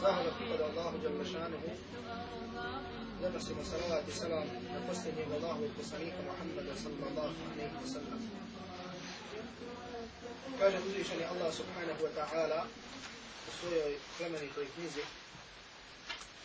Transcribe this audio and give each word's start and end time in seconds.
فهل 0.00 0.24
فقد 0.30 0.60
الله 0.60 0.92
جل 1.04 1.32
شانه 1.32 1.76
لبس 3.22 3.44
بصلوات 3.44 4.10
سلام 4.10 4.48
نفسه 4.88 5.12
والله 5.30 5.68
بصريك 5.80 6.14
محمد 6.28 6.68
صلى 6.84 7.04
الله 7.10 7.32
عليه 7.52 7.70
وسلم 7.84 8.30
Kaže 10.60 10.78
uzvišeni 10.78 11.24
Allah 11.24 11.52
subhanahu 11.52 12.00
wa 12.04 12.12
ta'ala 12.14 12.66
u 13.48 13.50
svojoj 13.60 13.96
plemenitoj 14.18 14.66
knjizi 14.74 15.04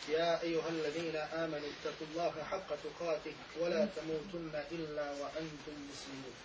يا 0.10 0.42
أيها 0.42 0.70
الذين 0.70 1.16
آمنوا 1.16 1.70
اتقوا 1.76 2.08
الله 2.12 2.34
حق 2.52 2.70
تقاته 2.84 3.36
ولا 3.60 3.86
تموتن 3.86 4.54
إلا 4.72 5.06
وأنتم 5.12 5.76
مسلمون 5.92 6.36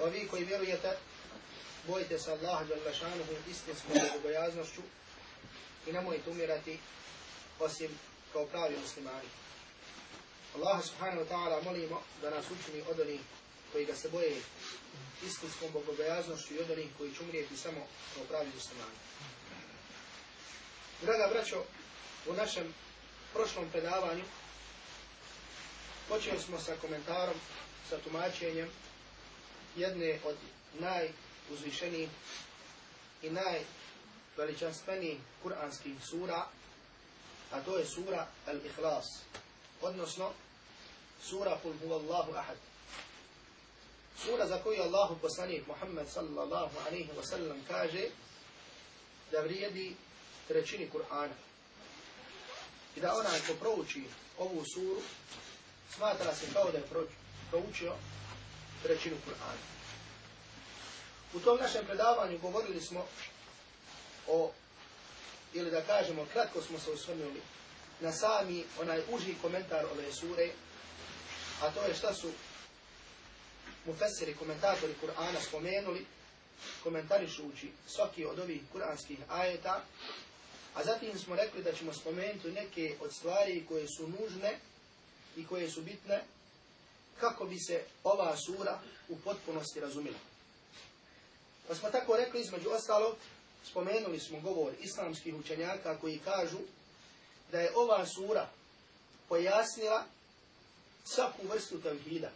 Ovi 0.00 0.28
koji 0.30 0.44
vjerujete, 0.44 0.96
bojite 1.86 2.18
se 2.18 2.32
Allaha 2.32 2.64
Đalašanuhu 2.64 3.32
istinskom 3.50 3.92
bogobojaznošću 3.94 4.82
i 5.90 5.92
nemojte 5.92 6.30
umirati 6.30 6.78
osim 7.60 7.90
kao 8.32 8.46
pravi 8.46 8.76
muslimani. 8.82 9.28
Allah 10.56 10.84
subhanahu 10.84 11.22
wa 11.24 11.28
ta'ala 11.28 11.64
molimo 11.64 12.02
da 12.22 12.30
nas 12.30 12.44
učini 12.46 12.82
od 12.90 13.00
onih 13.00 13.20
koji 13.72 13.84
ga 13.84 13.94
se 13.94 14.08
boje 14.08 14.42
istinskom 15.26 15.72
bogobojaznošću 15.72 16.54
i 16.54 16.58
od 16.58 16.70
onih 16.70 16.86
koji 16.98 17.14
će 17.14 17.22
umrijeti 17.22 17.56
samo 17.56 17.86
kao 18.14 18.24
pravi 18.24 18.50
muslimani. 18.54 18.96
Draga 21.02 21.28
braćo, 21.32 21.64
u 22.26 22.32
našem 22.32 22.74
prošlom 23.32 23.70
predavanju 23.72 24.24
počeli 26.08 26.40
smo 26.40 26.58
sa 26.60 26.76
komentarom, 26.80 27.36
sa 27.88 27.98
tumačenjem 27.98 28.68
jedne 29.76 30.18
od 30.24 30.36
najuzvišenijih 30.78 32.08
i 33.22 33.30
najveličanstvenijih 34.40 35.18
kuranskih 35.42 35.94
sura, 36.10 36.46
a 37.52 37.60
to 37.60 37.78
je 37.78 37.86
sura 37.86 38.26
Al-Ikhlas, 38.46 39.04
odnosno 39.82 40.32
sura 41.22 41.58
Kul 41.62 41.72
huvallahu 41.82 42.32
ahad. 42.32 42.56
Sura 44.24 44.46
za 44.46 44.58
koju 44.58 44.82
Allahu 44.82 45.18
poslanik 45.22 45.66
Muhammed 45.66 46.08
sallallahu 46.08 46.78
alaihi 46.86 47.10
wa 47.18 47.24
sallam 47.24 47.58
kaže 47.68 48.08
da 49.32 49.40
vrijedi 49.40 49.96
trećini 50.48 50.90
Kur'ana. 50.90 51.36
I 52.96 53.00
da 53.00 53.14
onaj 53.14 53.40
ko 53.46 53.54
prouči 53.60 54.04
ovu 54.38 54.64
suru, 54.74 55.02
smatra 55.94 56.34
se 56.34 56.46
kao 56.52 56.70
da 56.72 56.78
je 56.78 56.84
proučio 57.50 57.92
trećinu 58.82 59.16
Kur'ana. 59.16 59.64
U 61.34 61.40
tom 61.40 61.58
našem 61.58 61.86
predavanju 61.86 62.38
govorili 62.38 62.80
smo 62.80 63.06
o, 64.30 64.50
ili 65.54 65.70
da 65.70 65.82
kažemo, 65.82 66.26
kratko 66.32 66.62
smo 66.62 66.78
se 66.78 66.90
osvrnuli 66.90 67.42
na 68.00 68.12
sami 68.12 68.64
onaj 68.80 69.02
uži 69.12 69.34
komentar 69.42 69.84
ove 69.84 70.12
sure, 70.12 70.48
a 71.62 71.70
to 71.70 71.82
je 71.82 71.94
šta 71.94 72.14
su 72.14 72.30
mufessiri, 73.86 74.34
komentatori 74.34 74.94
Kur'ana 75.02 75.40
spomenuli, 75.48 76.06
komentarišući 76.82 77.70
svaki 77.88 78.24
od 78.24 78.38
ovih 78.38 78.60
kuranskih 78.72 79.18
ajeta, 79.28 79.82
a 80.74 80.84
zatim 80.84 81.18
smo 81.18 81.36
rekli 81.36 81.62
da 81.62 81.72
ćemo 81.72 81.92
spomenuti 81.92 82.52
neke 82.52 82.96
od 83.00 83.12
stvari 83.14 83.64
koje 83.68 83.88
su 83.88 84.08
nužne 84.08 84.58
i 85.36 85.46
koje 85.46 85.70
su 85.70 85.82
bitne 85.82 86.22
kako 87.20 87.44
bi 87.44 87.58
se 87.58 87.82
ova 88.04 88.36
sura 88.36 88.80
u 89.08 89.16
potpunosti 89.16 89.80
razumila. 89.80 90.18
Pa 91.68 91.74
smo 91.74 91.90
tako 91.90 92.16
rekli 92.16 92.40
između 92.40 92.70
ostalog, 92.70 93.16
spomenuli 93.64 94.20
smo 94.20 94.40
govor 94.40 94.72
islamskih 94.80 95.34
učenjaka 95.34 95.98
koji 95.98 96.18
kažu 96.18 96.58
da 97.52 97.60
je 97.60 97.72
ova 97.76 98.06
sura 98.06 98.48
pojasnila 99.28 100.04
svaku 101.04 101.46
vrstu 101.46 101.80
tevhida. 101.80 102.30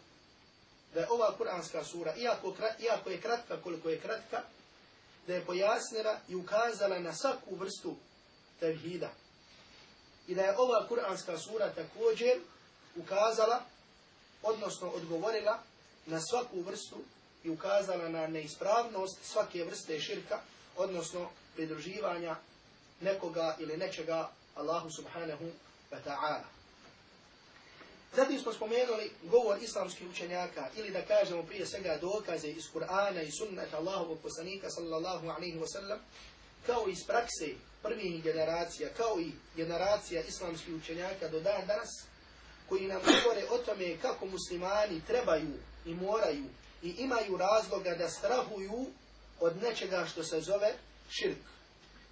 Da 0.94 1.00
je 1.00 1.11
ova 1.11 1.34
kuranska 1.39 1.84
sura, 1.84 2.16
iako, 2.16 2.54
iako 2.78 3.10
je 3.10 3.21
kratka 3.21 3.62
koliko 3.62 3.88
je 3.91 4.00
kratka, 4.00 4.43
da 5.26 5.34
je 5.34 5.44
pojasnila 5.44 6.19
i 6.28 6.34
ukazala 6.34 6.98
na 6.98 7.15
svaku 7.15 7.56
vrstu 7.56 7.97
tevhida. 8.60 9.10
I 10.28 10.34
da 10.34 10.43
je 10.43 10.59
ova 10.59 10.88
kuranska 10.88 11.38
sura 11.38 11.72
također 11.72 12.41
ukazala, 12.97 13.62
odnosno 14.43 14.88
odgovorila 14.88 15.59
na 16.06 16.21
svaku 16.21 16.60
vrstu 16.60 16.97
i 17.44 17.50
ukazala 17.50 18.09
na 18.09 18.27
neispravnost 18.27 19.19
svake 19.22 19.65
vrste 19.65 20.00
širka, 20.00 20.41
odnosno 20.76 21.30
pridruživanja 21.54 22.36
nekoga 23.00 23.56
ili 23.58 23.76
nečega 23.76 24.30
Allahu 24.54 24.90
subhanahu 24.90 25.44
wa 25.90 25.98
ta'ala. 26.04 26.44
Zatim 28.16 28.40
smo 28.40 28.52
spomenuli 28.52 29.10
govor 29.22 29.62
islamskih 29.62 30.10
učenjaka 30.10 30.68
ili 30.76 30.90
da 30.90 31.02
kažemo 31.02 31.42
prije 31.42 31.66
svega 31.66 31.98
dokaze 32.00 32.48
iz 32.48 32.64
Kur'ana 32.74 33.22
i 33.22 33.30
sunnata 33.30 33.76
Allahovog 33.76 34.18
poslanika 34.22 34.70
sallallahu 34.70 35.28
alaihi 35.28 35.58
wa 35.58 35.66
sallam 35.66 35.98
kao 36.66 36.88
iz 36.88 37.04
prakse 37.06 37.54
prvih 37.82 38.22
generacija, 38.22 38.88
kao 38.96 39.20
i 39.20 39.32
generacija 39.56 40.22
islamskih 40.22 40.74
učenjaka 40.74 41.28
do 41.28 41.41
dan 41.41 41.66
danas, 41.66 42.04
koji 42.68 42.86
nam 42.86 43.00
govore 43.02 43.46
o 43.50 43.58
tome 43.58 43.96
kako 44.02 44.26
muslimani 44.26 45.02
trebaju 45.06 45.52
i 45.86 45.94
moraju 45.94 46.44
i 46.82 46.88
imaju 46.98 47.36
razloga 47.36 47.94
da 47.94 48.10
strahuju 48.10 48.86
od 49.41 49.62
nečega 49.62 50.06
što 50.12 50.25
se 50.25 50.41
zove 50.41 50.75
širk. 51.11 51.39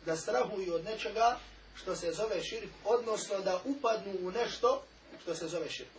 Da 0.06 0.16
strahuju 0.16 0.74
od 0.74 0.84
nečega 0.84 1.38
što 1.74 1.96
se 1.96 2.12
zove 2.12 2.42
širk, 2.42 2.70
odnosno 2.84 3.38
da 3.38 3.60
upadnu 3.64 4.12
u 4.22 4.30
nešto 4.30 4.82
što 5.22 5.34
se 5.34 5.48
zove 5.48 5.70
širk. 5.70 5.90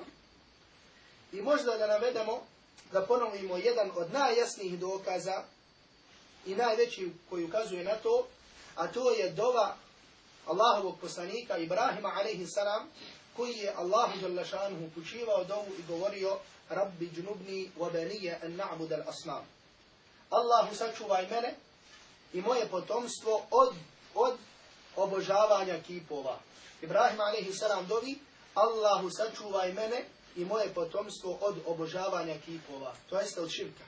I 1.31 1.41
možda 1.41 1.77
da 1.77 1.87
navedemo, 1.87 2.43
da 2.91 3.05
ponovimo 3.05 3.57
jedan 3.57 3.91
od 3.95 4.13
najjasnijih 4.13 4.79
dokaza 4.79 5.43
i 6.45 6.55
najveći 6.55 7.11
koji 7.29 7.43
ukazuje 7.43 7.83
na 7.83 7.95
to, 7.95 8.27
a 8.75 8.87
to 8.87 9.11
je 9.11 9.29
dova 9.29 9.75
Allahovog 10.45 10.99
poslanika 11.01 11.57
Ibrahima 11.57 12.11
alaihi 12.15 12.47
koji 13.35 13.53
je 13.53 13.73
Allahu 13.75 14.19
jalla 14.21 14.45
šanuhu 14.45 14.89
počivao 14.95 15.43
dovu 15.43 15.71
i 15.79 15.83
govorio 15.87 16.37
Rabbi 16.69 17.09
džnubni 17.15 17.71
wa 17.79 17.91
benije 17.91 18.39
en 18.43 18.57
na'bud 18.57 18.93
al 18.93 19.09
asnam. 19.09 19.45
Allahu 20.33 20.75
sačuvaj 20.75 21.27
mene 21.29 21.53
i 22.33 22.41
moje 22.41 22.67
potomstvo 22.67 23.45
od, 23.51 23.73
od 24.15 24.37
obožavanja 24.95 25.81
kipova. 25.87 26.39
Ibrahim 26.81 27.53
salam 27.53 27.87
dovi 27.87 28.19
Allahu 28.55 29.09
sačuvaj 29.09 29.73
mene 29.73 30.05
i 30.35 30.45
moje 30.45 30.73
potomstvo 30.73 31.37
od 31.41 31.55
obožavanja 31.65 32.35
kipova. 32.45 32.93
To 33.09 33.19
jeste 33.19 33.41
od 33.41 33.49
širka. 33.49 33.83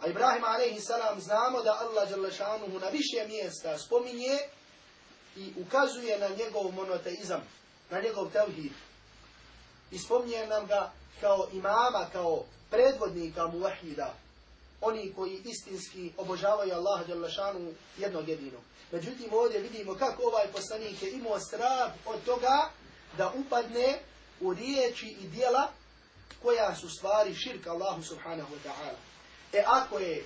A 0.00 0.06
Ibrahim 0.06 0.80
salam 0.80 1.20
znamo 1.20 1.62
da 1.62 1.78
Allah 1.80 2.10
Đalešanuhu 2.10 2.78
na 2.78 2.88
više 2.88 3.26
mjesta 3.28 3.78
spominje 3.78 4.38
i 5.36 5.52
ukazuje 5.56 6.18
na 6.18 6.28
njegov 6.28 6.72
monoteizam, 6.72 7.42
na 7.90 8.00
njegov 8.00 8.30
tevhid. 8.30 8.72
I 9.90 9.98
spominje 9.98 10.46
nam 10.46 10.66
ga 10.66 10.92
kao 11.20 11.48
imama, 11.52 12.06
kao 12.12 12.44
predvodnika 12.70 13.46
muvahida, 13.46 14.14
oni 14.80 15.12
koji 15.16 15.40
istinski 15.44 16.12
obožavaju 16.16 16.74
Allaha 16.74 17.04
Đalešanuhu 17.04 17.72
jednog 17.98 18.28
jedinog. 18.28 18.60
Međutim, 18.92 19.32
ovdje 19.32 19.60
vidimo 19.60 19.94
kako 19.94 20.22
ovaj 20.22 20.46
poslanik 20.52 21.02
je 21.02 21.12
imao 21.12 21.40
strah 21.40 21.92
od 22.06 22.24
toga 22.24 22.70
da 23.16 23.32
upadne 23.36 23.98
u 24.40 24.54
riječi 24.54 25.16
i 25.20 25.28
dijela 25.28 25.68
koja 26.42 26.76
su 26.76 26.90
stvari 26.90 27.34
širka 27.34 27.70
Allahu 27.70 28.02
subhanahu 28.02 28.54
wa 28.54 28.70
ta'ala. 28.70 28.96
E 29.52 29.62
ako 29.66 29.98
je 29.98 30.24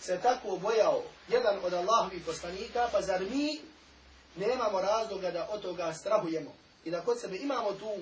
se 0.00 0.20
tako 0.22 0.56
bojao 0.56 1.02
jedan 1.28 1.58
od 1.64 1.74
Allahovih 1.74 2.22
poslanika, 2.26 2.88
pa 2.92 3.02
zar 3.02 3.20
mi 3.20 3.60
nemamo 4.36 4.80
razloga 4.80 5.30
da 5.30 5.48
od 5.52 5.62
toga 5.62 5.94
strahujemo 5.94 6.54
i 6.84 6.90
da 6.90 7.00
kod 7.00 7.20
sebe 7.20 7.36
imamo 7.36 7.72
tu 7.72 7.92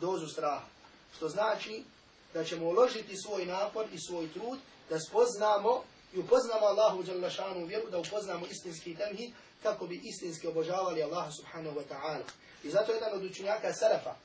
dozu 0.00 0.26
straha. 0.26 0.66
Što 1.16 1.28
znači 1.28 1.84
da 2.34 2.44
ćemo 2.44 2.66
uložiti 2.66 3.16
svoj 3.16 3.46
napor 3.46 3.86
i 3.92 3.98
svoj 3.98 4.32
trud 4.32 4.58
da 4.89 4.99
spoznamo 4.99 5.83
i 6.13 6.19
upoznamo 6.19 6.65
Allahu 6.65 7.03
Đalešanu 7.03 7.65
vjeru, 7.65 7.89
da 7.89 7.99
upoznamo 7.99 8.45
istinski 8.45 8.95
temhid 8.95 9.31
kako 9.63 9.87
bi 9.87 10.01
istinski 10.03 10.47
obožavali 10.47 11.03
Allaha 11.03 11.31
subhanahu 11.31 11.79
wa 11.79 11.83
ta'ala. 11.89 12.23
I 12.63 12.69
zato 12.69 12.93
jedan 12.93 13.13
od 13.13 13.23
učenjaka 13.23 13.73
Sarafa, 13.73 14.15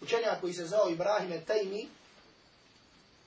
učenjak 0.00 0.40
koji 0.40 0.52
se 0.52 0.66
zvao 0.66 0.90
Ibrahim 0.90 1.44
Tajmi, 1.46 1.88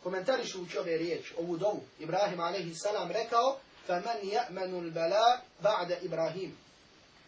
komentarišući 0.03 0.77
ove 0.77 0.97
riječi, 0.97 1.33
ovu 1.37 1.57
dovu, 1.57 1.81
Ibrahim 1.99 2.39
a.s. 2.39 2.83
rekao, 3.09 3.59
فَمَنْ 3.87 4.21
يَأْمَنُ 4.23 4.71
الْبَلَا 4.73 5.39
بَعْدَ 5.63 6.05
Ibrahim. 6.05 6.57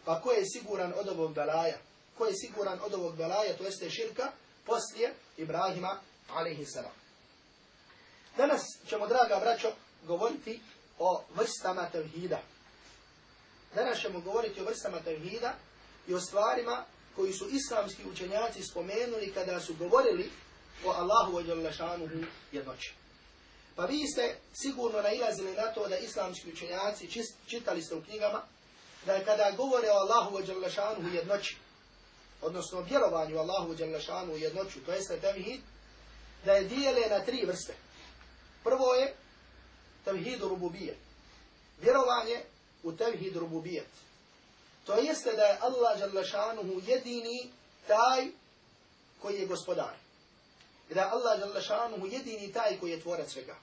Pa 0.04 0.20
ko 0.20 0.32
je 0.32 0.44
siguran 0.46 0.92
od 0.96 1.08
ovog 1.08 1.34
belaja? 1.34 1.78
Ko 2.18 2.26
je 2.26 2.32
siguran 2.34 2.78
od 2.84 2.94
ovog 2.94 3.16
belaja, 3.16 3.56
to 3.56 3.64
jeste 3.64 3.90
širka, 3.90 4.32
poslije 4.66 5.14
Ibrahima 5.36 6.00
a.s. 6.30 6.76
Danas 8.37 8.61
ćemo, 8.89 9.07
draga 9.07 9.39
braćo, 9.39 9.71
govoriti 10.03 10.61
o 10.99 11.23
vrstama 11.35 11.89
tevhida. 11.91 12.39
Danas 13.75 13.99
ćemo 14.01 14.19
govoriti 14.19 14.61
o 14.61 14.65
vrstama 14.65 14.99
tevhida 14.99 15.53
i 16.07 16.13
o 16.13 16.19
stvarima 16.19 16.85
koji 17.15 17.33
su 17.33 17.47
islamski 17.49 18.03
učenjaci 18.11 18.63
spomenuli 18.63 19.31
kada 19.33 19.59
su 19.59 19.75
govorili 19.75 20.31
o 20.85 20.89
Allahu 20.89 21.41
šanuhu 21.77 22.15
jednoći. 22.51 22.93
Pa 23.75 23.85
vi 23.85 24.07
ste 24.07 24.35
sigurno 24.53 25.01
nailazili 25.01 25.55
na 25.55 25.73
to 25.73 25.87
da 25.87 25.97
islamski 25.97 26.51
učenjaci 26.51 27.23
čitali 27.47 27.81
ste 27.81 27.95
u 27.95 28.03
knjigama 28.03 28.41
da 29.05 29.25
kada 29.25 29.51
govore 29.57 29.87
o 29.91 29.97
Allahu 29.97 30.39
šanuhu 30.75 31.15
jednoći, 31.15 31.57
odnosno 32.41 32.81
vjerovanju 32.81 33.39
Allahu 33.39 33.75
šanuhu 34.05 34.37
jednoću, 34.37 34.79
to 34.85 34.91
jeste 34.93 35.19
tevhid, 35.19 35.61
da 36.45 36.53
je 36.53 36.63
dijele 36.63 37.09
na 37.09 37.25
tri 37.25 37.45
vrste. 37.45 37.73
Prvo 38.67 38.93
je 38.93 39.15
tevhid 40.05 40.41
rububije. 40.41 40.97
Vjerovanje 41.81 42.43
u 42.83 42.91
tevhid 42.91 43.35
rububijet. 43.35 43.87
To 44.85 44.93
jeste 44.95 45.33
da 45.33 45.43
je 45.43 45.57
Allah 45.61 45.99
Đalešanuhu 45.99 46.81
jedini 46.87 47.51
taj 47.87 48.27
koji 49.21 49.39
je 49.39 49.45
gospodar. 49.45 49.93
I 50.89 50.93
da 50.93 51.01
je 51.01 51.07
Allah 51.07 51.39
Đalešanuhu 51.39 52.07
jedini 52.07 52.53
taj 52.53 52.79
koji 52.79 52.91
je 52.91 53.01
tvorac 53.01 53.31
svega. 53.31 53.55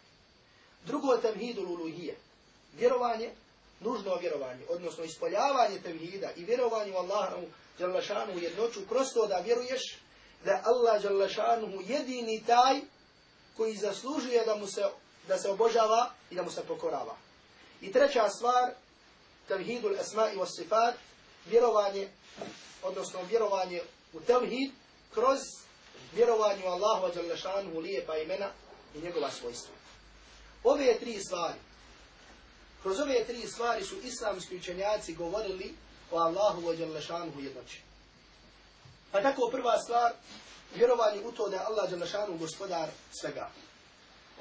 Drugo 0.87 1.12
je 1.12 1.21
tevhid 1.21 1.59
uluhije. 1.59 2.17
Vjerovanje, 2.77 3.31
nužno 3.81 4.17
vjerovanje, 4.17 4.65
odnosno 4.69 5.05
ispoljavanje 5.05 5.81
tevhida 5.83 6.31
i 6.37 6.45
vjerovanje 6.45 6.93
u 6.93 6.97
Allahu 6.97 7.47
Đalešanuhu 7.79 8.39
jednoću 8.39 8.81
kroz 8.89 9.06
to 9.15 9.27
da 9.27 9.37
vjeruješ 9.37 9.99
da 10.45 10.51
je 10.51 10.62
Allah 10.65 11.03
Đalešanuhu 11.03 11.83
jedini 11.87 12.45
taj 12.47 12.81
koji 13.56 13.77
zaslužuje 13.77 14.45
da 14.45 14.56
mu 14.56 14.67
se, 14.67 14.85
da 15.29 15.39
se 15.39 15.51
obožava 15.51 16.11
i 16.31 16.35
da 16.35 16.43
mu 16.43 16.51
se 16.51 16.62
pokorava. 16.62 17.17
I 17.81 17.93
treća 17.93 18.29
stvar, 18.29 18.75
tevhidul 19.49 19.97
esma 20.01 20.31
i 20.31 20.39
sifat, 20.56 20.95
vjerovanje, 21.47 22.09
odnosno 22.83 23.23
vjerovanje 23.23 23.83
u 24.12 24.21
tevhid 24.21 24.71
kroz 25.15 25.39
vjerovanje 26.15 26.65
u 26.65 26.69
Allahu 26.69 27.06
wa 27.06 27.83
lijepa 27.83 28.17
imena 28.17 28.49
i 28.95 29.01
njegova 29.01 29.31
svojstva. 29.31 29.75
Ove 30.65 30.99
tri 30.99 31.21
stvari, 31.21 31.59
kroz 32.83 33.01
ove 33.01 33.25
tri 33.25 33.47
stvari 33.47 33.85
su 33.85 33.97
islamski 34.05 34.56
učenjaci 34.56 35.15
govorili 35.15 35.75
o 36.11 36.19
Allahu 36.19 36.61
wa 36.61 37.45
jednoći. 37.45 37.83
Pa 39.12 39.23
tako 39.23 39.49
prva 39.53 39.79
stvar, 39.79 40.12
vjerovanje 40.75 41.21
u 41.25 41.32
to 41.32 41.49
da 41.49 41.56
je 41.56 41.62
Allah 41.62 42.38
gospodar 42.38 42.88
svega. 43.12 43.50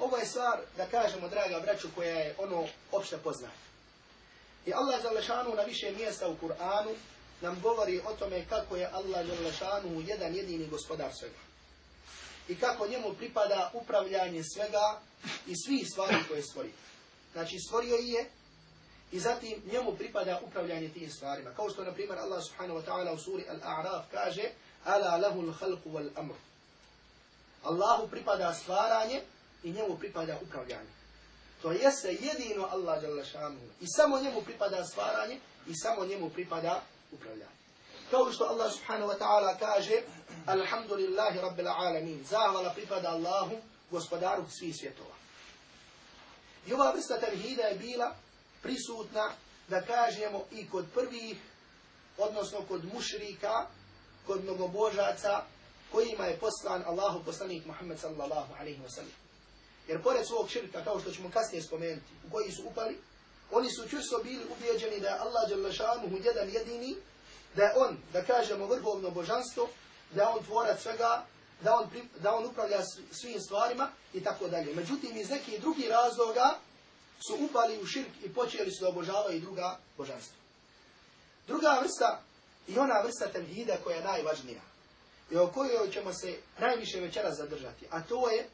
Ovo 0.00 0.16
je 0.16 0.26
stvar, 0.26 0.60
da 0.76 0.86
kažemo, 0.86 1.28
draga 1.28 1.60
braću, 1.60 1.88
koja 1.94 2.18
je 2.18 2.34
ono 2.38 2.66
opšte 2.92 3.16
poznata. 3.18 3.64
I 4.66 4.72
Allah 4.74 5.02
Đalešanu 5.02 5.54
na 5.54 5.62
više 5.62 5.92
mjesta 5.92 6.28
u 6.28 6.36
Kur'anu 6.42 6.94
nam 7.40 7.60
govori 7.62 8.00
o 8.06 8.12
tome 8.12 8.44
kako 8.48 8.76
je 8.76 8.90
Allah 8.92 9.26
Đalešanu 9.26 10.02
jedan 10.06 10.34
jedini 10.34 10.66
gospodar 10.66 11.10
svega. 11.14 11.38
I 12.48 12.56
kako 12.56 12.86
njemu 12.86 13.14
pripada 13.14 13.70
upravljanje 13.74 14.42
svega 14.54 15.00
i 15.46 15.56
svih 15.56 15.88
stvari 15.92 16.16
koje 16.28 16.42
stvori. 16.42 16.72
Znači 17.32 17.58
stvorio 17.58 17.96
je 17.96 18.30
i 19.12 19.20
zatim 19.20 19.62
njemu 19.72 19.96
pripada 19.96 20.40
upravljanje 20.42 20.88
tim 20.88 21.10
stvarima. 21.10 21.50
Kao 21.50 21.70
što, 21.70 21.84
na 21.84 21.92
primjer, 21.92 22.18
Allah 22.18 22.44
subhanahu 22.44 22.80
wa 22.80 22.84
ta'ala 22.84 23.14
u 23.14 23.18
suri 23.18 23.44
Al-A'raf 23.50 24.02
kaže 24.12 24.42
Ala 24.84 25.16
lahul 25.16 25.54
khalqu 25.60 25.88
wal 25.92 26.10
amr. 26.16 26.34
Allahu 27.64 28.08
pripada 28.08 28.54
stvaranje 28.54 29.22
i 29.62 29.72
njemu 29.72 29.98
pripada 29.98 30.38
upravljanje. 30.42 30.90
To 31.62 31.72
jeste 31.72 32.08
jedino 32.08 32.68
Allah 32.70 33.02
šanu. 33.32 33.60
I 33.80 33.86
samo 33.86 34.20
njemu 34.20 34.42
pripada 34.42 34.84
stvaranje 34.84 35.40
i 35.66 35.74
samo 35.74 36.04
njemu 36.04 36.30
pripada 36.30 36.82
upravljanje. 37.12 37.54
Kao 38.10 38.32
što 38.32 38.44
Allah 38.44 38.72
subhanahu 38.72 39.12
wa 39.12 39.18
ta'ala 39.18 39.58
kaže 39.58 40.02
Alhamdulillahi 40.46 41.40
rabbil 41.40 41.68
alamin. 41.68 42.24
Zahvala 42.24 42.70
pripada 42.70 43.08
Allahu, 43.08 43.56
gospodaru 43.90 44.44
svih 44.58 44.74
svjetova. 44.80 45.14
I 46.66 46.72
ova 46.72 46.92
vrsta 46.92 47.20
tevhida 47.20 47.62
je 47.62 47.78
bila 47.78 48.14
prisutna, 48.62 49.32
da 49.68 49.80
kažemo, 49.82 50.44
i 50.52 50.68
kod 50.68 50.86
prvih, 50.94 51.36
odnosno 52.18 52.58
kod 52.68 52.84
mušrika, 52.94 53.66
kod 54.26 54.44
mnogobožaca, 54.44 55.42
kojima 55.92 56.26
je 56.26 56.36
poslan 56.36 56.82
Allahu 56.86 57.24
poslanik 57.24 57.66
Muhammed 57.66 57.98
sallallahu 58.00 58.52
alaihi 58.60 58.80
wa 58.82 58.90
sallam. 58.94 59.12
Jer 59.88 60.02
pored 60.02 60.26
svog 60.26 60.50
širka, 60.50 60.84
kao 60.84 61.00
što 61.00 61.10
ćemo 61.10 61.30
kasnije 61.30 61.62
spomenuti, 61.62 62.12
u 62.26 62.30
koji 62.32 62.52
su 62.52 62.62
upali, 62.66 62.98
oni 63.50 63.70
su 63.70 63.88
čusto 63.88 64.20
bili 64.24 64.44
ubijeđeni 64.56 65.00
da 65.00 65.08
je 65.08 65.18
Allah 65.18 65.48
Đalešanuhu 65.48 66.16
jedan 66.24 66.48
jedini, 66.48 66.96
da 67.56 67.64
je 67.64 67.72
on, 67.76 67.96
da 68.12 68.22
kažemo, 68.22 68.66
vrhovno 68.66 69.10
božanstvo, 69.10 69.68
da 70.14 70.22
je 70.22 70.28
on 70.28 70.44
tvorac 70.44 70.82
svega, 70.82 71.26
da 71.60 71.76
on, 71.76 71.88
da 72.22 72.34
on 72.34 72.46
upravlja 72.46 72.82
svim 73.12 73.40
stvarima 73.40 73.90
i 74.14 74.24
tako 74.24 74.48
dalje. 74.48 74.74
Međutim, 74.74 75.16
iz 75.16 75.30
nekih 75.30 75.60
drugih 75.60 75.88
razloga 75.88 76.58
su 77.26 77.36
upali 77.40 77.78
u 77.82 77.86
širk 77.86 78.10
i 78.24 78.34
počeli 78.34 78.70
su 78.70 78.84
da 78.84 78.88
obožavaju 78.88 79.40
druga 79.40 79.78
božanstva. 79.96 80.36
Druga 81.46 81.78
vrsta 81.82 82.22
i 82.68 82.78
ona 82.78 83.02
vrsta 83.04 83.32
tevhida 83.32 83.76
koja 83.84 83.96
je 83.96 84.04
najvažnija 84.04 84.60
i 85.30 85.36
o 85.36 85.46
kojoj 85.46 85.90
ćemo 85.90 86.12
se 86.12 86.36
najviše 86.58 87.00
večera 87.00 87.34
zadržati, 87.34 87.86
a 87.90 88.02
to 88.02 88.30
je 88.30 88.48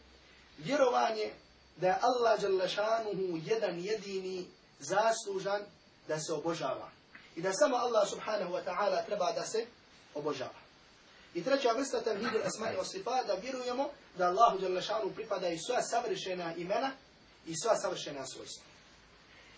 vjerovanje 0.59 1.31
da 1.77 1.87
je 1.87 1.99
Allah 2.01 2.41
Đalešanuhu 2.41 3.39
jedan 3.47 3.79
jedini 3.79 4.47
zaslužan 4.81 5.63
da 6.09 6.21
se 6.21 6.33
obožava. 6.33 6.91
I 7.37 7.43
da 7.43 7.53
samo 7.53 7.77
Allah 7.77 8.09
subhanahu 8.09 8.53
wa 8.53 8.65
ta'ala 8.65 9.07
treba 9.07 9.33
da 9.33 9.47
se 9.47 9.67
obožava. 10.15 10.61
I 11.35 11.45
treća 11.45 11.73
vrsta 11.73 12.01
tevhidu 12.01 12.39
asma 12.45 12.73
i 12.73 12.77
osifa 12.77 13.23
da 13.27 13.35
vjerujemo 13.35 13.91
da 14.19 14.27
Allahu 14.27 14.59
Đalešanuhu 14.59 15.15
pripada 15.15 15.49
i 15.49 15.59
sva 15.59 15.83
savršena 15.83 16.55
imena 16.55 16.91
i 17.47 17.55
sva 17.63 17.77
savršena 17.77 18.27
svojstva. 18.27 18.65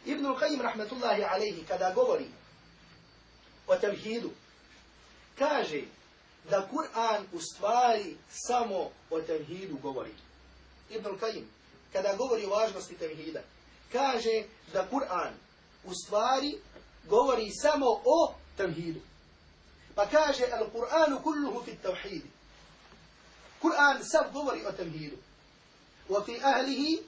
Ibn 0.04 0.24
Qayyim 0.24 0.62
rahmetullahi 0.62 1.24
alaihi 1.24 1.64
kada 1.68 1.92
govori 1.94 2.26
o 3.66 3.76
tevhidu, 3.76 4.30
kaže 5.38 5.82
da 6.50 6.68
Kur'an 6.68 7.26
u 7.32 7.40
stvari 7.40 8.16
samo 8.30 8.90
o 9.10 9.20
tevhidu 9.20 9.78
govori. 9.82 10.14
Ibn 10.90 11.08
Qayyim, 11.08 11.44
kada 11.92 12.16
govori 12.16 12.46
o 12.46 12.50
važnosti 12.50 12.94
tevhida, 12.94 13.40
kaže 13.92 14.44
da 14.72 14.86
Kur'an 14.90 15.34
u 15.84 15.94
stvari 15.94 16.58
govori 17.08 17.50
samo 17.50 17.86
o 18.04 18.34
tevhidu. 18.56 19.00
Pa 19.94 20.06
kaže, 20.06 20.44
al-Kur'anu 20.44 21.22
kulluhu 21.22 21.64
fi 21.64 21.76
tevhidi. 21.76 22.30
Kur'an 23.60 24.04
sav 24.04 24.32
govori 24.32 24.64
o 24.66 24.72
tevhidu. 24.72 25.16
Wa 26.08 26.24
fi 26.24 26.40
ahlihi, 26.42 27.02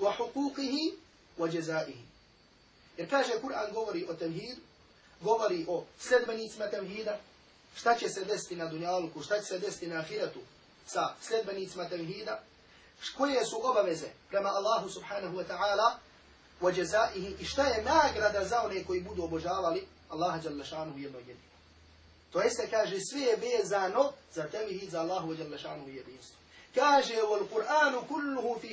wa 0.00 0.12
hukukihi, 0.16 0.94
wa 1.38 1.48
jazaihi. 1.48 2.04
Jer 2.96 3.10
kaže, 3.10 3.40
Kur'an 3.40 3.72
govori 3.72 4.06
o 4.08 4.14
tevhidu, 4.14 4.60
govori 5.20 5.64
o 5.68 5.84
sledbenicima 5.98 6.70
tevhida, 6.70 7.20
šta 7.76 7.94
će 7.94 8.08
se 8.08 8.24
desiti 8.24 8.56
na 8.56 8.66
dunjaluku, 8.66 9.22
šta 9.22 9.38
će 9.40 9.44
se 9.44 9.58
desiti 9.58 9.86
na 9.86 9.98
ahiretu 10.00 10.40
sa 10.86 11.14
sledbenicima 11.20 11.88
tevhida, 11.88 12.40
koje 13.16 13.44
su 13.44 13.70
obaveze 13.70 14.06
prema 14.28 14.48
Allahu 14.48 14.90
subhanahu 14.90 15.36
wa 15.36 15.44
ta'ala 15.48 15.96
i 17.38 17.44
šta 17.44 17.66
je 17.66 17.84
nagrada 17.84 18.44
za 18.44 18.62
one 18.62 18.84
koji 18.84 19.00
budu 19.00 19.24
obožavali 19.24 19.86
Allaha 20.08 20.40
jalla 20.44 20.64
šanuhu 20.64 20.98
jedno 20.98 21.18
jedino. 21.18 21.56
To 22.32 22.40
jeste 22.40 22.68
kaže 22.70 22.96
sve 23.00 23.20
je 23.20 23.36
vezano 23.36 24.12
za 24.34 24.48
tevhid 24.48 24.90
za 24.90 25.00
Allahu 25.00 25.34
jalla 25.34 25.58
šanuhu 25.58 25.88
jedinstvo. 25.88 26.36
Kaže 26.74 27.14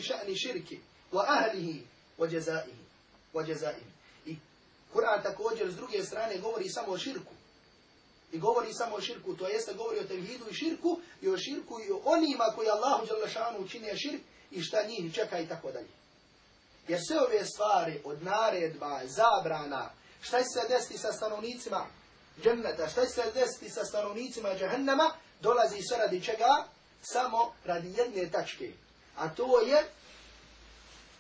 ša'ni 0.02 0.36
širki 0.36 0.80
wa 1.12 1.24
ahlihi 1.28 1.84
wa 2.20 2.34
jazaihi. 2.34 2.84
Wa 3.34 3.50
jazaihi. 3.50 3.86
I 4.26 4.38
Kur'an 4.94 5.24
također 5.24 5.72
s 5.72 5.76
druge 5.76 6.04
strane 6.04 6.38
govori 6.38 6.70
samo 6.70 6.92
o 6.92 6.98
širku. 6.98 7.33
I 8.34 8.40
govori 8.40 8.74
samo 8.74 8.96
o 8.96 9.02
širku, 9.02 9.36
to 9.36 9.48
jeste 9.48 9.74
govori 9.74 10.00
o 10.00 10.08
tevhidu 10.08 10.46
i 10.50 10.54
širku 10.54 11.00
i 11.22 11.30
o 11.30 11.38
širku 11.38 11.80
i 11.88 11.92
o 11.92 12.02
onima 12.06 12.46
koji 12.56 12.70
Allahu 12.70 13.06
Đalešanu 13.06 13.60
učine 13.60 13.98
širk 13.98 14.22
i 14.52 14.62
šta 14.62 14.84
njih 14.84 15.14
čeka 15.14 15.40
i 15.40 15.48
tako 15.48 15.72
dalje. 15.72 15.88
Jer 16.88 17.00
sve 17.08 17.20
ove 17.20 17.46
stvari 17.46 18.02
od 18.04 18.24
naredba, 18.24 19.02
zabrana, 19.06 19.90
šta 20.22 20.38
će 20.38 20.46
se 20.54 20.68
desiti 20.70 20.98
sa 20.98 21.14
stanovnicima 21.14 21.86
dženneta, 22.44 22.90
šta 22.90 23.06
će 23.06 23.12
se 23.12 23.32
desiti 23.34 23.70
sa 23.70 23.86
stanovnicima 23.86 24.50
džahennama, 24.60 25.12
dolazi 25.42 25.82
sve 25.82 25.98
radi 25.98 26.24
čega? 26.24 26.68
Samo 27.02 27.54
radi 27.66 27.94
jedne 27.98 28.32
tačke. 28.32 28.72
A 29.18 29.30
to 29.30 29.60
je 29.60 29.84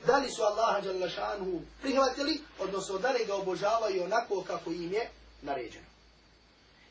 da 0.06 0.18
li 0.18 0.32
su 0.32 0.44
Allaha 0.44 0.82
Đalešanu 0.82 1.62
prihvatili, 1.82 2.42
odnosno 2.60 2.98
da 2.98 3.12
li 3.12 3.26
ga 3.26 3.36
obožavaju 3.36 4.04
onako 4.04 4.44
kako 4.48 4.72
im 4.72 4.94
je 4.94 5.10
naređeno. 5.42 5.93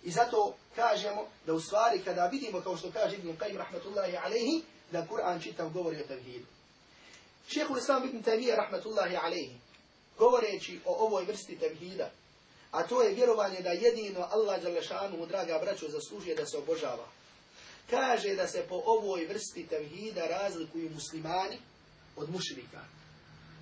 I 0.02 0.10
zato 0.10 0.54
kažemo 0.76 1.26
da 1.46 1.54
u 1.54 1.60
stvari 1.60 2.02
kada 2.04 2.26
vidimo 2.26 2.60
kao 2.60 2.76
što 2.76 2.92
kaže 2.92 3.16
Ibn 3.16 3.28
Qayyim 3.28 3.56
rahmatullahi 3.56 4.16
alaihi 4.16 4.62
da 4.92 5.06
Kur'an 5.06 5.42
čitav 5.42 5.68
govori 5.68 6.02
o 6.02 6.06
tevhidu. 6.06 6.46
Šehhul 7.48 7.78
Islam 7.78 8.04
Ibn 8.04 8.22
Taymiyyah 8.22 8.56
rahmatullahi 8.56 9.16
alaihi 9.16 9.56
govoreći 10.18 10.80
o 10.84 11.06
ovoj 11.06 11.24
vrsti 11.24 11.58
tevhida 11.58 12.10
A 12.72 12.82
to 12.82 13.02
je 13.02 13.14
vjerovanje 13.14 13.60
da 13.60 13.70
jedino 13.70 14.28
Allah 14.30 14.62
Đalešanu, 14.62 15.26
draga 15.26 15.58
braćo, 15.58 15.88
zaslužuje 15.88 16.34
da 16.34 16.46
se 16.46 16.58
obožava. 16.58 17.06
Kaže 17.90 18.34
da 18.34 18.46
se 18.46 18.64
po 18.68 18.82
ovoj 18.84 19.26
vrsti 19.26 19.66
tevhida 19.66 20.26
razlikuju 20.26 20.90
muslimani 20.90 21.58
od 22.16 22.30
mušrika. 22.30 22.80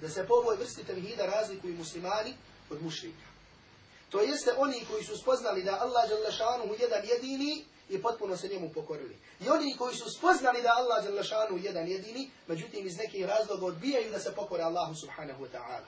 Da 0.00 0.08
se 0.08 0.26
po 0.26 0.34
ovoj 0.34 0.56
vrsti 0.56 0.84
tevhida 0.84 1.26
razlikuju 1.26 1.76
muslimani 1.76 2.34
od 2.70 2.82
mušrika. 2.82 3.29
To 4.10 4.20
jeste 4.20 4.54
oni 4.56 4.84
koji 4.90 5.04
su 5.04 5.16
spoznali 5.16 5.62
da 5.62 5.78
Allah 5.80 6.08
Đalešanu 6.08 6.74
jedan 6.78 7.04
jedini 7.04 7.64
i 7.88 8.02
potpuno 8.02 8.36
se 8.36 8.48
njemu 8.48 8.70
pokorili. 8.74 9.16
I 9.40 9.48
oni 9.48 9.76
koji 9.76 9.94
su 9.94 10.10
spoznali 10.10 10.62
da 10.62 10.74
Allah 10.76 11.04
Đalešanu 11.04 11.58
jedan 11.62 11.88
jedini, 11.88 12.30
međutim 12.46 12.86
iz 12.86 12.96
nekih 12.96 13.26
razloga 13.26 13.66
odbijaju 13.66 14.10
da 14.10 14.18
se 14.18 14.34
pokore 14.34 14.62
Allahu 14.62 14.94
subhanahu 14.94 15.44
wa 15.44 15.48
ta'ala. 15.52 15.86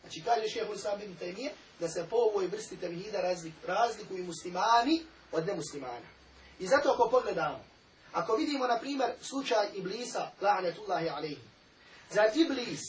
Znači 0.00 0.22
kaže 0.24 0.48
šehu 0.48 0.74
Islam 0.74 1.02
ibn 1.02 1.16
Taymiye 1.20 1.50
da 1.80 1.88
se 1.88 2.06
po 2.10 2.16
ovoj 2.16 2.46
vrsti 2.46 2.76
tevhida 2.76 3.20
razlik, 3.20 3.54
razlikuju 3.66 4.24
muslimani 4.24 5.02
od 5.32 5.46
nemuslimana. 5.46 6.06
I 6.58 6.66
zato 6.66 6.90
ako 6.90 7.08
pogledamo, 7.10 7.64
ako 8.12 8.36
vidimo 8.36 8.66
na 8.66 8.78
primjer 8.78 9.10
slučaj 9.20 9.66
Iblisa, 9.74 10.30
la'anetullahi 10.40 11.10
alaihi, 11.16 11.38
za 12.10 12.22
Iblis, 12.34 12.80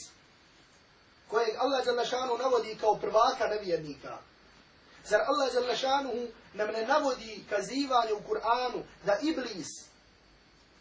kojeg 1.27 1.55
Allah 1.57 1.85
Đalešanu 1.85 2.37
navodi 2.37 2.77
kao 2.81 2.95
prvaka 2.95 3.47
nevjernika, 3.47 4.17
Zar 5.05 5.21
Allah 5.27 5.53
Đalešanu 5.53 6.27
nam 6.53 6.67
ne 6.67 6.85
navodi 6.85 7.43
kazivanje 7.49 8.13
u 8.13 8.21
Kur'anu 8.29 8.83
da 9.05 9.17
Iblis, 9.21 9.67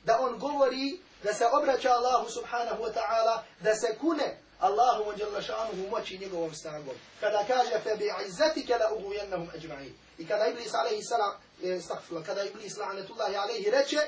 da 0.04 0.20
on 0.20 0.38
govori, 0.38 1.00
da 1.22 1.34
se 1.34 1.46
obraća 1.52 1.90
Allahu 1.90 2.30
subhanahu 2.30 2.82
wa 2.82 2.92
ta'ala, 2.92 3.42
da 3.60 3.74
se 3.74 3.96
kune 4.00 4.38
Allahu 4.60 5.10
wa 5.10 5.18
Đalešanu 5.18 5.88
moći 5.90 6.18
njegovom 6.18 6.54
snagom. 6.54 6.94
Kada 7.20 7.44
kaže 7.46 7.80
fe 7.82 7.96
bi 7.96 8.04
izzetike 8.26 8.76
la 8.76 8.94
ugujennahum 8.94 9.48
ajma'in. 9.54 9.92
I 10.18 10.26
kada 10.26 10.46
Iblis 10.46 10.74
alaihi 10.74 11.02
salam, 11.02 11.34
stakfila, 11.82 12.22
kada 12.22 12.44
Iblis 12.44 12.76
la'anetullahi 12.76 13.36
alaihi 13.36 13.70
reče, 13.70 14.00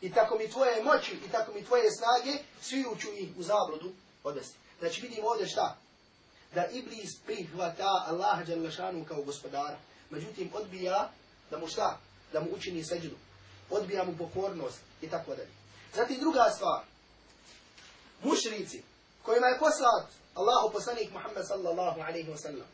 i 0.00 0.12
tako 0.12 0.38
mi 0.38 0.50
tvoje 0.50 0.82
moći, 0.82 1.12
i 1.12 1.32
tako 1.32 1.52
mi 1.52 1.64
tvoje 1.64 1.90
snage, 1.90 2.38
svi 2.62 2.84
ću 3.00 3.08
ih 3.12 3.28
u 3.38 3.42
zabludu 3.42 3.92
odvesti. 4.24 4.56
Znači 4.78 5.00
vidimo 5.00 5.28
ovdje 5.28 5.46
šta? 5.46 5.76
Da 6.54 6.66
Iblis 6.66 7.18
prihvata 7.26 8.04
Allaha 8.06 8.44
Đalešanu 8.44 9.04
kao 9.04 9.22
gospodara. 9.22 9.78
Međutim, 10.10 10.50
odbija 10.54 11.10
da 11.50 11.58
mu 11.58 11.68
šta? 11.68 11.98
Da 12.32 12.40
mu 12.40 12.46
učini 12.52 12.84
seđu. 12.84 13.10
Odbija 13.70 14.04
mu 14.04 14.16
pokornost 14.18 14.78
i 15.02 15.08
tako 15.08 15.30
dalje. 15.30 15.50
Zatim 15.94 16.20
druga 16.20 16.50
stvar. 16.56 16.84
Mušrici 18.22 18.82
kojima 19.22 19.46
je 19.46 19.58
poslat 19.58 20.06
Allahu 20.34 20.72
poslanik 20.72 21.12
Muhammed 21.12 21.46
sallallahu 21.46 22.00
alaihi 22.00 22.30
wa 22.30 22.36
sallam. 22.36 22.66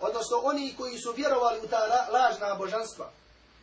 Odnosno 0.00 0.36
oni 0.42 0.74
koji 0.78 0.98
su 0.98 1.12
vjerovali 1.12 1.60
u 1.60 1.68
ta 1.68 2.08
lažna 2.12 2.54
božanstva 2.54 3.10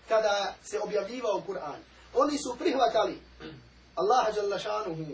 kada 0.07 0.55
se 0.63 0.79
objavljivao 0.79 1.43
Kur'an. 1.47 1.79
Oni 2.13 2.37
su 2.37 2.55
prihvatali 2.59 3.21
Allaha 3.95 4.31
Đalešanu 4.31 5.07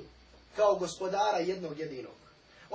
kao 0.55 0.75
gospodara 0.75 1.37
jednog 1.37 1.79
jedinog. 1.79 2.22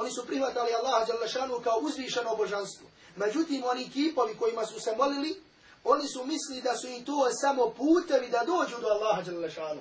Oni 0.01 0.11
su 0.11 0.27
prihvatali 0.27 0.75
Allaha 0.75 1.05
Đalešanu 1.05 1.61
kao 1.65 1.79
uzvišeno 1.79 2.37
božanstvo. 2.37 2.87
Međutim, 3.17 3.65
oni 3.65 3.91
kipovi 3.91 4.37
kojima 4.37 4.67
su 4.67 4.81
se 4.81 4.97
molili, 4.97 5.43
oni 5.85 6.09
su 6.09 6.27
mislili 6.27 6.63
da 6.63 6.77
su 6.77 6.89
im 6.89 7.05
to 7.05 7.29
samo 7.43 7.71
putevi 7.71 8.29
da 8.29 8.45
dođu 8.47 8.77
do 8.81 8.89
Allaha 8.89 9.23
Đalešanu. 9.23 9.81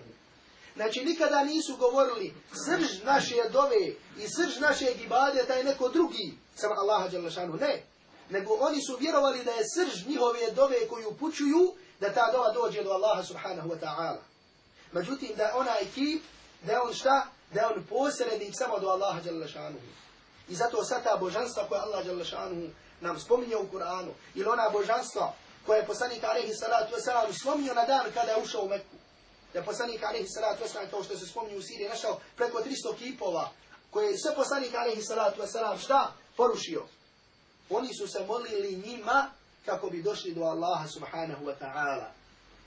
Znači, 0.76 1.06
nikada 1.06 1.44
nisu 1.44 1.78
govorili 1.78 2.34
srž 2.66 3.04
naše 3.04 3.50
dove 3.52 3.86
i 4.18 4.26
srž 4.36 4.60
našeg 4.60 5.02
ibadeta 5.02 5.54
je 5.54 5.64
neko 5.64 5.90
drugi, 5.90 6.38
samo 6.56 6.74
Allaha 6.78 7.08
Đalešanu. 7.08 7.54
Ne. 7.54 7.84
Nego 8.30 8.54
oni 8.54 8.82
su 8.82 8.98
vjerovali 9.00 9.44
da 9.44 9.52
je 9.52 9.64
srž 9.76 10.08
njihove 10.08 10.52
dove 10.52 10.88
koju 10.88 11.10
upućuju, 11.10 11.74
da 12.00 12.14
ta 12.14 12.32
dova 12.32 12.52
dođe 12.52 12.84
do 12.84 12.90
Allaha 12.90 13.24
subhanahu 13.24 13.70
wa 13.70 13.80
ta'ala. 13.80 14.22
Međutim, 14.92 15.30
da 15.38 15.54
onaj 15.56 15.86
kip, 15.96 16.24
da 16.62 16.84
on 16.84 16.94
šta? 16.94 17.28
Da 17.54 17.72
on 17.76 17.84
posrednik 17.90 18.54
samo 18.54 18.80
do 18.80 18.88
Allaha 18.88 19.22
Đalešanu. 19.22 19.78
I 20.50 20.56
zato 20.56 20.84
sva 20.86 21.00
ta 21.00 21.18
božanstva 21.18 21.68
koja 21.68 21.82
Allah 21.82 22.06
Đalešanu 22.06 22.70
nam 23.02 23.20
spominje 23.20 23.58
u 23.58 23.68
Kur'anu, 23.72 24.12
ili 24.36 24.50
ona 24.50 24.70
božanstva 24.70 25.34
koja 25.66 25.78
je 25.78 25.86
poslanik 25.86 26.24
Alehi 26.24 26.54
Salatu 26.54 26.96
Vesalam 26.96 27.34
slomio 27.34 27.74
na 27.74 27.86
dan 27.86 28.06
kada 28.14 28.32
je 28.32 28.44
ušao 28.44 28.62
u 28.62 28.70
Meku. 28.70 28.96
Da 29.54 29.60
je 29.60 29.66
poslanik 29.66 30.04
Alehi 30.04 30.28
Salatu 30.28 30.64
Vesalam, 30.64 30.90
kao 30.90 31.04
što 31.04 31.18
se 31.18 31.28
spominje 31.28 31.58
u 31.58 31.62
Siriji, 31.62 31.90
našao 31.90 32.20
preko 32.36 32.58
300 32.58 32.98
kipova, 32.98 33.50
koje 33.92 34.12
je 34.12 34.18
sve 34.18 34.36
poslanik 34.36 34.76
Alehi 34.76 35.02
Salatu 35.02 35.42
Vesalam 35.42 35.80
šta? 35.80 36.14
Porušio. 36.38 36.84
Oni 37.70 37.94
su 37.94 38.08
se 38.08 38.26
molili 38.26 38.82
njima 38.86 39.32
kako 39.66 39.90
bi 39.90 40.02
došli 40.02 40.34
do 40.34 40.42
Allaha 40.42 40.88
subhanahu 40.88 41.46
wa 41.46 41.56
ta'ala. 41.62 42.10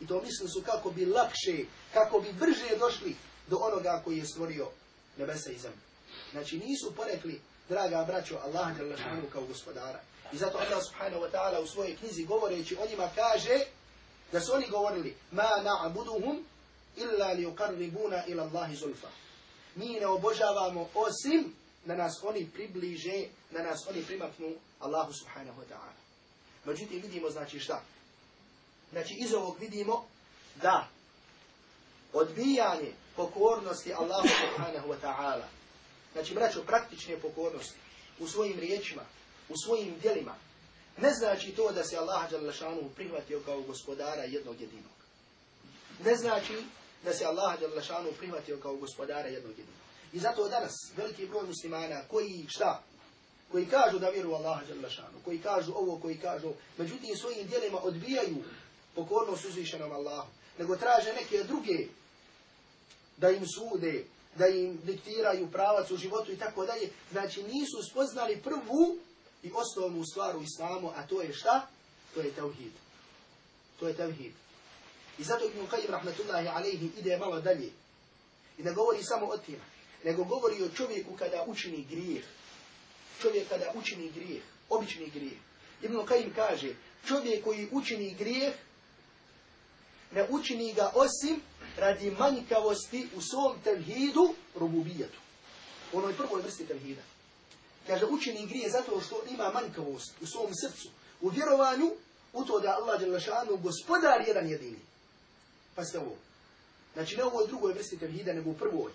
I 0.01 0.07
to 0.07 0.21
mislili 0.21 0.51
su 0.51 0.63
kako 0.63 0.91
bi 0.91 1.07
lakše, 1.07 1.65
kako 1.95 2.21
bi 2.21 2.33
brže 2.33 2.77
došli 2.79 3.17
do 3.49 3.57
onoga 3.57 4.03
koji 4.05 4.19
je 4.19 4.27
stvorio 4.27 4.69
nebesa 5.17 5.51
i 5.51 5.59
zemlju. 5.59 5.81
Znači 6.33 6.59
nisu 6.59 6.93
porekli 6.97 7.41
draga 7.71 8.05
braćo, 8.05 8.39
Allah 8.45 8.77
Đalešanu 8.77 9.23
kao 9.33 9.43
gospodara. 9.47 10.01
I 10.33 10.37
zato 10.37 10.59
Allah 10.59 10.83
subhanahu 10.89 11.23
wa 11.23 11.31
ta'ala 11.31 11.63
u 11.63 11.67
svojoj 11.67 11.97
knjizi 11.97 12.25
govoreći 12.25 12.77
o 12.77 12.87
njima 12.91 13.09
kaže 13.15 13.65
da 14.33 14.41
su 14.41 14.53
oni 14.55 14.67
govorili 14.71 15.17
ma 15.33 15.49
na'buduhum 15.63 16.43
illa 16.97 17.33
li 17.33 17.47
uqarribuna 17.47 18.25
ila 18.27 18.43
Allahi 18.43 18.77
zulfa. 18.77 19.09
Mi 19.75 19.87
ne 20.01 20.07
obožavamo 20.07 20.89
osim 20.95 21.55
da 21.85 21.97
nas 21.97 22.21
oni 22.23 22.51
približe, 22.55 23.25
da 23.51 23.63
nas 23.63 23.87
oni 23.89 24.03
primaknu 24.03 24.55
Allahu 24.81 25.13
subhanahu 25.13 25.61
wa 25.61 25.65
ta'ala. 25.65 25.95
Međutim, 26.65 27.03
vidimo 27.03 27.31
znači 27.31 27.61
šta? 27.61 27.83
Znači 28.93 29.15
iz 29.19 29.35
ovog 29.35 29.59
vidimo 29.61 30.05
da 30.63 30.89
odbijanje 32.13 32.93
pokornosti 33.17 33.95
Allahu 33.95 34.29
subhanahu 34.29 34.89
wa 34.89 34.97
ta'ala 35.03 35.60
znači 36.13 36.35
braćo 36.35 36.63
praktične 36.63 37.17
pokornosti 37.17 37.79
u 38.19 38.29
svojim 38.29 38.61
riječima, 38.61 39.03
u 39.49 39.55
svojim 39.65 39.95
djelima, 40.03 40.35
ne 40.99 41.11
znači 41.15 41.51
to 41.51 41.73
da 41.73 41.85
se 41.85 41.97
Allah 41.97 42.31
Đalešanu 42.31 42.91
prihvatio 42.97 43.41
kao 43.45 43.63
gospodara 43.63 44.23
jednog 44.23 44.61
jedinog. 44.61 45.01
Ne 46.05 46.17
znači 46.17 46.55
da 47.05 47.13
se 47.13 47.25
Allah 47.25 47.61
Đalešanu 47.61 48.09
prihvatio 48.19 48.59
kao 48.63 48.77
gospodara 48.77 49.29
jednog 49.29 49.51
jedinog. 49.51 49.81
I 50.13 50.19
zato 50.19 50.49
danas 50.49 50.73
veliki 50.97 51.27
broj 51.27 51.47
muslimana 51.47 52.01
koji 52.09 52.47
šta? 52.49 52.83
Koji 53.53 53.67
kažu 53.67 53.99
da 53.99 54.09
vjeruju 54.09 54.35
Allah 54.35 54.69
Đalešanu, 54.69 55.19
koji 55.25 55.39
kažu 55.39 55.73
ovo, 55.73 55.99
koji 55.99 56.19
kažu, 56.19 56.53
međutim 56.79 57.17
svojim 57.17 57.47
djelima 57.47 57.79
odbijaju 57.83 58.37
pokornost 58.95 59.45
uzvišenom 59.45 59.93
Allahu, 59.93 60.29
nego 60.59 60.77
traže 60.77 61.13
neke 61.13 61.45
druge 61.45 61.87
da 63.17 63.31
im 63.31 63.47
sude, 63.47 64.05
da 64.35 64.47
im 64.47 64.81
diktiraju 64.85 65.51
pravac 65.51 65.91
u 65.91 65.97
životu 65.97 66.33
i 66.33 66.39
tako 66.39 66.67
dalje. 66.67 66.91
Znači 67.13 67.43
nisu 67.43 67.83
spoznali 67.91 68.43
prvu 68.43 68.99
i 69.43 69.51
osnovnu 69.55 70.05
stvar 70.05 70.37
u 70.37 70.43
islamu, 70.43 70.93
a 70.97 71.07
to 71.07 71.23
je 71.23 71.33
šta? 71.33 71.67
To 72.15 72.21
je 72.21 72.33
tauhid. 72.33 72.73
To 73.81 73.89
je 73.89 73.97
tauhid. 73.97 74.33
I 75.19 75.25
zato 75.25 75.45
Ibn 75.45 75.67
Qayyim 75.67 75.91
rahmatullahi 75.91 76.49
alaihi 76.49 76.91
ide 76.99 77.17
malo 77.17 77.41
dalje. 77.41 77.71
I 78.59 78.63
ne 78.63 78.73
govori 78.73 79.03
samo 79.03 79.27
o 79.27 79.39
tim, 79.39 79.61
nego 80.05 80.25
govori 80.25 80.63
o 80.63 80.69
čovjeku 80.69 81.17
kada 81.17 81.45
učini 81.47 81.87
grijeh. 81.91 82.25
Čovjek 83.23 83.49
kada 83.49 83.73
učini 83.75 84.11
grijeh, 84.11 84.43
obični 84.69 85.11
grijeh. 85.11 85.39
Ibn 85.83 85.97
Qayyim 85.97 86.35
kaže, 86.35 86.75
čovjek 87.09 87.45
koji 87.45 87.69
učini 87.73 88.15
grijeh, 88.15 88.55
ne 90.13 90.27
učini 90.31 90.73
ga 90.73 90.93
osim 90.95 91.41
radi 91.77 92.11
manjkavosti 92.11 93.09
u 93.17 93.21
svom 93.21 93.57
tevhidu 93.65 94.35
rububijetu. 94.55 95.19
Onoj 95.93 96.17
prvoj 96.17 96.43
vrsti 96.43 96.67
tevhida. 96.67 97.03
Kaže, 97.87 98.07
učini 98.07 98.47
grije 98.47 98.71
zato 98.71 99.01
što 99.01 99.23
ima 99.31 99.51
manjkavost 99.53 100.13
u 100.21 100.27
svom 100.27 100.51
srcu, 100.55 100.89
u 101.21 101.29
vjerovanju, 101.29 101.91
u 102.33 102.45
to 102.45 102.61
da 102.61 102.77
Allah 102.81 103.01
Đelešanu 103.01 103.57
gospodar 103.57 104.25
jedan 104.27 104.49
jedini. 104.49 104.79
Pa 105.75 105.85
ste 105.85 105.99
ovo. 105.99 106.17
Znači 106.95 107.17
ne 107.17 107.25
ovoj 107.25 107.47
drugoj 107.47 107.73
vrsti 107.73 107.99
tevhida, 107.99 108.33
nego 108.33 108.51
u 108.51 108.55
prvoj. 108.55 108.93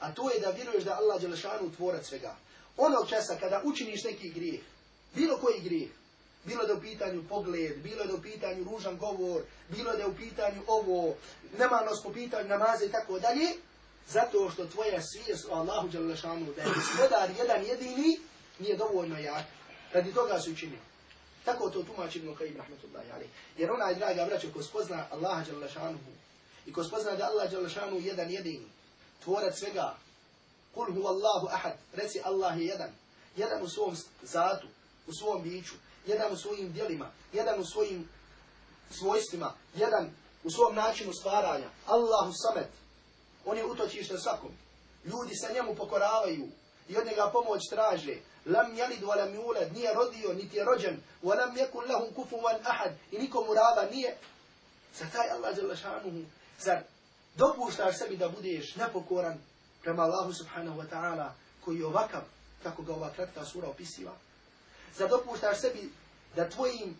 A 0.00 0.14
to 0.14 0.30
je 0.30 0.40
da 0.40 0.50
vjeruješ 0.50 0.84
da 0.84 0.96
Allah 0.96 1.20
Đelešanu 1.20 1.72
tvorac 1.76 2.06
svega. 2.06 2.36
Onog 2.76 3.08
časa 3.08 3.36
kada 3.40 3.62
učiniš 3.64 4.04
neki 4.04 4.28
grijeh, 4.30 4.60
bilo 5.14 5.36
koji 5.36 5.60
grijeh, 5.60 5.90
bilo 6.48 6.66
da 6.66 6.74
u 6.74 6.80
pitanju 6.80 7.22
pogled, 7.28 7.82
bilo 7.82 8.04
da 8.04 8.14
u 8.14 8.22
pitanju 8.22 8.64
ružan 8.64 8.96
govor, 8.96 9.42
bilo 9.68 9.96
da 9.96 10.06
u 10.06 10.14
pitanju 10.14 10.62
ovo, 10.66 11.14
nemalnost 11.58 12.02
po 12.04 12.12
pitanju 12.12 12.48
namaze 12.48 12.86
i 12.86 12.92
tako 12.92 13.18
dalje, 13.18 13.48
zato 14.08 14.50
što 14.50 14.66
tvoja 14.66 15.02
svijest 15.02 15.46
o 15.50 15.54
Allahu 15.54 15.88
Đalešanu, 15.88 16.52
da 16.56 16.62
je 16.62 16.68
gospodar 16.74 17.30
jedan 17.38 17.64
jedini, 17.64 18.18
nije 18.58 18.76
dovoljno 18.76 19.18
jak. 19.18 19.44
Radi 19.92 20.14
toga 20.14 20.40
su 20.40 20.52
učinili. 20.52 20.88
Tako 21.44 21.70
to 21.70 21.82
tumači 21.82 22.18
Ibn 22.18 22.28
Qayyim 22.28 22.56
rahmetullahi 22.56 23.10
alaih. 23.10 23.30
Jer 23.58 23.70
onaj 23.70 23.94
draga 23.94 24.24
braćo 24.24 24.48
ko 24.54 24.62
spozna 24.62 25.06
Allaha 25.10 25.44
Đalešanu 25.50 25.98
i 26.66 26.72
ko 26.72 26.84
spozna 26.84 27.16
da 27.16 27.24
Allah 27.24 27.50
Đalešanu 27.50 27.98
jedan 27.98 28.30
jedini, 28.30 28.66
tvorac 29.24 29.58
svega, 29.58 29.96
kul 30.74 30.92
hu 30.92 31.06
Allahu 31.06 31.46
ahad, 31.52 31.76
reci 31.92 32.20
Allah 32.24 32.58
je 32.58 32.66
jedan, 32.66 32.90
jedan 33.36 33.62
u 33.62 33.68
svom 33.68 33.96
zatu, 34.22 34.66
u 35.06 35.12
svom 35.12 35.42
biću, 35.42 35.74
jedan 36.06 36.32
u 36.32 36.36
svojim 36.36 36.72
djelima, 36.72 37.10
jedan 37.32 37.60
u 37.60 37.64
svojim 37.64 38.08
svojstvima, 38.90 39.54
jedan 39.74 40.10
u 40.44 40.50
svom 40.50 40.74
načinu 40.74 41.12
stvaranja. 41.12 41.68
Allahu 41.86 42.32
samet. 42.32 42.68
On 43.44 43.58
je 43.58 43.64
utočište 43.64 44.18
svakom. 44.18 44.50
Ljudi 45.04 45.34
se 45.34 45.54
njemu 45.54 45.74
pokoravaju 45.74 46.48
i 46.88 46.96
od 46.96 47.06
njega 47.06 47.30
pomoć 47.32 47.62
traže. 47.70 48.16
Lam 48.46 48.76
yalid 48.76 49.02
wa 49.02 49.16
lam 49.16 49.32
yulad, 49.32 49.72
nije 49.72 49.94
rodio, 49.94 50.32
niti 50.32 50.56
je 50.56 50.64
rođen. 50.64 51.00
Wa 51.22 51.36
lam 51.38 51.56
yakun 51.56 51.90
lahum 51.90 52.14
kufuwan 52.14 52.58
ahad. 52.64 52.92
I 53.12 53.18
nikomu 53.18 53.54
rava 53.54 53.90
nije. 53.90 54.16
Za 54.98 55.04
taj 55.12 55.30
Allah 55.30 55.56
dželle 55.56 55.76
šanuhu, 55.76 56.22
zar 56.58 56.82
dopuštaš 57.36 57.98
sebi 57.98 58.16
da 58.16 58.28
budeš 58.28 58.76
nepokoran 58.76 59.38
prema 59.82 60.02
Allahu 60.02 60.32
subhanahu 60.32 60.80
wa 60.80 60.86
ta'ala 60.90 61.30
koji 61.64 61.78
je 61.78 61.86
ovakav, 61.86 62.22
kako 62.62 62.82
ga 62.82 62.94
ova 62.94 63.10
kratka 63.10 63.44
sura 63.44 63.68
opisiva? 63.68 64.12
Zar 64.96 65.08
dopuštaš 65.08 65.60
sebi 65.60 65.90
da 66.36 66.48
tvojim 66.48 66.96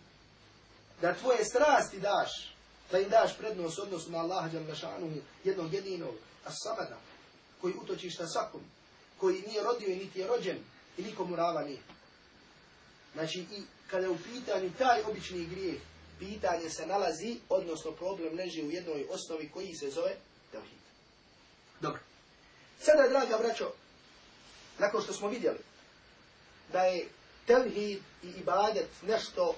da 1.00 1.14
tvoje 1.14 1.44
strasti 1.44 2.00
daš, 2.00 2.54
da 2.90 2.98
im 2.98 3.08
daš 3.08 3.36
prednost 3.38 3.78
odnosu 3.78 4.10
na 4.10 4.18
Allaha 4.18 4.48
dželle 4.48 4.76
šanuhu, 4.76 5.16
jednog 5.44 5.74
jedinog, 5.74 6.14
as-samada, 6.44 6.96
koji 7.60 7.74
utočiš 7.74 8.18
na 8.18 8.26
svakom, 8.26 8.60
koji 9.18 9.42
nije 9.46 9.62
rodio 9.62 9.88
i 9.88 9.96
niti 9.96 10.20
je 10.20 10.26
rođen 10.26 10.58
i 10.98 11.02
nikomu 11.02 11.36
rava 11.36 11.62
nije. 11.62 11.82
Znači, 13.14 13.38
i 13.40 13.62
kada 13.90 14.04
je 14.04 14.10
u 14.10 14.18
pitanju 14.18 14.70
taj 14.78 15.02
obični 15.02 15.46
grijeh, 15.46 15.80
pitanje 16.18 16.70
se 16.70 16.86
nalazi, 16.86 17.40
odnosno 17.48 17.92
problem 17.92 18.36
leži 18.36 18.62
u 18.62 18.70
jednoj 18.70 19.06
osnovi 19.10 19.50
koji 19.54 19.74
se 19.74 19.90
zove 19.90 20.16
tevhid. 20.52 20.78
Dobro. 21.80 22.00
Sada, 22.80 23.08
draga 23.08 23.38
braćo, 23.38 23.72
nakon 24.78 25.02
što 25.02 25.12
smo 25.12 25.28
vidjeli 25.28 25.58
da 26.72 26.82
je 26.82 27.08
tevhid 27.48 27.98
i 28.22 28.28
ibadet 28.40 28.88
nešto 29.02 29.54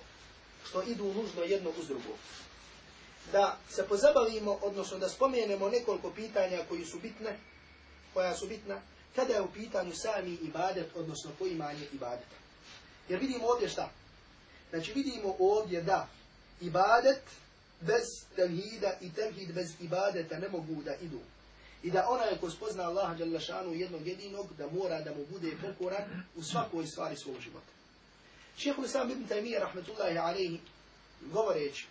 što 0.68 0.82
idu 0.82 1.04
nužno 1.04 1.42
jedno 1.42 1.70
uz 1.80 1.86
drugo, 1.86 2.14
da 3.32 3.56
se 3.70 3.86
pozabavimo, 3.88 4.58
odnosno 4.62 4.98
da 4.98 5.08
spomenemo 5.08 5.68
nekoliko 5.68 6.10
pitanja 6.10 6.64
koji 6.68 6.84
su 6.84 6.98
bitne, 6.98 7.38
koja 8.14 8.36
su 8.36 8.46
bitna, 8.46 8.80
kada 9.16 9.34
je 9.34 9.42
u 9.42 9.52
pitanju 9.52 9.92
sami 9.94 10.38
ibadet, 10.42 10.86
odnosno 10.96 11.30
poimanje 11.38 11.86
ibadeta. 11.92 12.36
Jer 13.08 13.20
vidimo 13.20 13.46
ovdje 13.46 13.68
šta? 13.68 13.90
Znači 14.70 14.92
vidimo 14.92 15.36
ovdje 15.38 15.82
da 15.82 16.08
ibadet 16.60 17.22
bez 17.80 18.06
tevhida 18.36 18.96
i 19.00 19.12
tevhid 19.12 19.52
bez 19.52 19.70
ibadeta 19.80 20.38
ne 20.38 20.48
mogu 20.48 20.82
da 20.82 20.94
idu. 20.94 21.20
I 21.82 21.90
da 21.90 22.06
onaj 22.08 22.38
ko 22.40 22.50
spozna 22.50 22.82
Allaha 22.82 23.14
Đalešanu 23.14 23.74
jednog 23.74 24.06
jedinog, 24.06 24.46
da 24.58 24.66
mora 24.66 25.00
da 25.00 25.14
mu 25.14 25.24
bude 25.30 25.52
pokoran 25.62 26.02
u 26.36 26.42
svakoj 26.42 26.86
stvari 26.86 27.16
svog 27.16 27.40
života. 27.40 27.79
Šehhul 28.62 28.84
Islam 28.84 29.10
ibn 29.10 29.24
Taymiyyah, 29.28 29.60
rahmetullahi 29.60 30.18
alaihi, 30.18 30.60
govoreći, 31.20 31.86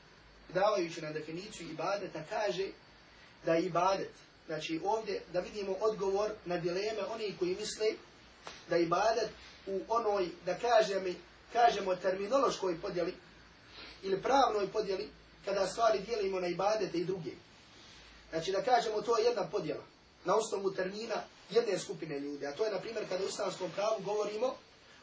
davajući 0.53 1.01
na 1.01 1.11
definiciju 1.11 1.69
ibadeta, 1.69 2.23
kaže 2.29 2.67
da 3.45 3.57
ibadet, 3.57 4.11
znači 4.45 4.81
ovdje 4.85 5.21
da 5.33 5.39
vidimo 5.39 5.75
odgovor 5.81 6.31
na 6.45 6.57
dileme 6.57 7.03
oni 7.13 7.35
koji 7.39 7.55
misle 7.55 7.85
da 8.69 8.77
ibadet 8.77 9.29
u 9.67 9.79
onoj, 9.87 10.29
da 10.45 10.57
kažemo 11.53 11.95
terminološkoj 11.95 12.81
podjeli 12.81 13.13
ili 14.03 14.21
pravnoj 14.21 14.67
podjeli, 14.67 15.09
kada 15.45 15.67
stvari 15.67 15.99
dijelimo 15.99 16.39
na 16.39 16.47
ibadete 16.47 16.97
i 16.97 17.05
druge. 17.05 17.31
Znači 18.29 18.51
da 18.51 18.61
kažemo 18.61 19.01
to 19.01 19.17
je 19.17 19.25
jedna 19.25 19.47
podjela 19.51 19.83
na 20.25 20.35
osnovu 20.35 20.71
termina 20.71 21.23
jedne 21.49 21.79
skupine 21.79 22.19
ljudi. 22.19 22.45
A 22.45 22.55
to 22.55 22.65
je, 22.65 22.71
na 22.71 22.79
primjer, 22.79 23.09
kada 23.09 23.25
u 23.25 23.27
islamskom 23.27 23.71
pravu 23.75 24.01
govorimo 24.01 24.55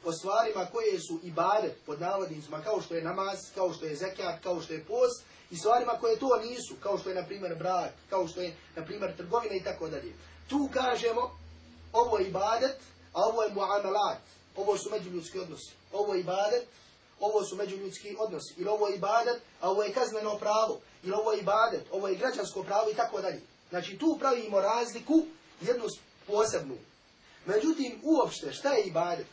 o 0.07 0.13
stvarima 0.13 0.67
koje 0.73 1.01
su 1.01 1.21
ibadet 1.23 1.75
pod 1.87 2.01
navodnicima, 2.01 2.63
kao 2.63 2.81
što 2.81 2.95
je 2.95 3.03
namaz, 3.03 3.39
kao 3.55 3.73
što 3.73 3.87
je 3.87 3.97
zekat, 3.97 4.43
kao 4.43 4.61
što 4.61 4.73
je 4.73 4.85
post, 4.85 5.23
i 5.51 5.57
stvarima 5.57 5.93
koje 6.01 6.19
to 6.19 6.37
nisu, 6.37 6.75
kao 6.83 6.99
što 6.99 7.09
je, 7.09 7.15
na 7.15 7.27
primjer, 7.27 7.55
brak, 7.55 7.93
kao 8.11 8.29
što 8.29 8.41
je, 8.41 8.57
na 8.76 8.85
primjer, 8.85 9.17
trgovina 9.17 9.54
i 9.54 9.65
tako 9.65 9.89
dalje. 9.89 10.13
Tu 10.49 10.69
kažemo, 10.73 11.39
ovo 11.93 12.19
je 12.19 12.28
ibadet, 12.28 12.76
a 13.13 13.21
ovo 13.28 13.43
je 13.43 13.54
muamalat, 13.54 14.19
ovo 14.57 14.78
su 14.78 14.91
međuljudski 14.91 15.39
odnosi. 15.39 15.73
Ovo 15.93 16.15
je 16.15 16.21
ibadet, 16.21 16.67
ovo 17.21 17.45
su 17.45 17.57
međuljudski 17.57 18.17
odnosi. 18.19 18.54
Ili 18.57 18.69
ovo 18.69 18.89
je 18.89 18.97
ibadet, 18.97 19.43
a 19.61 19.71
ovo 19.71 19.83
je 19.83 19.93
kazneno 19.93 20.39
pravo. 20.39 20.80
Ili 21.02 21.13
ovo 21.13 21.33
je 21.33 21.41
ibadet, 21.41 21.85
ovo 21.93 22.09
je 22.09 22.15
građansko 22.15 22.63
pravo 22.63 22.91
i 22.91 22.95
tako 22.95 23.21
dalje. 23.21 23.41
Znači 23.71 23.99
tu 23.99 24.17
pravimo 24.19 24.61
razliku, 24.61 25.26
jednu 25.61 25.85
posebnu. 26.26 26.76
Međutim, 27.47 28.00
uopšte, 28.02 28.52
šta 28.52 28.73
je 28.73 28.85
ibadet? 28.85 29.26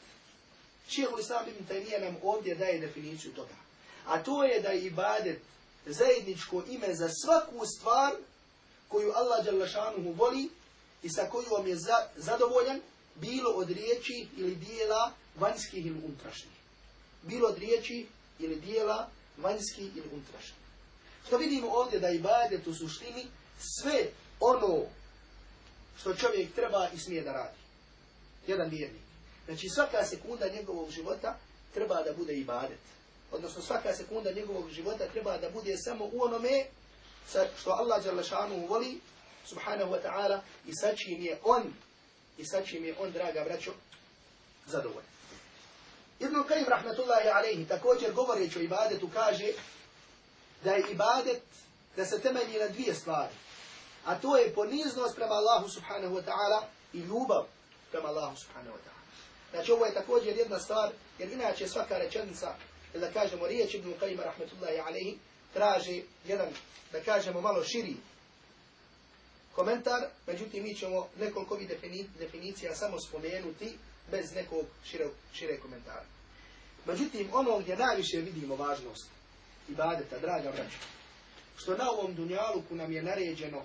Šehul 0.89 1.19
Islam 1.19 1.49
ibn 1.49 1.65
Taymiyyah 1.65 2.01
nam 2.01 2.17
ovdje 2.23 2.55
daje 2.55 2.79
definiciju 2.79 3.33
toga. 3.33 3.55
A 4.05 4.23
to 4.23 4.43
je 4.43 4.61
da 4.61 4.69
je 4.69 4.85
ibadet 4.85 5.41
zajedničko 5.85 6.63
ime 6.69 6.95
za 6.95 7.09
svaku 7.09 7.65
stvar 7.65 8.13
koju 8.87 9.11
Allah 9.15 9.45
Đalešanuhu 9.45 10.11
voli 10.11 10.49
i 11.03 11.09
sa 11.09 11.29
kojom 11.29 11.67
je 11.67 11.75
za, 11.75 12.07
zadovoljan, 12.15 12.81
bilo 13.15 13.49
od 13.49 13.69
riječi 13.69 14.27
ili 14.37 14.55
dijela 14.55 15.11
vanjskih 15.35 15.85
ili 15.85 16.03
unutrašnjih. 16.05 16.53
Bilo 17.21 17.49
od 17.49 17.57
riječi 17.57 18.07
ili 18.39 18.55
dijela 18.55 19.09
vanjskih 19.37 19.97
ili 19.97 20.09
unutrašnjih. 20.13 20.63
Što 21.27 21.37
vidimo 21.37 21.67
ovdje 21.67 21.99
da 21.99 22.09
ibadet 22.09 22.67
u 22.67 22.73
suštini 22.73 23.25
sve 23.59 24.05
ono 24.39 24.83
što 25.99 26.13
čovjek 26.13 26.55
treba 26.55 26.89
i 26.93 26.97
smije 26.97 27.21
da 27.21 27.31
radi. 27.31 27.57
Jedan 28.47 28.69
vjernik. 28.69 29.01
Znači 29.45 29.69
svaka 29.69 30.05
sekunda 30.05 30.47
njegovog 30.47 30.89
života 30.89 31.37
treba 31.73 32.03
da 32.03 32.13
bude 32.13 32.33
ibadet. 32.33 32.79
Odnosno 33.31 33.61
svaka 33.61 33.93
sekunda 33.93 34.31
njegovog 34.31 34.69
života 34.69 35.07
treba 35.07 35.37
da 35.37 35.49
bude 35.49 35.77
samo 35.77 36.09
u 36.13 36.23
onome 36.23 36.65
što 37.57 37.71
Allah 37.71 38.03
Đalešanu 38.03 38.67
voli, 38.67 38.99
subhanahu 39.45 39.91
wa 39.91 40.01
ta'ala, 40.01 40.39
i 40.67 40.75
sa 40.75 40.95
čim 40.95 41.21
je 41.21 41.39
on, 41.43 41.73
i 42.37 42.45
sa 42.45 42.61
čim 42.65 42.85
je 42.85 42.95
on, 42.99 43.11
draga 43.11 43.43
braćo, 43.43 43.71
zadovoljan. 44.67 45.13
Ibn 46.19 46.35
Qayyim 46.35 46.69
rahmatullahi 46.69 47.29
alaihi 47.29 47.65
također 47.67 48.13
govoreći 48.13 48.59
o 48.59 48.61
ibadetu 48.61 49.09
kaže 49.13 49.47
da 50.63 50.71
je 50.71 50.91
ibadet 50.91 51.41
da 51.95 52.05
se 52.05 52.21
temelji 52.21 52.59
na 52.59 52.67
dvije 52.67 52.95
stvari. 52.95 53.33
A 54.05 54.19
to 54.19 54.37
je 54.37 54.53
poniznost 54.53 55.15
prema 55.15 55.33
Allahu 55.33 55.69
subhanahu 55.69 56.15
wa 56.15 56.23
ta'ala 56.23 56.61
i 56.93 56.97
ljubav 56.97 57.45
prema 57.91 58.07
Allahu 58.07 58.37
subhanahu 58.37 58.77
wa 58.77 58.79
ta'ala. 58.79 58.92
Znači 59.53 59.71
ovo 59.71 59.85
je 59.85 59.93
također 59.93 60.37
jedna 60.37 60.59
stvar, 60.59 60.91
jer 61.19 61.31
inače 61.31 61.67
svaka 61.67 61.97
rečenica, 61.97 62.55
da 62.93 63.11
kažemo 63.11 63.47
riječ 63.47 63.73
Ibn 63.73 63.93
Qayyim 64.01 64.23
rahmetullahi 64.23 64.79
alaihi, 64.79 65.17
traži 65.53 66.03
jedan, 66.27 66.47
da 66.91 66.99
kažemo 66.99 67.41
malo 67.41 67.63
širi 67.63 67.95
komentar, 69.55 70.01
međutim 70.27 70.63
mi 70.63 70.75
ćemo 70.75 71.07
nekoliko 71.19 71.59
definicija 72.19 72.75
samo 72.75 72.99
spomenuti 72.99 73.77
bez 74.11 74.33
nekog 74.35 74.65
šire, 74.85 75.07
šire 75.33 75.59
komentara. 75.59 76.05
Međutim, 76.85 77.29
ono 77.33 77.59
gdje 77.59 77.77
najviše 77.77 78.17
vidimo 78.17 78.55
važnost 78.55 79.07
ibadeta, 79.69 80.19
draga 80.19 80.51
braća, 80.51 80.77
što 81.57 81.77
na 81.77 81.91
ovom 81.91 82.15
dunjaluku 82.15 82.75
nam 82.75 82.91
je 82.91 83.03
naređeno 83.03 83.61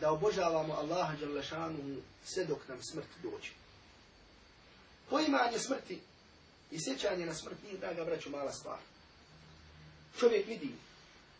da 0.00 0.10
obožavamo 0.10 0.74
Allaha 0.74 1.16
Đalešanuhu 1.16 1.96
sve 2.24 2.44
dok 2.44 2.68
nam 2.68 2.82
smrt 2.82 3.08
dođe. 3.22 3.65
Poimanje 5.10 5.58
smrti 5.58 6.00
i 6.70 6.80
sjećanje 6.80 7.26
na 7.26 7.34
smrt 7.34 7.56
nije, 7.62 7.78
draga 7.78 8.04
braću, 8.04 8.30
mala 8.30 8.52
stvar. 8.52 8.78
Čovjek 10.18 10.46
vidi, 10.46 10.70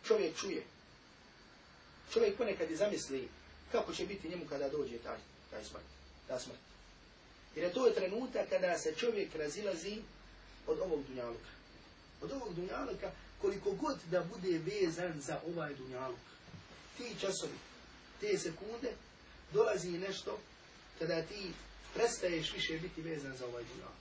čovjek 0.07 0.37
čuje. 0.37 0.63
Čovjek 2.13 2.37
ponekad 2.37 2.71
i 2.71 2.75
zamisli 2.75 3.29
kako 3.71 3.93
će 3.93 4.05
biti 4.05 4.29
njemu 4.29 4.45
kada 4.49 4.69
dođe 4.69 4.97
taj, 4.97 5.17
taj 5.51 5.63
smrt, 5.63 5.83
ta 6.27 6.39
smrt. 6.39 6.59
Jer 7.55 7.65
je 7.65 7.73
to 7.73 7.87
je 7.87 7.95
trenutak 7.95 8.49
kada 8.49 8.77
se 8.77 8.95
čovjek 8.95 9.35
razilazi 9.35 9.97
od 10.67 10.79
ovog 10.79 11.03
dunjaluka. 11.07 11.49
Od 12.21 12.31
ovog 12.31 12.53
dunjaluka 12.53 13.11
koliko 13.41 13.71
god 13.71 13.97
da 14.11 14.23
bude 14.23 14.57
vezan 14.57 15.21
za 15.21 15.39
ovaj 15.47 15.75
dunjaluk. 15.75 16.19
Ti 16.97 17.15
časovi, 17.21 17.57
te 18.21 18.37
sekunde, 18.37 18.91
dolazi 19.53 19.89
nešto 19.89 20.39
kada 20.99 21.21
ti 21.21 21.51
prestaješ 21.97 22.53
više 22.53 22.79
biti 22.79 23.01
vezan 23.01 23.37
za 23.37 23.45
ovaj 23.45 23.63
dunjaluk. 23.63 23.97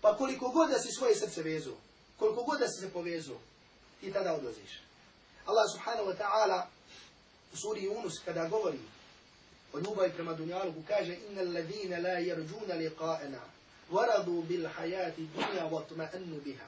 Pa 0.00 0.16
koliko 0.16 0.48
god 0.48 0.70
da 0.70 0.78
si 0.78 0.92
svoje 0.98 1.14
srce 1.16 1.42
vezu, 1.42 1.74
koliko 2.18 2.42
god 2.42 2.60
da 2.60 2.68
si 2.68 2.80
se 2.80 2.90
povezu, 2.92 3.34
ti 4.00 4.12
tada 4.12 4.34
odlaziš. 4.34 4.72
Allah 5.46 5.64
subhanahu 5.72 6.08
wa 6.10 6.16
ta'ala 6.16 6.66
u 7.52 7.56
suri 7.56 7.80
Yunus 7.80 8.24
kada 8.24 8.48
govori 8.48 8.78
o 9.72 9.78
ljubavi 9.78 10.12
prema 10.12 10.34
dunjaluku 10.34 10.82
kaže 10.88 11.16
inna 11.30 11.40
alladhina 11.40 11.98
la 11.98 12.14
yarjuna 12.20 12.74
liqa'ana 12.82 13.40
waradu 13.90 14.42
bil 14.42 14.66
hayati 14.68 15.28
dunya 15.34 15.64
wa 15.70 16.40
biha. 16.44 16.66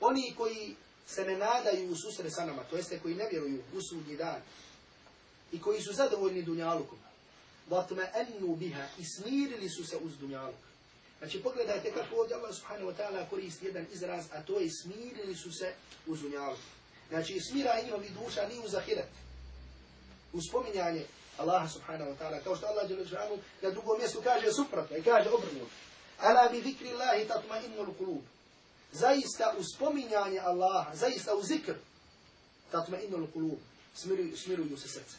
Oni 0.00 0.34
koji 0.36 0.76
se 1.06 1.24
ne 1.24 1.36
nadaju 1.36 1.92
u 1.92 1.96
nama, 2.38 2.64
to 2.70 2.76
jeste 2.76 2.98
koji 2.98 3.14
ne 3.14 3.28
vjeruju 3.30 3.62
u 3.74 3.80
sudnji 3.82 4.16
dan 4.16 4.42
i 5.52 5.60
koji 5.60 5.82
su 5.82 5.92
zadovoljni 5.92 6.42
dunjalukom, 6.42 6.98
vatma 7.70 8.02
ennu 8.14 8.56
biha 8.56 8.86
i 8.98 9.04
smirili 9.04 9.68
su 9.68 9.84
se 9.84 9.96
uz 9.96 10.12
dunjaluk. 10.20 10.68
Znači 11.18 11.42
pogledajte 11.42 11.92
kako 11.92 12.20
ovdje 12.20 12.36
Allah 12.36 12.54
subhanahu 12.54 12.90
wa 12.90 12.94
ta'ala 12.96 13.28
koristi 13.30 13.66
jedan 13.66 13.86
izraz, 13.92 14.24
a 14.32 14.42
to 14.42 14.58
je 14.58 14.70
smirili 14.82 15.34
su 15.34 15.52
se 15.52 15.74
u 16.06 16.16
zunjalu. 16.16 16.56
Znači 17.08 17.40
smira 17.40 17.80
njihovi 17.84 18.08
duša 18.08 18.48
ni 18.48 18.58
u 18.64 18.68
zahiret. 18.68 19.08
U 20.32 20.40
spominjanje 20.42 21.06
Allaha 21.38 21.68
subhanahu 21.68 22.10
wa 22.10 22.16
ta'ala, 22.18 22.44
kao 22.44 22.56
što 22.56 22.66
Allah 22.66 22.88
Đelešanu 22.88 23.38
na 23.62 23.70
drugom 23.70 23.98
mjestu 23.98 24.20
kaže 24.24 24.52
suprotno 24.52 24.96
i 24.96 25.02
kaže 25.02 25.30
obrnuto. 25.30 25.70
Ala 26.18 26.48
bi 26.48 26.62
zikri 26.62 26.92
Allahi 26.92 27.28
tatma 27.28 27.58
innul 27.58 27.94
kulub. 27.98 28.22
Zaista 28.92 29.54
u 29.58 29.62
spominjanje 29.74 30.38
Allaha, 30.38 30.96
zaista 30.96 31.34
u 31.34 31.42
zikr, 31.42 31.74
tatma 32.70 32.98
innul 33.00 33.26
kulub, 33.32 33.58
smiruju 34.34 34.76
se 34.76 34.88
srce. 34.88 35.16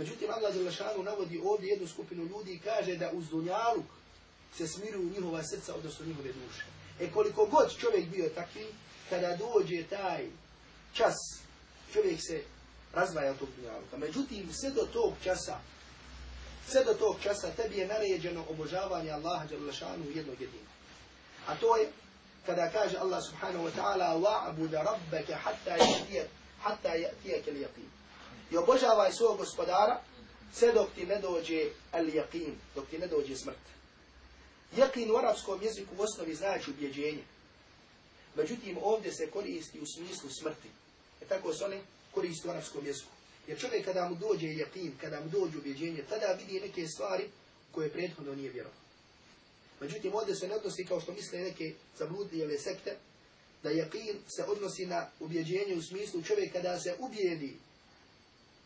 Međutim, 0.00 0.30
Allah 0.30 0.54
Đelešanu 0.54 1.02
navodi 1.02 1.40
ovdje 1.44 1.68
jednu 1.68 1.88
skupinu 1.88 2.24
ljudi 2.24 2.52
i 2.52 2.58
kaže 2.58 2.96
da 2.96 3.10
uz 3.12 3.28
dunjaluk 3.28 3.84
se 4.56 4.68
smiruju 4.68 5.10
njihova 5.10 5.42
srca, 5.42 5.74
odnosno 5.74 6.06
njihove 6.06 6.32
duše. 6.32 6.64
E 7.00 7.10
koliko 7.10 7.46
god 7.46 7.76
čovjek 7.78 8.08
bio 8.08 8.28
takvi, 8.28 8.66
kada 9.10 9.36
dođe 9.36 9.82
taj 9.82 10.26
čas, 10.94 11.16
čovjek 11.92 12.20
se 12.28 12.42
razdvaja 12.94 13.30
od 13.30 13.38
tog 13.38 13.48
dunjaluka. 13.56 13.96
Međutim, 13.96 14.52
sve 14.52 14.70
do 14.70 14.88
tog 14.92 15.12
časa, 15.24 15.58
sve 16.68 16.84
do 16.84 16.94
tog 16.94 17.16
časa 17.22 17.50
tebi 17.56 17.76
je 17.76 17.86
naređeno 17.86 18.44
obožavanje 18.50 19.10
Allaha 19.10 19.46
Đalešanu 19.46 20.04
jednog 20.14 20.40
jedinog. 20.40 20.66
A 21.46 21.56
to 21.56 21.76
je 21.76 21.92
kada 22.46 22.70
kaže 22.70 22.96
Allah 22.98 23.22
subhanahu 23.24 23.64
wa 23.64 23.72
ta'ala 23.76 24.08
hatta 25.44 25.76
yatiyak 25.76 26.28
hatta 26.62 26.88
yatiyak 26.88 27.44
al-yaqin. 27.48 27.88
I 28.50 28.56
obožavaj 28.56 29.12
svog 29.12 29.38
gospodara 29.38 30.00
sve 30.54 30.72
dok 30.72 30.90
ti 30.94 31.06
ne 31.06 31.20
dođe 31.20 31.68
al-yaqin, 31.92 32.52
dok 32.74 32.88
ti 32.88 32.98
ne 32.98 33.06
dođe 33.06 33.36
smrt. 33.36 33.58
Yaqin 34.76 35.10
u 35.10 35.16
arapskom 35.16 35.62
jeziku 35.62 35.94
u 35.98 36.02
osnovi 36.02 36.34
znači 36.34 36.70
ubjeđenje. 36.70 37.22
Međutim, 38.34 38.78
ovdje 38.82 39.12
se 39.12 39.30
koristi 39.30 39.80
u 39.80 39.86
smislu 39.86 40.30
smrti. 40.30 40.68
E 41.22 41.24
tako 41.24 41.52
se 41.52 41.64
one 41.64 41.80
koristi 42.14 42.48
u 42.48 42.50
arapskom 42.50 42.86
jeziku. 42.86 43.10
Jer 43.46 43.60
čovjek 43.60 43.84
kada 43.84 44.08
mu 44.08 44.14
dođe 44.14 44.54
jakin, 44.54 44.92
kada 45.00 45.20
mu 45.20 45.28
dođe 45.28 45.58
ubjeđenje, 45.58 46.04
tada 46.08 46.32
vidi 46.32 46.60
neke 46.60 46.86
stvari 46.86 47.30
koje 47.72 47.90
prethodno 47.90 48.34
nije 48.34 48.50
vjerovao. 48.50 48.80
Međutim, 49.80 50.14
ovdje 50.14 50.34
se 50.34 50.48
ne 50.48 50.54
odnosi 50.54 50.84
kao 50.84 51.00
što 51.00 51.12
misle 51.12 51.38
neke 51.38 51.74
zabludnijele 51.98 52.58
sekte, 52.58 52.96
da 53.62 53.70
jakin 53.70 54.18
se 54.36 54.44
odnosi 54.44 54.86
na 54.86 55.10
ubjeđenje 55.20 55.74
u 55.76 55.82
smislu 55.82 56.22
čovjek 56.22 56.52
kada 56.52 56.80
se 56.80 56.96
ubijedi 56.98 57.56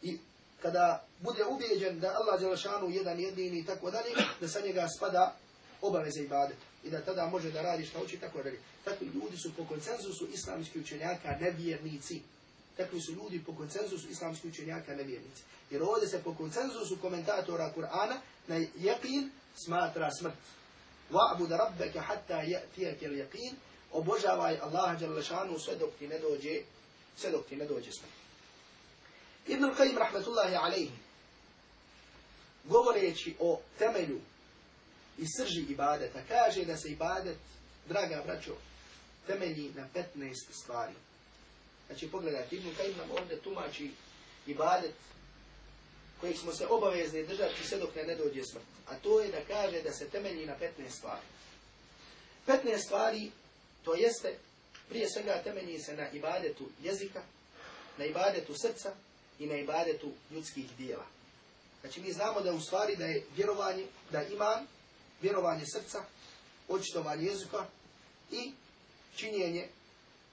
i 0.05 0.19
kada 0.63 1.05
bude 1.21 1.45
ubijeđen 1.45 2.01
da 2.01 2.09
Allah 2.09 2.41
Đelešanu 2.41 2.91
jedan 2.91 3.21
jedini 3.21 3.59
i 3.59 3.67
tako 3.67 3.91
dalje, 3.91 4.11
da 4.41 4.49
sa 4.49 4.61
njega 4.61 4.87
spada 4.97 5.37
obaveze 5.83 6.23
i 6.23 6.29
badeta. 6.29 6.61
I 6.85 6.91
da 6.91 7.01
tada 7.01 7.27
može 7.27 7.51
da 7.51 7.63
radi 7.63 7.87
šta 7.87 7.99
hoće 7.99 8.17
i 8.17 8.21
tako 8.21 8.43
dalje. 8.43 8.59
Takvi 8.85 9.07
ljudi 9.07 9.37
su 9.37 9.51
po 9.57 9.65
konsenzusu 9.65 10.27
islamskih 10.35 10.83
učenjaka 10.83 11.37
nevjernici. 11.41 12.23
Takvi 12.77 13.01
su 13.01 13.13
ljudi 13.13 13.43
po 13.47 13.55
konsenzusu 13.55 14.09
islamskih 14.09 14.51
učenjaka 14.51 14.95
nevjernici. 14.95 15.43
Jer 15.71 15.83
ovdje 15.83 16.09
se 16.09 16.23
po 16.23 16.35
konsenzusu 16.35 16.97
komentatora 17.01 17.73
Kur'ana 17.77 18.17
na 18.47 18.57
jeqin 18.57 19.31
smatra 19.65 20.11
smrt. 20.21 20.35
Wa'bud 21.11 21.51
rabbeke 21.51 21.99
hatta 21.99 22.43
ya'tiyaka 22.43 23.05
al-yaqin. 23.07 23.53
Obožavaj 23.93 24.59
Allaha 24.61 24.99
dželle 24.99 25.23
šanu 25.23 25.59
sve 25.59 25.77
dok 25.77 25.91
ti 25.99 26.09
ne 26.09 26.19
dođe 26.19 26.63
sve 27.17 27.31
dok 27.31 27.47
ti 27.47 27.57
ne 27.57 27.67
dođe 27.67 27.93
smrt. 27.93 28.24
Ibn 29.47 29.65
Qayyim 29.65 29.99
rahmetullahi 29.99 30.57
alejhi 30.57 30.93
govoreći 32.65 33.35
o 33.41 33.61
temelju 33.79 34.21
i 35.19 35.25
srži 35.39 35.61
ibadeta 35.69 36.21
kaže 36.29 36.65
da 36.65 36.77
se 36.77 36.89
ibadet, 36.89 37.37
draga 37.89 38.23
braćo, 38.27 38.57
temelji 39.27 39.73
na 39.75 39.89
15 39.95 40.35
stvari. 40.53 40.95
Znači 41.87 42.11
pogledajte, 42.11 42.57
Ibn 42.57 42.69
Qayyim 42.69 42.97
nam 42.97 43.11
ovdje 43.11 43.41
tumači 43.41 43.91
ibadet 44.47 44.95
kojeg 46.21 46.39
smo 46.39 46.53
se 46.53 46.67
obavezni 46.67 47.27
držati 47.27 47.67
sve 47.69 47.79
dok 47.79 47.95
ne, 47.95 48.03
ne 48.03 48.17
dođe 48.17 48.45
smrt. 48.45 48.65
A 48.87 48.95
to 48.95 49.21
je 49.21 49.31
da 49.31 49.45
kaže 49.49 49.83
da 49.83 49.93
se 49.93 50.09
temelji 50.09 50.47
na 50.47 50.55
15 50.59 50.91
stvari. 50.91 51.27
15 52.47 52.79
stvari, 52.87 53.31
to 53.85 53.95
jeste, 53.95 54.39
prije 54.89 55.11
svega 55.11 55.43
temelji 55.45 55.79
se 55.79 55.97
na 55.97 56.11
ibadetu 56.11 56.69
jezika, 56.83 57.23
na 57.99 58.05
ibadetu 58.05 58.55
srca 58.55 58.95
i 59.39 59.47
na 59.47 59.57
ibadetu 59.57 60.13
ljudskih 60.31 60.77
dijela. 60.79 61.07
Znači 61.81 62.01
mi 62.01 62.13
znamo 62.13 62.41
da 62.41 62.53
u 62.53 62.61
stvari 62.61 62.97
da 62.97 63.05
je 63.05 63.25
vjerovanje, 63.37 63.87
da 64.13 64.23
iman, 64.23 64.67
vjerovanje 65.23 65.65
srca, 65.67 66.03
očitovanje 66.69 67.25
jezika 67.25 67.67
i 68.31 68.53
činjenje 69.17 69.69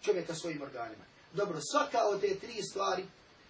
čovjeka 0.01 0.35
svojim 0.35 0.61
organima. 0.61 1.03
Dobro, 1.33 1.59
svaka 1.71 1.99
od 2.07 2.21
te 2.21 2.35
tri 2.35 2.63
stvari 2.63 3.05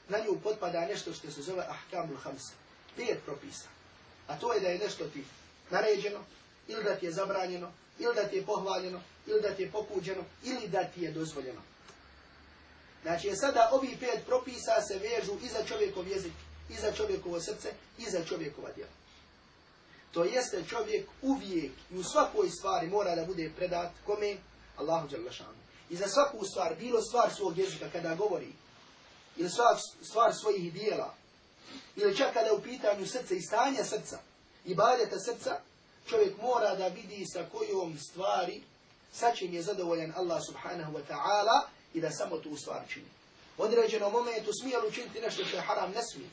na 0.10 0.18
nju 0.20 0.40
potpada 0.44 0.86
nešto 0.86 1.14
što 1.14 1.32
se 1.32 1.42
zove 1.42 1.66
ahkamul 1.70 2.18
hamsa. 2.18 2.54
Pet 2.96 3.20
propisa. 3.26 3.68
A 4.28 4.40
to 4.40 4.54
je 4.54 4.60
da 4.60 4.68
je 4.68 4.80
nešto 4.80 5.08
ti 5.08 5.24
naređeno, 5.70 6.20
ili 6.68 6.84
da 6.84 6.96
ti 6.96 7.06
je 7.06 7.12
zabranjeno, 7.12 7.72
ili 8.00 8.16
da 8.16 8.28
ti 8.28 8.36
je 8.36 8.46
pohvaljeno, 8.46 9.02
ili 9.28 9.42
da 9.42 9.56
ti 9.56 9.62
je 9.62 9.72
pokuđeno, 9.72 10.24
ili 10.44 10.68
da 10.68 10.84
ti 10.84 11.02
je 11.02 11.12
dozvoljeno. 11.12 11.62
Znači, 13.02 13.36
sada 13.36 13.70
ovi 13.72 13.98
pet 14.00 14.26
propisa 14.26 14.82
se 14.88 15.00
vežu 15.00 15.34
i 15.44 15.48
za 15.48 15.64
čovjekov 15.68 16.08
jezik, 16.08 16.34
i 16.70 16.74
za 16.74 16.92
čovjekovo 16.92 17.42
srce, 17.42 17.74
i 17.98 18.10
za 18.10 18.26
čovjekova 18.26 18.72
djela. 18.72 18.92
To 20.12 20.24
jeste 20.24 20.64
čovjek 20.70 21.10
uvijek 21.22 21.72
i 21.92 21.98
u 21.98 22.04
svakoj 22.04 22.50
stvari 22.50 22.88
mora 22.88 23.16
da 23.16 23.26
bude 23.26 23.52
predat 23.58 23.92
kome? 24.06 24.38
Allahu 24.78 25.08
Đalešanu. 25.08 25.62
I 25.90 25.96
za 25.96 26.08
svaku 26.08 26.46
stvar, 26.46 26.76
bilo 26.76 27.02
stvar 27.02 27.34
svog 27.34 27.58
jezika 27.58 27.90
kada 27.92 28.16
govori, 28.16 28.54
ili 29.38 29.50
stvar, 29.50 29.78
stvar 30.02 30.34
svojih 30.34 30.74
dijela, 30.74 31.14
ili 31.96 32.18
čak 32.18 32.34
kada 32.34 32.54
u 32.54 32.62
pitanju 32.62 33.08
srca 33.08 33.36
i 33.36 33.42
stanja 33.42 33.84
srca, 33.84 34.20
i 34.66 34.76
badeta 34.76 35.20
srca, 35.20 35.60
čovjek 36.10 36.42
mora 36.42 36.76
da 36.76 36.88
vidi 36.88 37.26
sa 37.26 37.46
kojom 37.52 37.98
stvari, 38.00 38.62
sa 39.14 39.32
čim 39.36 39.54
je 39.54 39.62
zadovoljan 39.62 40.14
Allah 40.16 40.42
subhanahu 40.46 40.94
wa 40.94 41.02
ta'ala 41.10 41.68
i 41.94 42.02
da 42.02 42.12
samo 42.12 42.38
tu 42.38 42.58
stvar 42.58 42.82
čini. 42.90 43.10
U 43.58 43.64
određenom 43.64 44.12
momentu 44.12 44.52
smije 44.62 44.78
li 44.78 44.88
učiniti 44.88 45.22
nešto 45.22 45.46
što 45.46 45.56
je 45.56 45.62
haram, 45.62 45.92
ne 45.92 46.02
smije. 46.04 46.30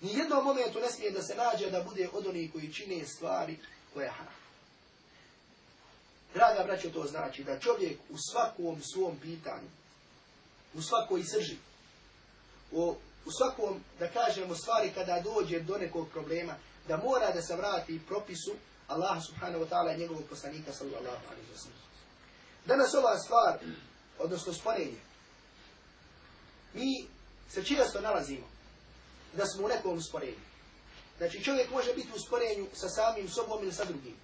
Nijednom 0.00 0.44
momentu 0.44 0.80
ne 0.80 0.90
smije 0.90 1.10
da 1.10 1.22
se 1.22 1.34
nađe 1.34 1.70
da 1.70 1.82
bude 1.82 2.08
od 2.12 2.26
onih 2.26 2.52
koji 2.52 2.72
čine 2.72 3.06
stvari 3.06 3.58
koje 3.94 4.04
je 4.04 4.10
haram. 4.10 4.34
Draga 6.34 6.64
braćo, 6.64 6.90
to 6.90 7.04
znači 7.04 7.44
da 7.44 7.58
čovjek 7.58 7.98
u 8.10 8.16
svakom 8.30 8.82
svom 8.82 9.16
pitanju, 9.22 9.68
u 10.74 10.82
svakoj 10.82 11.24
srži, 11.24 11.56
u, 12.72 12.94
u 13.26 13.30
svakom, 13.30 13.80
da 13.98 14.08
kažemo, 14.08 14.54
stvari 14.54 14.92
kada 14.94 15.20
dođe 15.20 15.60
do 15.60 15.78
nekog 15.78 16.08
problema, 16.08 16.54
da 16.88 16.96
mora 16.96 17.32
da 17.32 17.42
se 17.42 17.56
vrati 17.56 18.00
propisu 18.08 18.54
Allah 18.88 19.18
subhanahu 19.26 19.64
wa 19.64 19.68
ta'ala 19.68 19.94
i 19.94 19.98
njegovog 19.98 20.24
poslanika 20.30 20.72
sallallahu 20.72 21.26
alaihi 21.30 21.50
wa 21.54 21.58
sallam. 21.58 21.78
Danas 22.66 22.94
ova 22.94 23.18
stvar, 23.18 23.58
odnosno 24.18 24.52
sporenje, 24.52 25.00
mi 26.74 27.06
se 27.50 27.64
često 27.64 28.00
nalazimo 28.00 28.46
da 29.32 29.46
smo 29.46 29.64
u 29.64 29.68
nekom 29.68 30.02
sporenju. 30.02 30.46
Znači 31.18 31.44
čovjek 31.44 31.70
može 31.70 31.94
biti 31.94 32.08
u 32.16 32.18
sporenju 32.18 32.66
sa 32.74 32.88
samim 32.88 33.28
sobom 33.28 33.62
ili 33.62 33.72
sa 33.72 33.84
drugim. 33.84 34.16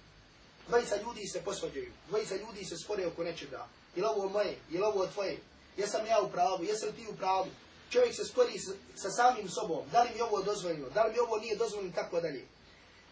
Dvojica 0.67 0.95
ljudi 0.95 1.27
se 1.27 1.41
posvađaju, 1.41 1.91
dvojica 2.07 2.35
ljudi 2.35 2.65
se 2.65 2.77
spore 2.77 3.07
oko 3.07 3.23
nečega. 3.23 3.67
Je 3.95 4.07
ovo 4.07 4.29
moje, 4.29 4.57
je 4.69 4.85
ovo 4.85 5.07
tvoje? 5.07 5.37
Jesam 5.77 6.05
ja 6.05 6.21
u 6.21 6.31
pravu, 6.31 6.63
jesam 6.63 6.91
ti 6.91 7.07
u 7.09 7.15
pravu? 7.15 7.47
Čovjek 7.89 8.15
se 8.15 8.25
spori 8.25 8.59
sa 8.95 9.09
samim 9.09 9.49
sobom, 9.49 9.89
da 9.91 10.03
li 10.03 10.09
mi 10.15 10.21
ovo 10.21 10.41
dozvoljeno, 10.41 10.89
da 10.89 11.03
li 11.03 11.13
mi 11.13 11.19
ovo 11.19 11.37
nije 11.37 11.55
dozvoljeno, 11.55 11.95
tako 11.95 12.21
dalje. 12.21 12.45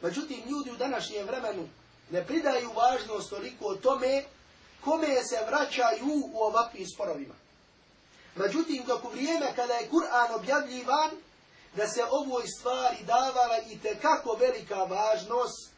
Međutim, 0.01 0.41
ljudi 0.49 0.71
u 0.71 0.77
današnjem 0.77 1.27
vremenu 1.27 1.69
ne 2.11 2.25
pridaju 2.27 2.69
važnost 2.73 3.29
toliko 3.29 3.65
o 3.65 3.75
tome 3.75 4.23
kome 4.83 5.23
se 5.23 5.37
vraćaju 5.47 6.31
u 6.33 6.43
ovakvim 6.43 6.87
sporovima. 6.87 7.35
Međutim, 8.35 8.83
dok 8.87 9.05
u 9.05 9.09
vrijeme 9.09 9.53
kada 9.55 9.73
je 9.73 9.89
Kur'an 9.89 10.35
objavljivan, 10.35 11.11
da 11.75 11.87
se 11.87 12.03
ovoj 12.11 12.47
stvari 12.47 12.97
davala 13.07 13.57
i 13.69 13.79
te 13.79 13.95
kako 14.01 14.37
velika 14.39 14.75
važnost, 14.75 15.69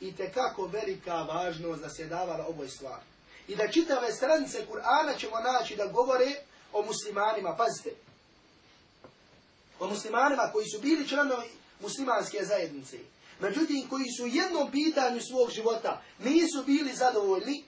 i 0.00 0.16
te 0.16 0.32
kako 0.32 0.66
velika 0.66 1.14
važnost 1.14 1.82
da 1.82 1.90
se 1.90 2.06
davala 2.06 2.46
ovoj 2.46 2.68
stvari. 2.68 3.04
I 3.48 3.56
da 3.56 3.72
čitave 3.72 4.12
stranice 4.12 4.66
Kur'ana 4.72 5.18
ćemo 5.18 5.40
naći 5.40 5.76
da 5.76 5.86
govore 5.86 6.34
o 6.72 6.82
muslimanima, 6.82 7.56
pazite, 7.56 7.90
o 9.80 9.86
muslimanima 9.86 10.50
koji 10.52 10.66
su 10.66 10.80
bili 10.80 11.08
članovi 11.08 11.50
muslimanske 11.80 12.44
zajednice. 12.44 12.98
Međutim, 13.40 13.88
koji 13.88 14.04
su 14.16 14.24
u 14.24 14.28
jednom 14.28 14.70
pitanju 14.70 15.20
svog 15.20 15.50
života 15.50 16.02
nisu 16.18 16.64
bili 16.66 16.92
zadovoljni 16.94 17.64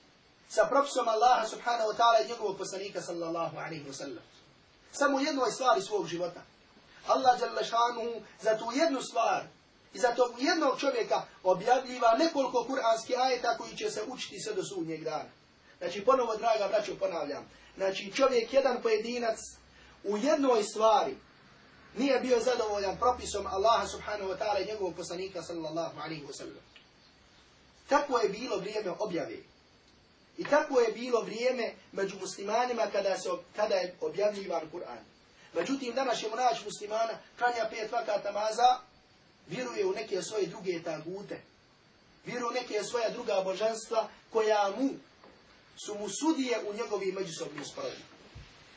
sa 0.48 0.66
propisom 0.70 1.08
Allaha 1.08 1.46
subhanahu 1.46 1.90
wa 1.90 1.96
ta'ala 1.96 2.24
i 2.24 2.28
njegovog 2.28 2.58
poslanika 2.58 3.02
sallallahu 3.02 3.56
alaihi 3.56 3.84
wa 3.84 3.92
sallam. 3.92 4.24
Samo 4.92 5.16
u 5.16 5.20
jednoj 5.20 5.50
stvari 5.50 5.82
svog 5.82 6.06
života. 6.06 6.42
Allah 7.06 7.40
jalla 7.40 7.64
šanuhu 7.64 8.22
za 8.42 8.58
tu 8.58 8.64
jednu 8.74 9.02
stvar 9.02 9.46
I 9.96 9.98
zato 9.98 10.22
u 10.24 10.42
jednog 10.42 10.80
čovjeka 10.80 11.22
objavljiva 11.42 12.16
nekoliko 12.18 12.64
kuranskih 12.64 13.16
ajeta 13.18 13.56
koji 13.58 13.76
će 13.76 13.90
se 13.90 14.02
učiti 14.06 14.40
sve 14.40 14.54
do 14.54 14.64
sudnjeg 14.64 15.04
dana. 15.04 15.30
Znači, 15.78 16.04
ponovo, 16.04 16.36
draga 16.36 16.68
braćo, 16.68 16.92
ponavljam. 16.98 17.50
Znači, 17.76 18.12
čovjek, 18.12 18.52
jedan 18.52 18.82
pojedinac, 18.82 19.38
u 20.04 20.16
jednoj 20.16 20.62
stvari 20.62 21.16
nije 21.96 22.20
bio 22.20 22.40
zadovoljan 22.40 22.96
propisom 22.96 23.46
Allaha 23.46 23.86
subhanahu 23.86 24.30
wa 24.30 24.38
ta'ala 24.38 24.62
i 24.62 24.72
njegovog 24.72 24.94
poslanika 24.96 25.42
sallallahu 25.42 26.00
alaihi 26.00 26.26
wa 26.26 26.36
sallam. 26.36 26.64
Tako 27.88 28.18
je 28.18 28.28
bilo 28.28 28.56
vrijeme 28.56 28.90
objave. 28.98 29.36
I 30.38 30.44
tako 30.44 30.80
je 30.80 30.92
bilo 30.92 31.20
vrijeme 31.20 31.74
među 31.92 32.16
muslimanima 32.20 32.82
kada, 32.92 33.18
se, 33.18 33.28
kada 33.56 33.74
je 33.74 33.94
objavljivan 34.00 34.70
Kur'an. 34.72 35.02
Međutim, 35.54 35.94
danas 35.94 36.18
ćemo 36.18 36.36
naći 36.36 36.64
muslimana, 36.64 37.18
klanja 37.38 37.68
pet 37.70 37.92
vakat 37.92 38.24
namaza, 38.24 38.78
vjeruje 39.46 39.86
u 39.86 39.92
neke 39.92 40.22
svoje 40.22 40.46
druge 40.46 40.82
tagute. 40.82 41.40
Vjeruje 42.24 42.48
u 42.50 42.54
neke 42.54 42.82
svoja 42.84 43.10
druga 43.10 43.40
božanstva 43.44 44.08
koja 44.32 44.72
mu 44.78 44.90
su 45.84 45.94
mu 45.94 46.08
sudije 46.08 46.60
u 46.68 46.74
njegovim 46.74 47.14
međusobnim 47.14 47.64
sporovima. 47.64 48.04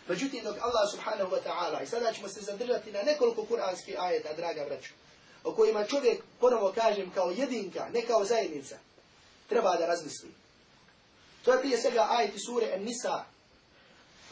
Međutim, 0.07 0.43
dok 0.43 0.57
Allah 0.57 0.91
subhanahu 0.91 1.31
wa 1.31 1.41
ta'ala, 1.43 1.83
i 1.83 1.87
sada 1.87 2.13
ćemo 2.13 2.27
se 2.27 2.41
zadržati 2.41 2.91
na 2.91 3.01
nekoliko 3.03 3.45
kuranskih 3.45 3.95
ajeta, 3.99 4.33
draga 4.33 4.65
braću, 4.65 4.93
o 5.43 5.55
kojima 5.55 5.85
čovjek, 5.85 6.23
ponovo 6.39 6.71
kažem, 6.75 7.11
kao 7.11 7.31
jedinka, 7.31 7.89
ne 7.93 8.01
kao 8.01 8.25
zajednica, 8.25 8.77
treba 9.49 9.75
da 9.75 9.85
razmisli. 9.85 10.29
To 11.45 11.53
je 11.53 11.59
prije 11.59 11.77
svega 11.81 12.07
ajeti 12.09 12.39
sure 12.39 12.73
An-Nisa, 12.73 13.25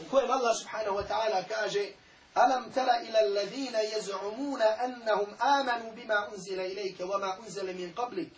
u 0.01 0.09
kojem 0.11 0.31
Allah 0.31 0.53
subhanahu 0.61 0.97
wa 0.97 1.07
ta'ala 1.07 1.43
kaže 1.47 1.93
ألم 2.37 2.69
تر 2.69 2.89
إلى 2.89 3.19
الذين 3.27 3.75
يزعمون 3.75 4.61
أنهم 4.61 5.35
آمنوا 5.41 5.91
بما 5.91 6.33
أنزل 6.33 6.59
إليك 6.59 6.99
وما 6.99 7.39
أنزل 7.39 7.77
من 7.77 7.93
قبلك 7.93 8.29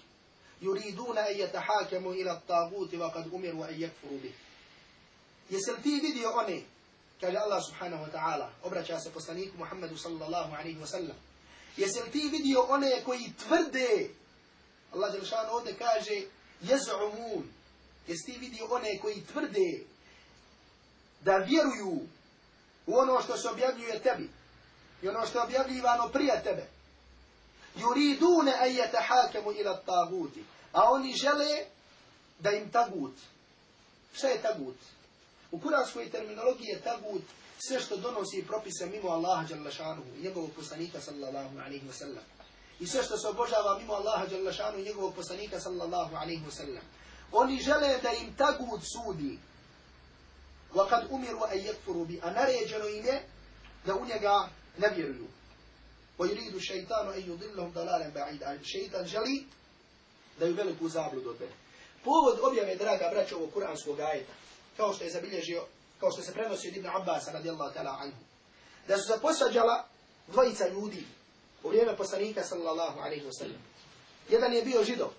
يريدون 0.61 1.17
أن 1.17 1.35
يتحاكموا 1.35 2.13
إلى 2.13 2.31
الطاغوت 2.31 2.95
وقد 2.95 3.33
أمروا 3.33 3.69
أن 3.69 3.81
يكفروا 3.81 4.19
به 4.23 4.33
Jesel 5.49 5.81
ti 5.81 5.99
vidio 5.99 6.29
one, 6.29 6.63
kaže 7.21 7.37
Allah 7.37 7.61
subhanahu 7.63 8.03
wa 8.03 8.09
ta'ala, 8.09 8.49
obraća 8.63 8.99
se 8.99 9.09
poslaniku 9.09 9.57
Muhammedu 9.57 9.97
sallallahu 9.97 10.55
alaihi 10.55 10.77
wa 10.79 10.87
sallam, 10.87 11.17
jesel 11.77 12.05
ti 12.11 12.29
vidio 12.31 12.61
one 12.61 13.03
koji 13.05 13.33
tvrde, 13.47 14.09
Allah 14.93 15.13
Đelšan 15.13 15.49
ovdje 15.49 15.73
kaže, 15.73 16.21
jez'umun, 16.61 17.43
jes 18.07 18.25
ti 18.25 18.37
vidio 18.39 18.65
one 18.65 18.99
koji 18.99 19.25
tvrde 19.25 19.83
da 21.21 21.37
vjeruju 21.37 22.07
u 22.87 22.97
ono 22.97 23.21
što 23.21 23.37
se 23.37 23.49
objavljuje 23.49 23.99
tebi 23.99 24.29
i 25.01 25.07
ono 25.07 25.25
što 25.25 25.39
je 25.39 25.43
objavljivano 25.43 26.09
prije 26.09 26.41
tebe. 26.43 26.67
Yuridune 27.75 28.53
an 28.61 28.69
yatahakamu 28.69 29.59
ila 29.59 29.81
taguti. 29.85 30.43
A 30.73 30.91
oni 30.91 31.13
žele 31.13 31.65
da 32.39 32.51
im 32.51 32.71
tagut. 32.71 33.15
Šta 34.13 34.27
je 34.27 34.41
tagut? 34.41 34.77
U 35.51 35.59
kuranskoj 35.59 36.09
terminologiji 36.09 36.67
je 36.67 36.81
tagut 36.81 37.21
sve 37.59 37.79
što 37.79 37.97
donosi 37.97 38.45
propise 38.47 38.85
mimo 38.85 39.09
Allaha 39.09 39.47
jalla 39.49 39.71
šanuhu 39.71 40.09
i 40.17 40.21
njegovog 40.21 40.49
poslanika 40.55 41.01
sallallahu 41.01 41.59
alaihi 41.59 41.87
wa 41.87 41.93
sallam. 41.93 42.23
I 42.79 42.87
sve 42.87 43.03
što 43.03 43.17
se 43.17 43.27
obožava 43.27 43.79
mimo 43.79 43.93
Allaha 43.93 44.25
jalla 44.31 44.53
šanuhu 44.53 44.79
i 44.79 44.85
njegovog 44.85 45.15
poslanika 45.15 45.59
sallallahu 45.59 46.15
alaihi 46.15 46.45
wa 46.45 46.51
sallam. 46.51 46.83
Oni 47.32 47.62
žele 47.62 47.98
da 48.02 48.12
im 48.12 48.34
tagut 48.36 48.82
sudi 48.82 49.38
وقد 50.74 51.10
أمروا 51.12 51.52
أن 51.52 51.58
يكفروا 51.58 52.04
بي 52.04 52.22
أنا 52.22 52.44
ريجنو 52.44 52.86
إيمي 52.86 53.20
da 53.86 53.94
u 53.94 54.04
njega 54.04 54.48
ne 54.78 54.88
vjeruju. 54.88 55.26
ويريد 56.18 56.54
الشيطان 56.54 57.08
أن 57.12 57.20
يضلهم 57.20 57.70
ضلالا 57.70 58.08
بعيدا 58.08 58.52
الشيطان 58.52 59.06
želi 59.06 59.44
da 60.38 60.46
ju 60.46 60.54
veliku 60.54 60.88
zabludu 60.88 61.30
odvede. 61.30 61.52
Povod 62.04 62.38
objave, 62.42 62.76
draga 62.76 63.08
braća, 63.12 63.36
ovog 63.36 63.52
kuranskog 63.52 64.00
ajeta, 64.00 64.32
kao 64.76 64.94
što 64.94 65.04
je 65.04 65.10
zabilježio, 65.10 65.64
kao 66.00 66.10
što 66.12 66.22
se 66.22 66.32
prenosi 66.32 66.68
od 66.68 66.76
Ibn 66.76 66.86
Abbas, 66.86 67.28
radijallahu 67.28 67.74
ta'ala 67.74 67.96
anhu, 68.00 68.18
da 68.88 68.96
su 68.98 69.12
se 69.12 69.20
posađala 69.22 69.84
dvojica 70.28 70.68
ljudi 70.68 71.04
u 71.62 71.68
vrijeme 71.68 71.96
poslanika, 71.96 72.44
sallallahu 72.44 73.00
alaihi 73.00 73.24
wa 73.26 73.38
sallam. 73.38 73.62
Jedan 74.28 74.52
je 74.52 74.62
bio 74.62 74.84
židov, 74.84 75.10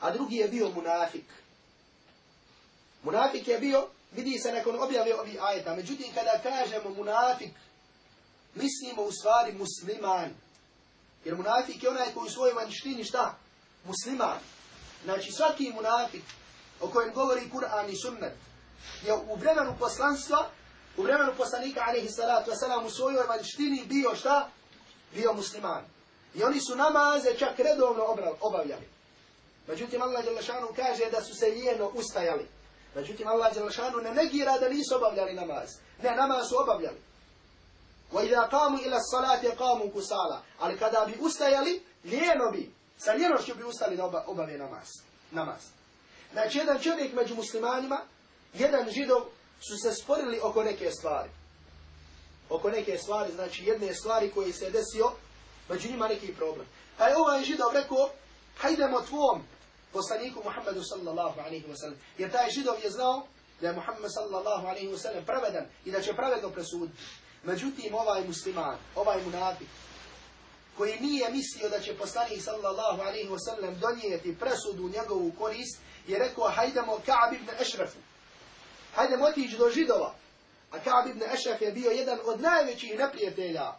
a 0.00 0.10
drugi 0.10 0.36
je 0.36 0.48
bio 0.48 0.70
munafik. 0.70 1.24
Munafik 3.02 3.48
je 3.48 3.58
bio 3.58 3.88
vidi 4.12 4.38
se 4.38 4.52
nakon 4.52 4.82
objave 4.82 5.20
ovih 5.20 5.42
ajeta. 5.42 5.74
Međutim, 5.74 6.06
kada 6.14 6.40
kažemo 6.42 6.90
munafik, 6.90 7.50
mislimo 8.54 9.02
u 9.02 9.12
stvari 9.12 9.52
musliman. 9.52 10.30
Jer 11.24 11.36
munafik 11.36 11.82
je 11.82 11.90
onaj 11.90 12.14
koji 12.14 12.26
u 12.26 12.30
svojoj 12.30 12.54
vanštini 12.54 13.04
šta? 13.04 13.34
Musliman. 13.84 14.38
Znači 15.04 15.32
svaki 15.32 15.72
munafik 15.74 16.24
o 16.80 16.88
kojem 16.88 17.14
govori 17.14 17.50
Kur'an 17.54 17.90
i 17.90 17.96
sunnet 17.96 18.32
je 19.06 19.14
u 19.14 19.34
vremenu 19.34 19.76
poslanstva, 19.78 20.50
u 20.96 21.02
vremenu 21.02 21.32
poslanika 21.36 21.80
alaihi 21.88 22.08
salatu 22.08 22.50
wasalam 22.50 22.86
u 22.86 22.90
svojoj 22.90 23.26
vanštini 23.26 23.84
bio 23.86 24.14
šta? 24.14 24.48
Bio 25.14 25.32
musliman. 25.32 25.84
I 26.34 26.42
oni 26.42 26.60
su 26.60 26.76
namaze 26.76 27.38
čak 27.38 27.58
redovno 27.58 28.04
obavljali. 28.40 28.95
Međutim, 29.67 30.01
Allah 30.01 30.23
kaže 30.75 31.11
da 31.11 31.21
su 31.21 31.33
se 31.33 31.45
lijeno 31.45 31.91
ustajali. 31.93 32.47
Međutim, 32.95 33.27
Allah 33.27 33.53
Đelešanu 33.53 33.97
ne 33.97 34.13
negira 34.13 34.57
da 34.57 34.69
nisu 34.69 34.95
obavljali 34.95 35.33
namaz. 35.33 35.69
Ne, 36.03 36.15
namaz 36.15 36.49
su 36.49 36.55
obavljali. 36.61 36.97
وَإِذَا 38.11 38.49
قَامُوا 38.49 38.79
إِلَى 38.79 38.97
الصَّلَاةِ 38.97 39.55
قَامُوا 39.55 39.91
كُسَالًا 39.93 40.39
Ali 40.59 40.77
kada 40.77 41.05
bi 41.05 41.17
ustajali, 41.19 41.83
lijeno 42.03 42.51
bi, 42.51 42.71
sa 42.97 43.11
lijenošću 43.11 43.55
bi 43.55 43.63
ustali 43.63 43.97
da 43.97 44.23
obave 44.27 44.57
namaz. 44.57 44.87
namaz. 45.31 45.61
Znači, 46.31 46.57
jedan 46.57 46.79
čovjek 46.79 47.13
među 47.13 47.35
muslimanima, 47.35 48.01
jedan 48.53 48.89
židov, 48.89 49.21
su 49.61 49.77
se 49.77 49.93
sporili 49.93 50.39
oko 50.43 50.63
neke 50.63 50.91
stvari. 50.91 51.29
Oko 52.49 52.69
neke 52.69 52.97
stvari, 52.97 53.31
znači 53.33 53.63
jedne 53.63 53.93
stvari 53.93 54.31
koje 54.31 54.53
se 54.53 54.69
desio, 54.69 55.11
među 55.69 55.89
njima 55.89 56.07
neki 56.07 56.33
problem. 56.33 56.67
Pa 56.97 57.07
je 57.07 57.17
ovaj 57.17 57.43
židov 57.43 57.73
rekao, 57.73 58.09
hajdemo 58.57 59.01
tvom 59.01 59.43
poslaniku 59.96 60.38
Muhammedu 60.44 60.82
sallallahu 60.84 61.40
alaihi 61.40 61.66
wa 61.72 61.76
sallam. 61.80 61.98
Jer 62.18 62.32
taj 62.32 62.50
židov 62.50 62.76
je 62.84 62.90
znao 62.90 63.26
da 63.60 63.68
je 63.68 63.78
Muhammed 63.80 64.10
sallallahu 64.18 64.66
alaihi 64.66 64.88
wa 64.88 64.98
sallam 64.98 65.24
pravedan 65.24 65.66
i 65.84 65.90
da 65.90 66.00
će 66.02 66.12
pravedno 66.12 66.50
presuditi. 66.50 67.02
Međutim, 67.42 67.94
ovaj 67.94 68.24
musliman, 68.26 68.78
ovaj 68.94 69.22
munafik, 69.24 69.68
koji 70.76 71.00
nije 71.00 71.30
mislio 71.30 71.68
da 71.68 71.80
će 71.80 71.94
poslanik 71.94 72.42
sallallahu 72.42 73.00
alaihi 73.02 73.28
wa 73.28 73.38
sallam 73.38 73.80
donijeti 73.80 74.38
presudu 74.38 74.88
njegovu 74.88 75.32
korist, 75.38 75.78
je 76.06 76.18
rekao, 76.18 76.50
hajdemo 76.50 77.00
Ka'ab 77.06 77.34
ibn 77.34 77.48
Ešrafu. 77.60 77.98
Hajdemo 78.94 79.24
otići 79.24 79.56
do 79.56 79.70
židova. 79.70 80.14
A 80.70 80.76
Ka'ab 80.84 81.10
ibn 81.10 81.22
Ešraf 81.22 81.60
je 81.60 81.72
bio 81.72 81.90
jedan 81.90 82.18
od 82.24 82.40
najvećih 82.40 82.98
neprijatelja 82.98 83.72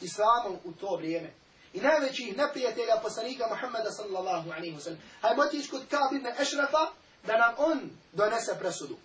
islamom 0.00 0.58
u 0.64 0.72
to 0.72 0.96
vrijeme 0.96 1.45
i 1.72 1.80
najvećih 1.80 2.36
neprijatelja 2.36 2.96
poslanika 3.02 3.46
Muhammeda 3.48 3.90
sallallahu 3.90 4.50
alaihi 4.50 4.76
wa 4.76 4.80
sallam. 4.80 5.00
Hajmo 5.20 5.42
otići 5.42 5.70
kod 5.70 5.82
Ka'b 5.90 6.16
ibn 6.16 6.26
Ešrafa 6.26 6.92
da 7.26 7.38
nam 7.38 7.54
on 7.58 7.90
donese 8.12 8.56
presudu. 8.58 8.96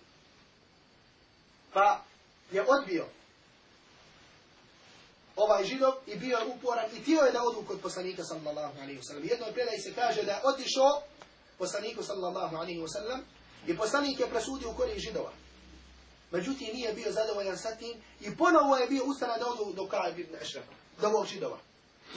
Pa 1.72 2.02
je 2.50 2.64
odbio 2.68 3.06
ovaj 5.36 5.64
židov 5.64 5.92
i 6.06 6.16
bio 6.16 6.38
je 6.38 6.46
uporan 6.46 6.84
i 6.96 7.04
tio 7.04 7.20
je 7.20 7.32
da 7.32 7.42
odu 7.42 7.64
kod 7.66 7.80
poslanika 7.80 8.24
sallallahu 8.24 8.78
alaihi 8.80 9.00
wa 9.00 9.06
sallam. 9.08 9.24
Jedno 9.24 9.46
predaj 9.52 9.78
se 9.78 9.92
kaže 9.94 10.22
da 10.22 10.32
je 10.32 10.40
otišao 10.44 11.02
poslaniku 11.58 12.02
sallallahu 12.02 12.56
alaihi 12.56 12.80
wa 12.80 12.92
sallam 12.92 13.20
i 13.66 13.76
poslanik 13.76 14.20
je 14.20 14.30
presudio 14.30 14.70
u 14.70 14.74
koriji 14.74 14.98
židova. 14.98 15.32
Međutim, 16.30 16.68
nije 16.74 16.92
bio 16.92 17.12
zadovoljan 17.12 17.58
sa 17.58 17.70
tim 17.70 18.02
i 18.20 18.36
ponovo 18.36 18.76
je 18.76 18.86
bio 18.86 19.04
ustana 19.04 19.38
da 19.38 19.46
odu 19.46 19.72
do 19.72 19.82
Ka'b 19.82 20.18
ibn 20.18 20.34
Ešrafa, 20.40 20.72
do 21.00 21.08
ovog 21.08 21.26
židova. 21.26 21.58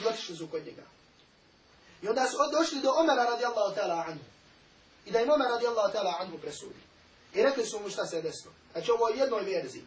I 0.02 0.06
otišli 0.06 0.36
su 0.36 0.48
kod 0.48 0.66
njega. 0.66 0.82
I 2.02 2.08
onda 2.08 2.26
su 2.26 2.36
došli 2.58 2.80
do 2.80 2.90
Omera 2.90 3.24
radijallahu 3.24 3.74
ta'ala 3.74 4.04
anhu. 4.06 4.24
I 5.06 5.10
da 5.10 5.20
im 5.20 5.30
Omer 5.30 5.48
radijallahu 5.48 5.92
ta'ala 5.92 6.14
anhu 6.20 6.38
presudi. 6.38 6.80
I 7.34 7.42
rekli 7.42 7.66
su 7.66 7.80
mu 7.80 7.90
šta 7.90 8.06
se 8.06 8.22
desilo. 8.22 8.52
Znači 8.72 8.90
ovo 8.90 9.08
je 9.08 9.18
jednoj 9.18 9.42
verziji. 9.42 9.84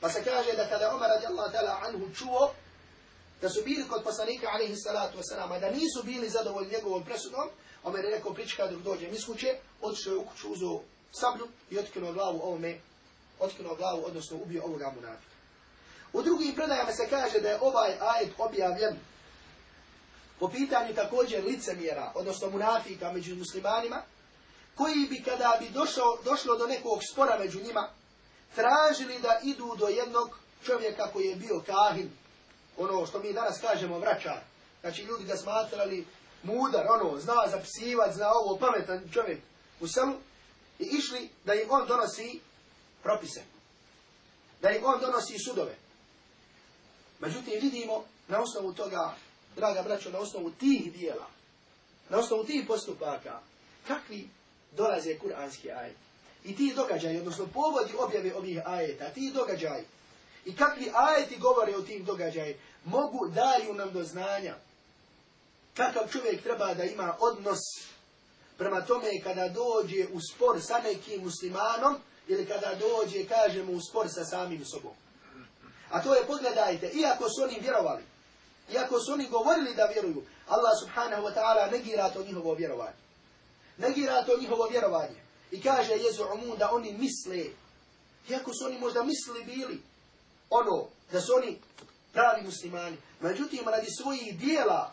Pa 0.00 0.10
se 0.10 0.24
kaže 0.24 0.52
da 0.52 0.68
kada 0.68 0.94
Omer 0.94 1.08
radijallahu 1.08 1.52
ta'ala 1.52 1.78
anhu 1.86 2.14
čuo 2.14 2.54
da 3.42 3.48
su 3.48 3.62
bili 3.64 3.88
kod 3.88 4.02
poslanika 4.02 4.48
alaihi 4.52 4.76
salatu 4.76 5.18
wasalam, 5.18 5.60
da 5.60 5.70
nisu 5.70 6.02
bili 6.02 6.28
zadovoljni 6.28 6.72
njegovom 6.72 7.04
presudom, 7.04 7.48
Omer 7.84 8.04
je 8.04 8.10
rekao 8.10 8.34
prička 8.34 8.66
dok 8.66 8.80
dođe 8.80 9.08
iz 9.08 9.26
kuće, 9.26 9.56
otišao 9.82 10.12
je 10.12 10.18
u 10.18 10.24
kuću, 10.24 10.52
uzeo 10.52 10.80
sablju 11.12 11.48
i 11.70 11.78
otkinuo 11.78 12.12
glavu 12.12 12.40
ovome, 12.42 12.80
otkinuo 13.40 13.74
glavu, 13.74 14.02
odnosno 14.06 14.36
ubio 14.36 14.64
ovoga 14.64 14.92
munafika. 14.94 15.34
U 16.12 16.22
drugim 16.22 16.54
predajama 16.54 16.92
se 16.92 17.08
kaže 17.10 17.40
da 17.40 17.48
je 17.48 17.58
ovaj 17.60 17.92
ajet 18.00 18.32
objavljen 18.38 18.98
po 20.38 20.48
pitanju 20.48 20.94
također 20.94 21.44
licemjera, 21.44 22.12
odnosno 22.14 22.50
munafika 22.50 23.12
među 23.12 23.36
muslimanima, 23.36 24.02
koji 24.74 25.06
bi 25.10 25.22
kada 25.22 25.56
bi 25.60 25.68
došlo, 25.68 26.18
došlo 26.24 26.56
do 26.56 26.66
nekog 26.66 26.98
spora 27.12 27.38
među 27.38 27.62
njima, 27.62 27.88
tražili 28.54 29.18
da 29.18 29.40
idu 29.42 29.76
do 29.78 29.88
jednog 29.88 30.38
čovjeka 30.64 31.10
koji 31.12 31.26
je 31.26 31.36
bio 31.36 31.62
kahin, 31.66 32.10
ono 32.76 33.06
što 33.06 33.18
mi 33.18 33.32
danas 33.32 33.60
kažemo 33.60 33.98
vraćar. 33.98 34.40
Znači 34.80 35.02
ljudi 35.02 35.24
ga 35.24 35.36
smatrali 35.36 36.06
mudar, 36.42 36.86
ono, 36.88 37.20
zna 37.20 37.34
zapisivat, 37.50 38.14
zna 38.14 38.26
ovo, 38.32 38.58
pametan 38.58 39.10
čovjek 39.12 39.38
u 39.80 39.88
selu, 39.88 40.14
i 40.78 40.84
išli 40.84 41.30
da 41.44 41.54
im 41.54 41.70
on 41.70 41.86
donosi 41.86 42.40
propise. 43.02 43.42
Da 44.62 44.70
im 44.70 44.84
on 44.84 45.00
donosi 45.00 45.38
sudove. 45.38 45.76
Međutim, 47.20 47.54
vidimo 47.60 48.04
na 48.28 48.40
osnovu 48.40 48.72
toga, 48.72 49.14
draga 49.56 49.82
braćo, 49.82 50.10
na 50.10 50.18
osnovu 50.18 50.50
tih 50.50 50.92
dijela, 50.92 51.26
na 52.08 52.18
osnovu 52.18 52.44
tih 52.44 52.64
postupaka, 52.66 53.40
kakvi 53.86 54.28
dolaze 54.76 55.18
kuranski 55.18 55.70
ajeti. 55.70 55.98
I 56.44 56.56
ti 56.56 56.72
događaji, 56.76 57.18
odnosno 57.18 57.46
povodi 57.46 57.92
objave 57.98 58.34
ovih 58.34 58.58
ajeta, 58.64 59.10
ti 59.10 59.32
događaji, 59.34 59.84
i 60.44 60.56
kakvi 60.56 60.90
ajeti 60.94 61.38
govore 61.38 61.76
o 61.76 61.82
tim 61.82 62.04
događaji, 62.04 62.56
mogu 62.84 63.28
daju 63.28 63.74
nam 63.74 63.92
do 63.92 64.04
znanja 64.04 64.54
kakav 65.78 66.08
čovjek 66.12 66.42
treba 66.42 66.74
da 66.74 66.84
ima 66.84 67.16
odnos 67.20 67.58
prema 68.58 68.80
tome 68.80 69.20
kada 69.22 69.48
dođe 69.48 70.06
u 70.12 70.20
spor 70.20 70.60
sa 70.62 70.78
nekim 70.78 71.22
muslimanom 71.22 71.96
ili 72.28 72.46
kada 72.46 72.74
dođe, 72.74 73.24
kažemo, 73.24 73.72
u 73.72 73.80
spor 73.80 74.08
sa 74.08 74.24
samim 74.24 74.64
sobom. 74.64 74.92
A 75.90 76.02
to 76.02 76.14
je, 76.14 76.26
pogledajte, 76.26 76.90
iako 76.94 77.28
su 77.28 77.42
oni 77.42 77.60
vjerovali, 77.60 78.02
iako 78.72 79.00
su 79.00 79.12
oni 79.12 79.28
govorili 79.28 79.74
da 79.74 79.84
vjeruju, 79.84 80.22
Allah 80.48 80.72
subhanahu 80.80 81.22
wa 81.22 81.34
ta'ala 81.34 81.70
negira 81.70 82.10
to 82.10 82.22
njihovo 82.22 82.54
vjerovanje. 82.54 82.98
Negira 83.78 84.24
to 84.24 84.38
njihovo 84.40 84.68
vjerovanje. 84.70 85.20
I 85.50 85.62
kaže 85.62 85.92
Jezu 85.92 86.24
Umu 86.34 86.56
da 86.56 86.70
oni 86.72 86.92
misle, 86.92 87.44
iako 88.28 88.54
su 88.54 88.66
oni 88.66 88.78
možda 88.78 89.02
mislili 89.02 89.44
bili, 89.44 89.82
ono, 90.50 90.86
da 91.12 91.20
su 91.20 91.32
oni 91.36 91.58
pravi 92.12 92.42
muslimani. 92.44 92.96
Međutim, 93.20 93.68
radi 93.68 93.86
svojih 93.90 94.38
dijela, 94.38 94.92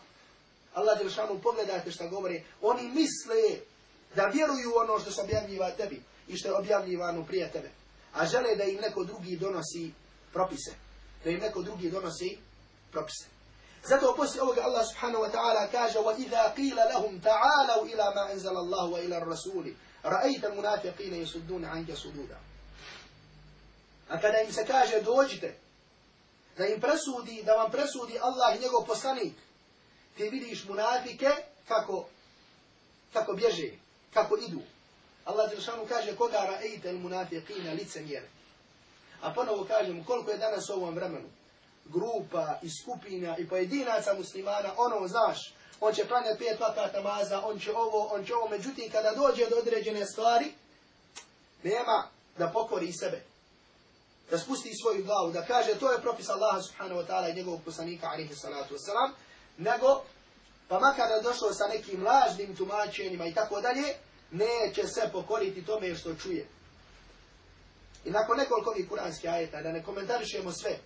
Allah 0.74 0.98
Đelšanu, 0.98 1.38
pogledajte 1.42 1.90
što 1.90 2.08
govori, 2.08 2.44
oni 2.62 2.82
misle 2.82 3.58
da 4.14 4.26
vjeruju 4.26 4.72
ono 4.76 4.98
što 4.98 5.10
se 5.10 5.20
objavljiva 5.20 5.70
tebi 5.70 6.02
i 6.28 6.36
što 6.36 6.48
je 6.48 6.54
objavljivano 6.54 7.24
prije 7.24 7.52
tebe. 7.52 7.70
A 8.12 8.26
žele 8.26 8.56
da 8.56 8.64
im 8.64 8.80
neko 8.80 9.04
drugi 9.04 9.36
donosi 9.36 9.92
propise. 10.32 10.74
Da 11.24 11.30
im 11.30 11.40
neko 11.40 11.62
drugi 11.62 11.90
donosi 11.90 12.38
propise. 12.92 13.35
Zato 13.88 14.14
poslije 14.16 14.42
ovoga 14.42 14.62
Allah 14.62 14.86
subhanahu 14.86 15.24
wa 15.24 15.30
ta'ala 15.30 15.68
kaže 15.70 15.98
وَإِذَا 15.98 16.54
قِيلَ 16.56 16.76
لَهُمْ 16.76 17.20
تَعَالَوْا 17.22 17.84
إِلَى 17.86 18.06
مَا 18.14 18.32
أَنزَلَ 18.32 18.56
اللَّهُ 18.56 18.84
وَإِلَى 18.84 19.16
الرَّسُولِ 19.18 19.74
رَأَيْتَ 20.04 20.44
الْمُنَافِقِينَ 20.44 21.14
يَسُدُّونَ 21.14 21.64
عَنْكَ 21.64 21.94
سُدُودًا 21.94 22.38
A 24.08 24.20
kada 24.20 24.40
im 24.40 24.52
se 24.52 24.66
kaže 24.66 25.00
dođite, 25.00 25.56
da 26.58 26.66
im 26.66 26.80
presudi, 26.80 27.42
da 27.42 27.54
vam 27.54 27.70
presudi 27.70 28.18
Allah 28.18 28.56
i 28.56 28.62
njegov 28.62 28.86
poslanik, 28.86 29.34
ti 30.16 30.28
vidiš 30.28 30.64
munafike 30.64 31.30
kako, 31.68 32.06
kako 33.12 33.32
bježe, 33.32 33.70
kako 34.14 34.36
idu. 34.36 34.60
Allah 35.24 35.50
Đelšanu 35.50 35.86
kaže 35.88 36.16
koga 36.16 36.38
ra'ejte 36.38 36.88
il 36.88 36.98
munafiqina 36.98 37.72
lice 37.72 38.00
mjere. 38.00 38.28
A 39.22 39.32
ponovo 39.34 39.64
kažem 39.64 40.04
koliko 40.04 40.30
je 40.30 40.38
danas 40.38 40.68
u 40.68 40.72
ovom 40.72 40.94
vremenu 40.94 41.28
grupa 41.88 42.58
i 42.62 42.70
skupina 42.70 43.36
i 43.38 43.48
pojedinaca 43.48 44.14
muslimana, 44.14 44.70
ono 44.76 45.08
znaš, 45.08 45.54
on 45.80 45.94
će 45.94 46.06
klanjati 46.06 46.38
pet 46.38 46.60
vakat 46.60 46.94
namaza, 46.94 47.42
on 47.44 47.58
će 47.58 47.72
ovo, 47.72 48.06
on 48.14 48.24
će 48.24 48.34
ovo, 48.34 48.48
međutim 48.48 48.90
kada 48.92 49.12
dođe 49.14 49.46
do 49.50 49.56
određene 49.56 50.06
stvari, 50.06 50.52
nema 51.62 52.08
da 52.38 52.50
pokori 52.52 52.92
sebe 52.92 53.22
da 54.30 54.38
spusti 54.38 54.74
svoju 54.74 55.04
glavu, 55.04 55.32
da 55.32 55.44
kaže 55.44 55.74
to 55.74 55.92
je 55.92 56.00
propis 56.00 56.28
Allaha 56.28 56.62
subhanahu 56.62 57.00
wa 57.00 57.06
ta'ala 57.06 57.30
i 57.30 57.34
njegovog 57.34 57.60
poslanika 57.64 58.06
alaihi 58.06 58.34
salatu 58.34 58.74
wasalam, 58.74 59.10
nego, 59.58 60.02
pa 60.68 60.78
makar 60.78 61.08
da 61.08 61.20
došlo 61.20 61.52
sa 61.52 61.66
nekim 61.66 62.04
lažnim 62.04 62.56
tumačenjima 62.56 63.26
i 63.26 63.34
tako 63.34 63.60
dalje, 63.60 63.94
neće 64.30 64.86
se 64.86 65.08
pokoriti 65.12 65.64
tome 65.64 65.94
što 65.94 66.14
čuje. 66.14 66.46
I 68.04 68.10
nakon 68.10 68.36
nekoliko 68.36 68.70
ovih 68.70 68.88
kuranskih 68.88 69.30
ajeta, 69.30 69.62
da 69.62 69.72
ne 69.72 69.82
komentarišemo 69.82 70.52
sve, 70.52 70.78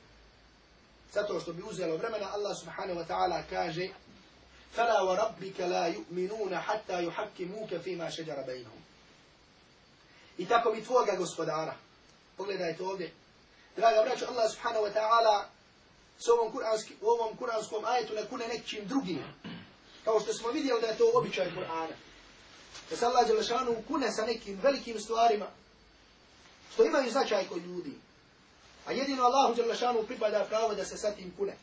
zato 1.15 1.41
što 1.41 1.53
bi 1.53 1.63
uzelo 1.63 1.97
vremena, 1.97 2.33
Allah 2.33 2.57
subhanahu 2.61 3.01
wa 3.01 3.07
ta'ala 3.07 3.43
kaže 3.51 3.89
فَلَا 4.77 5.01
وَرَبِّكَ 5.03 5.61
لَا 5.61 5.87
يُؤْمِنُونَ 5.87 6.55
حَتَّى 6.55 7.05
يُحَكِّمُوكَ 7.07 7.75
فِي 7.85 7.97
مَا 7.97 8.11
شَجَرَ 8.11 8.47
بَيْنَهُمْ 8.47 8.81
I 10.39 10.47
tako 10.47 10.73
mi 10.73 10.85
tvoga 10.85 11.17
gospodara, 11.17 11.75
pogledajte 12.37 12.83
ovdje, 12.83 13.13
Draga 13.77 14.03
braćo, 14.03 14.27
Allah 14.29 14.51
subhanahu 14.51 14.85
wa 14.85 14.93
ta'ala 14.93 15.45
s 16.19 16.29
ovom 16.29 16.53
kuranski, 16.53 16.95
u 17.01 17.37
kuranskom 17.37 17.85
ajetu 17.85 18.15
ne 18.15 18.27
kune 18.27 18.49
nekim 18.49 18.89
drugim. 18.89 19.25
Kao 20.05 20.21
što 20.21 20.33
smo 20.33 20.51
vidjeli 20.51 20.81
da 20.81 20.87
je 20.87 20.97
to 20.97 21.11
običaj 21.15 21.47
Kur'ana. 21.47 21.95
Da 22.91 22.97
se 22.97 23.07
Allah 23.07 23.27
Đelešanu 23.27 23.83
kune 23.89 24.11
sa 24.11 24.27
nekim 24.27 24.61
velikim 24.63 25.01
stvarima 25.01 25.47
što 26.73 26.85
imaju 26.85 27.11
značaj 27.11 27.49
kod 27.49 27.67
ljudi. 27.67 27.93
A 28.87 28.93
jedino 28.93 29.25
Allahu 29.25 29.55
Đelešanu 29.55 30.03
pripada 30.03 30.45
pravo 30.45 30.75
da 30.75 30.85
se 30.85 30.97
sa 30.97 31.11
tim 31.11 31.35
kune. 31.37 31.57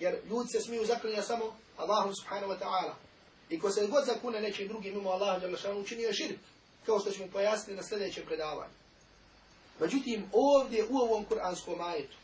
Jer 0.00 0.20
ljudi 0.30 0.48
se 0.48 0.60
smiju 0.60 0.86
zaklinja 0.86 1.22
samo 1.22 1.56
Allahu 1.76 2.12
subhanahu 2.14 2.52
wa 2.52 2.58
ta'ala. 2.58 2.94
I 3.48 3.60
ko 3.60 3.70
se 3.70 3.86
god 3.86 4.04
zakune 4.04 4.40
nečim 4.40 4.68
drugim 4.68 4.94
mimo 4.94 5.10
Allahu 5.10 5.40
Đelešanu 5.40 5.80
učinio 5.80 6.12
širk. 6.12 6.38
Kao 6.86 7.00
što 7.00 7.10
ćemo 7.10 7.28
pojasniti 7.32 7.76
na 7.76 7.82
sljedećem 7.82 8.24
predavanju. 8.26 8.72
Međutim, 9.80 10.30
ovdje 10.32 10.86
u 10.90 10.96
ovom 10.96 11.24
kuranskom 11.24 11.80
ajetu, 11.80 12.16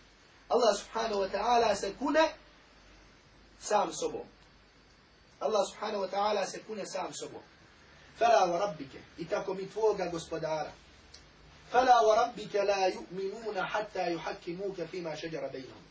Allah 0.48 0.77
subhanahu 0.79 1.20
wa 1.20 1.29
ta'ala 1.31 1.74
se 1.74 1.92
kune 1.98 2.29
sam 3.61 3.92
sobom. 3.92 4.27
Allah 5.40 5.66
subhanahu 5.70 6.05
wa 6.05 6.11
ta'ala 6.11 6.46
se 6.46 6.62
kune 6.66 6.87
sam 6.87 7.14
sobom. 7.14 7.42
Fala 8.18 8.46
wa 8.46 8.59
rabbike, 8.59 8.98
i 9.18 9.24
tako 9.24 9.55
mi 9.55 9.70
tvoga 9.70 10.09
gospodara. 10.12 10.72
Fala 11.70 12.00
wa 12.02 12.14
rabbike 12.16 12.62
la 12.62 12.88
yu'minuna 12.88 13.62
hatta 13.62 14.11
yuhakkimuka 14.11 14.88
fima 14.90 15.16
šeđara 15.16 15.48
bejnom. 15.48 15.83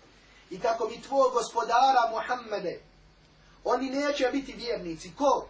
I 0.50 0.60
tako 0.60 0.88
mi 0.88 1.02
tvoj 1.02 1.30
gospodara 1.34 2.10
Muhammede, 2.12 2.80
oni 3.64 3.90
neće 3.90 4.30
biti 4.32 4.54
vjernici. 4.54 5.12
Ko? 5.18 5.48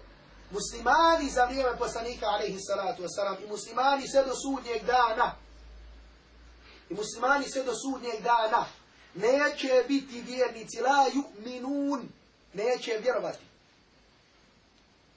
Muslimani 0.52 1.30
za 1.30 1.46
vrijeme 1.46 1.78
poslanika 1.78 2.26
alaihi 2.26 2.60
salatu 2.60 3.04
wasalam. 3.04 3.44
I 3.44 3.48
muslimani 3.48 4.08
sve 4.08 4.24
do 4.24 4.34
sudnjeg 4.36 4.84
dana. 4.86 5.36
I 6.90 6.94
muslimani 6.94 7.46
sve 7.50 7.64
do 7.64 7.74
sudnjeg 7.76 8.24
dana. 8.24 8.66
Neće 9.16 9.84
biti 9.88 10.22
vjernici. 10.22 10.82
La 10.82 11.06
yu'minun. 11.16 12.06
Neće 12.54 12.98
vjerovati. 12.98 13.46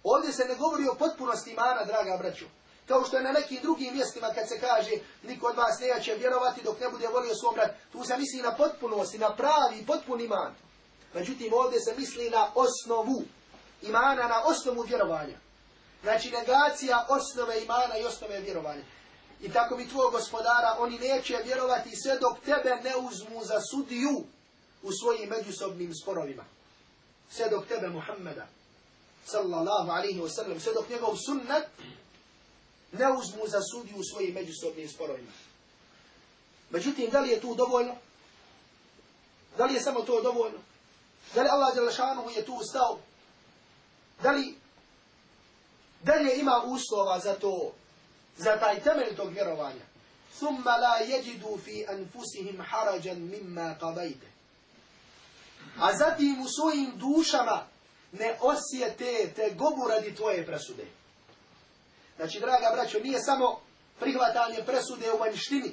Ovdje 0.04 0.32
se 0.32 0.44
ne 0.44 0.54
govori 0.54 0.88
o 0.88 0.94
potpunosti 0.94 1.50
imana 1.50 1.84
draga 1.84 2.16
braćo 2.16 2.44
kao 2.90 3.04
što 3.04 3.16
je 3.16 3.22
na 3.22 3.32
nekim 3.32 3.58
drugim 3.62 3.94
mjestima 3.94 4.28
kad 4.34 4.48
se 4.48 4.60
kaže 4.60 4.90
niko 5.22 5.46
od 5.46 5.56
vas 5.56 5.80
neće 5.80 6.14
vjerovati 6.14 6.64
dok 6.64 6.80
ne 6.80 6.88
bude 6.90 7.06
volio 7.08 7.34
svom 7.34 7.54
brat 7.54 7.70
tu 7.92 8.04
se 8.04 8.16
misli 8.18 8.42
na 8.42 8.56
potpunosti 8.56 9.18
na 9.18 9.34
pravi 9.36 9.86
potpun 9.86 10.20
iman. 10.20 10.54
Međutim 11.14 11.52
ovdje 11.52 11.80
se 11.80 11.94
misli 11.98 12.30
na 12.30 12.50
osnovu 12.54 13.22
imana 13.82 14.28
na 14.28 14.42
osnovu 14.44 14.82
vjerovanja. 14.82 15.38
Znači 16.02 16.30
negacija 16.30 17.06
osnove 17.08 17.62
imana 17.62 17.98
i 17.98 18.04
osnove 18.04 18.40
vjerovanja. 18.40 18.84
I 19.40 19.52
tako 19.52 19.76
mi 19.76 19.88
tvoj 19.88 20.10
gospodara, 20.10 20.76
oni 20.78 20.98
neće 20.98 21.36
vjerovati 21.44 21.96
sve 21.96 22.18
dok 22.18 22.38
tebe 22.38 22.76
ne 22.84 22.96
uzmu 22.96 23.44
za 23.44 23.60
sudiju 23.70 24.24
u 24.82 24.92
svojim 24.92 25.28
međusobnim 25.28 25.94
sporovima. 26.02 26.44
Sve 27.30 27.48
dok 27.48 27.66
tebe 27.66 27.88
Muhammeda, 27.88 28.46
sallallahu 29.26 29.90
alaihi 29.90 30.20
wasallam, 30.20 30.60
sve 30.60 30.72
dok 30.72 30.88
njegov 30.88 31.16
sunnet 31.26 31.64
ne 32.92 33.12
uzmu 33.12 33.42
za 33.46 33.60
sudiju 33.72 33.96
u 33.96 34.04
svojim 34.04 34.34
međusobnim 34.34 34.88
sporovima. 34.88 35.32
Međutim, 36.70 37.10
da 37.10 37.20
li 37.20 37.30
je 37.30 37.40
tu 37.40 37.54
dovoljno? 37.54 37.94
Da 39.58 39.64
li 39.64 39.74
je 39.74 39.80
samo 39.80 40.00
to 40.00 40.22
dovoljno? 40.22 40.58
Da 41.34 41.42
li 41.42 41.48
Allah 41.48 41.74
Đelešanu 41.74 42.30
je 42.36 42.44
tu 42.44 42.58
stao? 42.70 42.98
Da 44.22 44.30
li, 46.16 46.40
ima 46.40 46.62
uslova 46.66 47.18
za 47.18 47.34
to 47.34 47.72
za 48.36 48.56
taj 48.56 48.80
temelj 48.80 49.16
tog 49.16 49.32
vjerovanja. 49.32 49.84
Thumma 50.36 50.76
la 50.76 50.98
yajidu 51.00 51.58
fi 51.64 51.86
anfusihim 51.88 52.62
harajan 52.70 53.20
mimma 53.20 53.76
qadayte. 53.80 54.28
A 55.78 55.96
zatim 55.96 56.40
u 56.40 56.48
svojim 56.48 56.92
dušama 56.96 57.66
ne 58.12 58.38
osjete 58.40 59.32
te 59.36 59.54
gobu 59.54 59.88
radi 59.88 60.14
tvoje 60.14 60.46
presude. 60.46 60.86
Znači, 62.20 62.40
draga 62.40 62.70
braćo, 62.72 62.98
nije 62.98 63.20
samo 63.20 63.60
prihvatanje 64.00 64.62
presude 64.66 65.12
u 65.12 65.18
vanjštini, 65.18 65.72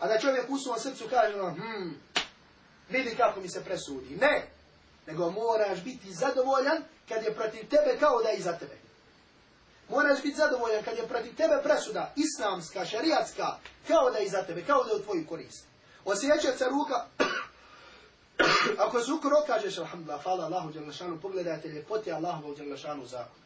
a 0.00 0.08
da 0.08 0.18
čovjek 0.18 0.50
u 0.50 0.58
svom 0.58 0.78
srcu 0.78 1.04
kaže, 1.10 1.32
hm, 1.32 1.90
vidi 2.88 3.16
kako 3.16 3.40
mi 3.40 3.48
se 3.48 3.64
presudi. 3.64 4.16
Ne, 4.16 4.48
nego 5.06 5.30
moraš 5.30 5.82
biti 5.84 6.12
zadovoljan 6.12 6.82
kad 7.08 7.22
je 7.24 7.34
protiv 7.34 7.68
tebe 7.68 7.98
kao 8.00 8.22
da 8.22 8.28
je 8.28 8.38
iza 8.38 8.52
tebe. 8.52 8.76
Moraš 9.88 10.22
biti 10.22 10.36
zadovoljan 10.36 10.84
kad 10.84 10.96
je 10.96 11.08
protiv 11.08 11.36
tebe 11.36 11.60
presuda 11.62 12.12
islamska, 12.16 12.84
šariatska, 12.84 13.46
kao 13.88 14.10
da 14.10 14.18
je 14.18 14.28
za 14.28 14.42
tebe, 14.42 14.64
kao 14.64 14.84
da 14.84 14.90
je 14.90 14.96
u 14.96 15.02
tvoju 15.02 15.26
korist. 15.28 15.64
Osjećat 16.04 16.58
se 16.58 16.64
ruka 16.64 17.06
Ako 18.84 19.00
se 19.00 19.12
ukro 19.12 19.44
kažeš, 19.46 19.78
alhamdulillah, 19.78 20.22
hvala 20.22 20.44
Allahu 20.44 20.72
Đalešanu, 20.72 21.20
pogledajte 21.20 21.68
ljepote 21.68 22.12
Allahu 22.12 22.54
Đalešanu 22.54 23.06
zakon. 23.06 23.43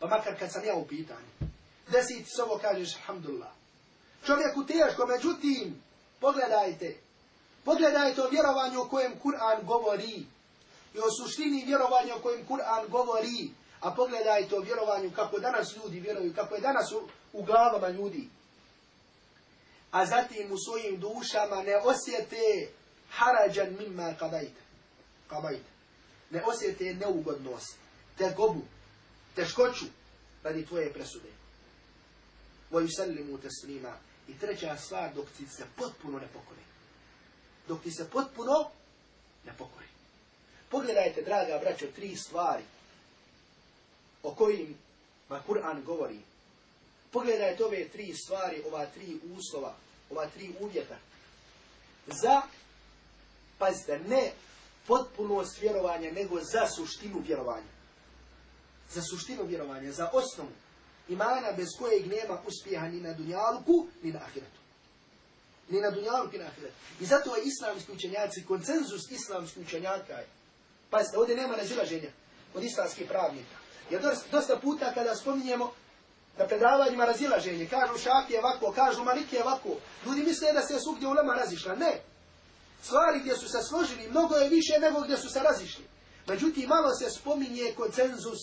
Pa 0.00 0.06
makar 0.06 0.38
kad 0.38 0.52
sam 0.52 0.64
ja 0.64 0.74
u 0.74 0.86
pitanju. 0.86 1.28
Desi 1.88 2.24
ti 2.24 2.40
ovo 2.42 2.58
kažeš, 2.58 2.96
alhamdulillah. 2.96 3.50
Čovjeku 4.26 4.64
teško, 4.66 5.06
međutim, 5.06 5.82
pogledajte. 6.20 6.96
Pogledajte 7.64 8.22
o 8.22 8.28
vjerovanju 8.28 8.80
o 8.80 8.88
kojem 8.88 9.12
Kur'an 9.24 9.64
govori. 9.64 10.26
I 10.94 10.98
o 10.98 11.10
suštini 11.20 11.64
vjerovanja 11.66 12.16
o 12.16 12.20
kojem 12.20 12.46
Kur'an 12.46 12.88
govori. 12.88 13.50
A 13.80 13.94
pogledajte 13.94 14.56
o 14.56 14.60
vjerovanju 14.60 15.10
kako 15.16 15.38
danas 15.38 15.76
ljudi 15.76 16.00
vjeruju, 16.00 16.34
kako 16.34 16.54
je 16.54 16.60
danas 16.60 16.92
u, 16.92 17.08
u 17.32 17.42
glavama 17.42 17.88
ljudi. 17.88 18.28
A 19.90 20.06
zatim 20.06 20.52
u 20.52 20.58
svojim 20.58 21.00
dušama 21.00 21.62
ne 21.62 21.76
osjete 21.76 22.68
harađan 23.10 23.76
mimma 23.78 24.14
kabajte. 24.18 24.60
Kabajte. 25.28 25.70
Ne 26.30 26.42
osjete 26.44 26.84
neugodnost, 26.84 27.76
tegobu, 28.18 28.62
teškoću 29.35 29.85
radi 30.43 30.65
tvoje 30.65 30.93
presude. 30.93 31.29
وَيُسَلِّمُوا 32.71 33.37
تَسْلِيمًا 33.37 33.93
I 34.27 34.39
treća 34.39 34.77
stvar, 34.77 35.13
dok 35.13 35.25
ti 35.37 35.45
se 35.57 35.63
potpuno 35.75 36.19
ne 36.19 36.27
pokori. 36.27 36.61
Dok 37.67 37.83
ti 37.83 37.91
se 37.91 38.09
potpuno 38.09 38.69
ne 39.45 39.53
pokori. 39.57 39.87
Pogledajte, 40.69 41.21
draga 41.21 41.59
braćo, 41.59 41.85
tri 41.95 42.15
stvari 42.15 42.63
o 44.23 44.35
kojim 44.35 44.77
ma 45.29 45.41
Kur'an 45.47 45.83
govori. 45.83 46.19
Pogledajte 47.11 47.65
ove 47.65 47.89
tri 47.89 48.13
stvari, 48.13 48.63
ova 48.67 48.85
tri 48.85 49.19
uslova, 49.37 49.75
ova 50.09 50.27
tri 50.27 50.53
uvjeta. 50.59 50.97
Za, 52.07 52.41
pazite, 53.57 53.99
ne 53.99 54.31
potpunost 54.87 55.61
vjerovanja, 55.61 56.11
nego 56.11 56.43
za 56.43 56.67
suštinu 56.75 57.19
vjerovanja. 57.27 57.74
Za 58.94 59.02
suštinu 59.02 59.44
vjerovanja, 59.44 59.92
za 59.92 60.10
osnovu 60.12 60.50
imana 61.08 61.52
bez 61.56 61.68
kojeg 61.78 62.06
nema 62.06 62.42
uspjeha 62.46 62.88
ni 62.88 63.00
na 63.00 63.12
dunjaluku, 63.12 63.86
ni 64.02 64.12
na 64.12 64.18
ahiretu. 64.18 64.60
Ni 65.68 65.80
na 65.80 65.90
dunjaluku, 65.90 66.32
ni 66.32 66.38
na 66.38 66.46
ahiretu. 66.46 66.74
I 67.00 67.06
zato 67.06 67.36
je 67.36 67.42
islamski 67.44 67.92
učenjaci, 67.92 68.44
koncenzus 68.44 69.10
islamski 69.10 69.60
učenjaka 69.60 70.12
je. 70.12 70.26
Pazite, 70.90 71.18
ovdje 71.18 71.36
nema 71.36 71.56
razilaženja 71.56 72.10
od 72.54 72.64
islamskih 72.64 73.08
pravnika. 73.08 73.56
Jer 73.90 74.02
dosta 74.32 74.56
puta 74.56 74.94
kada 74.94 75.14
spominjemo 75.14 75.72
na 76.38 76.46
predavanjima 76.46 77.04
razilaženje, 77.04 77.66
kažu 77.66 77.98
šafi 77.98 78.32
je 78.32 78.38
ovako, 78.38 78.72
kažu 78.72 79.04
maliki 79.04 79.36
je 79.36 79.42
ovako, 79.42 79.68
ljudi 80.06 80.22
misle 80.22 80.52
da 80.52 80.62
se 80.62 80.80
svugdje 80.80 81.08
ulema 81.08 81.34
razišla. 81.34 81.74
Ne. 81.74 82.00
Stvari 82.82 83.20
gdje 83.20 83.36
su 83.36 83.48
se 83.48 83.62
složili, 83.68 84.10
mnogo 84.10 84.36
je 84.36 84.48
više 84.48 84.78
nego 84.80 85.00
gdje 85.00 85.16
su 85.16 85.28
se 85.28 85.40
razišli. 85.40 85.84
Međutim, 86.28 86.68
malo 86.68 86.94
se 86.94 87.10
spominje 87.10 87.74
koncenzus 87.76 88.38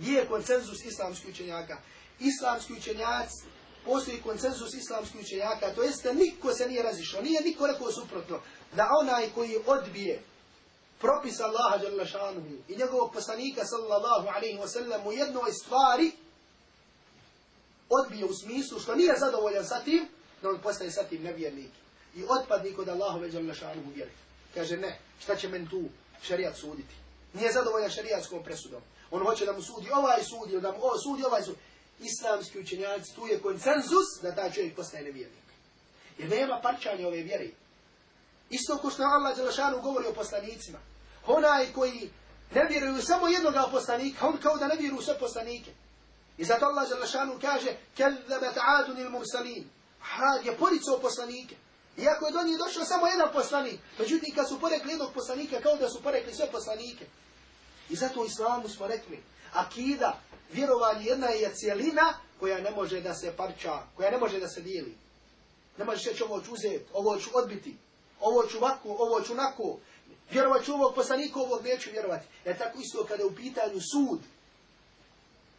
Gdje 0.00 0.12
je 0.12 0.28
konsenzus 0.28 0.84
islamskih 0.84 1.30
učenjaka? 1.30 1.78
Islamski 2.20 2.72
učenjaci, 2.72 3.44
postoji 3.84 4.22
konsenzus 4.22 4.74
islamskih 4.74 5.20
učenjaka, 5.20 5.74
to 5.74 5.82
jeste 5.82 6.14
niko 6.14 6.52
se 6.52 6.68
nije 6.68 6.82
razišao, 6.82 7.22
nije 7.22 7.40
niko 7.40 7.66
rekao 7.66 7.92
suprotno, 7.92 8.40
da 8.76 8.88
onaj 9.00 9.30
koji 9.34 9.58
odbije 9.66 10.22
propis 11.00 11.40
Allaha 11.40 11.84
jalla 11.84 12.06
šanuhu 12.06 12.46
i 12.68 12.76
njegovog 12.76 13.12
poslanika 13.12 13.64
sallallahu 13.64 14.28
alaihi 14.28 14.58
wa 14.58 14.68
sallam 14.68 15.06
u 15.06 15.12
jednoj 15.12 15.52
stvari 15.52 16.12
odbije 17.88 18.24
u 18.24 18.34
smislu 18.34 18.80
što 18.80 18.94
nije 18.94 19.14
zadovoljan 19.18 19.64
sa 19.64 19.80
tim, 19.80 20.08
da 20.42 20.48
on 20.48 20.58
postaje 20.62 20.90
sa 20.90 21.04
tim 21.04 21.22
nevjernik 21.22 21.70
i 22.16 22.24
otpadnik 22.28 22.78
od 22.78 22.88
Allahove 22.88 23.32
jalla 23.32 23.54
šanuhu 23.54 23.90
vjeri. 23.94 24.10
Kaže 24.54 24.76
ne, 24.76 24.98
šta 25.22 25.36
će 25.36 25.48
men 25.48 25.68
tu 25.68 25.84
šarijat 26.22 26.56
suditi? 26.56 26.94
Nije 27.32 27.52
zadovoljan 27.52 27.90
šarijatskom 27.90 28.44
presudom. 28.44 28.82
On 29.10 29.22
hoće 29.22 29.46
da 29.46 29.52
mu 29.52 29.62
sudi 29.62 29.90
ovaj 29.90 30.24
sud 30.24 30.50
ili 30.52 30.60
da 30.60 30.72
mu 30.72 30.78
ovo 30.82 30.98
sudi 30.98 31.24
ovaj 31.24 31.42
sud. 31.42 31.56
Islamski 32.00 32.60
učenjaci, 32.60 33.14
tu 33.14 33.26
je 33.26 33.40
konsenzus 33.40 34.08
da 34.22 34.34
taj 34.34 34.52
čovjek 34.52 34.76
postane 34.76 35.04
nevjernik. 35.04 35.44
Jer 36.18 36.30
nema 36.30 36.60
parčanja 36.62 37.06
ove 37.06 37.22
vjere. 37.22 37.48
Isto 38.50 38.78
ko 38.78 38.90
što 38.90 39.02
Allah 39.02 39.36
Đelešanu 39.36 39.80
govori 39.82 40.06
o 40.06 40.12
poslanicima. 40.12 40.78
Onaj 41.26 41.72
koji 41.72 42.10
ne 42.54 42.64
vjeruju 42.70 43.02
samo 43.02 43.28
jednog 43.28 43.54
poslanika, 43.70 44.28
on 44.28 44.36
kao 44.36 44.56
da 44.56 44.66
ne 44.66 44.76
vjeruju 44.76 45.02
sve 45.02 45.18
poslanike. 45.18 45.70
I 46.38 46.44
zato 46.44 46.66
Allah 46.66 46.88
Đelešanu 46.88 47.38
kaže 47.40 47.76
Kezzebet 47.96 48.56
adun 48.56 48.98
il 48.98 49.10
mursalin. 49.10 49.64
Had 50.00 50.46
je 50.46 50.56
poricao 50.56 50.98
poslanike. 51.02 51.56
Iako 51.96 52.26
je 52.26 52.32
do 52.32 52.42
njih 52.42 52.58
došao 52.58 52.84
samo 52.84 53.06
jedan 53.06 53.28
poslanik. 53.32 53.80
Međutim, 53.98 54.34
kad 54.34 54.48
su 54.48 54.60
porekli 54.60 54.90
jednog 54.90 55.12
poslanika, 55.14 55.60
kao 55.60 55.76
da 55.76 55.88
su 55.88 56.02
porekli 56.02 56.34
sve 56.34 56.46
poslanike. 56.52 57.06
I 57.90 57.96
zato 57.96 58.20
u 58.20 58.24
islamu 58.24 58.68
smo 58.68 58.86
rekli, 58.86 59.22
akida, 59.52 60.20
vjerovanje 60.52 61.04
jedna 61.04 61.26
je 61.26 61.54
cijelina 61.54 62.14
koja 62.40 62.60
ne 62.60 62.70
može 62.70 63.00
da 63.00 63.14
se 63.14 63.32
parča, 63.36 63.82
koja 63.96 64.10
ne 64.10 64.18
može 64.18 64.40
da 64.40 64.48
se 64.48 64.60
dijeli. 64.60 64.94
Ne 65.78 65.84
možeš 65.84 66.04
reći 66.04 66.22
ovo 66.22 66.40
ću 66.40 66.52
uzeti, 66.52 66.84
ovo 66.92 67.18
ću 67.18 67.30
odbiti, 67.34 67.76
ovo 68.20 68.46
ću 68.46 68.58
ovako, 68.58 68.88
ovo 68.88 69.20
ću 69.20 69.32
onako, 69.32 69.78
vjerovat 70.30 70.64
ću 70.64 70.74
ovog 70.74 70.94
poslanika, 70.94 71.40
ovog 71.40 71.64
neću 71.64 71.90
vjerovati. 71.90 72.26
Jer 72.44 72.58
tako 72.58 72.78
isto 72.78 73.04
kada 73.04 73.22
je 73.22 73.26
u 73.26 73.34
pitanju 73.34 73.80
sud, 73.92 74.20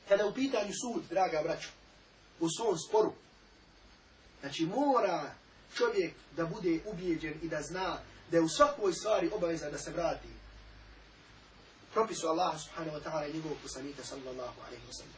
kada 0.08 0.24
je 0.24 0.30
u 0.30 0.34
pitanju 0.34 0.74
sud, 0.82 1.04
draga 1.10 1.42
braćo, 1.44 1.70
u 2.40 2.48
svom 2.58 2.78
sporu, 2.78 3.14
znači 4.42 4.66
mora 4.66 5.32
čovjek 5.76 6.14
da 6.36 6.46
bude 6.46 6.80
ubijeđen 6.86 7.34
i 7.44 7.48
da 7.48 7.62
zna 7.62 7.98
da 8.32 8.38
je 8.38 8.44
u 8.44 8.50
svakoj 8.50 8.94
stvari 8.94 9.30
obaveza 9.34 9.70
da 9.70 9.78
se 9.78 9.92
vrati 9.92 10.41
propisu 11.94 12.28
Allaha 12.28 12.58
subhanahu 12.58 12.98
wa 12.98 13.04
ta'ala 13.04 13.30
i 13.30 13.34
njegovog 13.34 13.58
poslanika 13.64 14.04
sallallahu 14.04 14.62
alaihi 14.68 14.84
wa 14.88 14.94
sallam. 14.94 15.16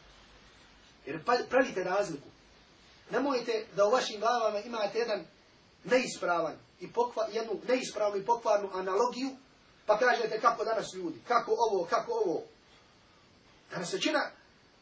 Jer 1.05 1.23
pravite 1.49 1.83
razliku. 1.83 2.27
Nemojte 3.11 3.65
da 3.75 3.85
u 3.85 3.91
vašim 3.91 4.19
glavama 4.19 4.59
imate 4.59 4.99
jedan 4.99 5.25
neispravan 5.83 6.55
i 6.79 6.93
pokva, 6.93 7.27
jednu 7.31 7.61
neispravnu 7.67 8.17
i 8.17 8.25
pokvarnu 8.25 8.69
analogiju, 8.73 9.29
pa 9.85 9.99
kažete 9.99 10.41
kako 10.41 10.63
danas 10.63 10.93
ljudi, 10.93 11.21
kako 11.27 11.51
ovo, 11.51 11.85
kako 11.85 12.11
ovo. 12.11 12.43
Danas 13.71 13.93
većina 13.93 14.31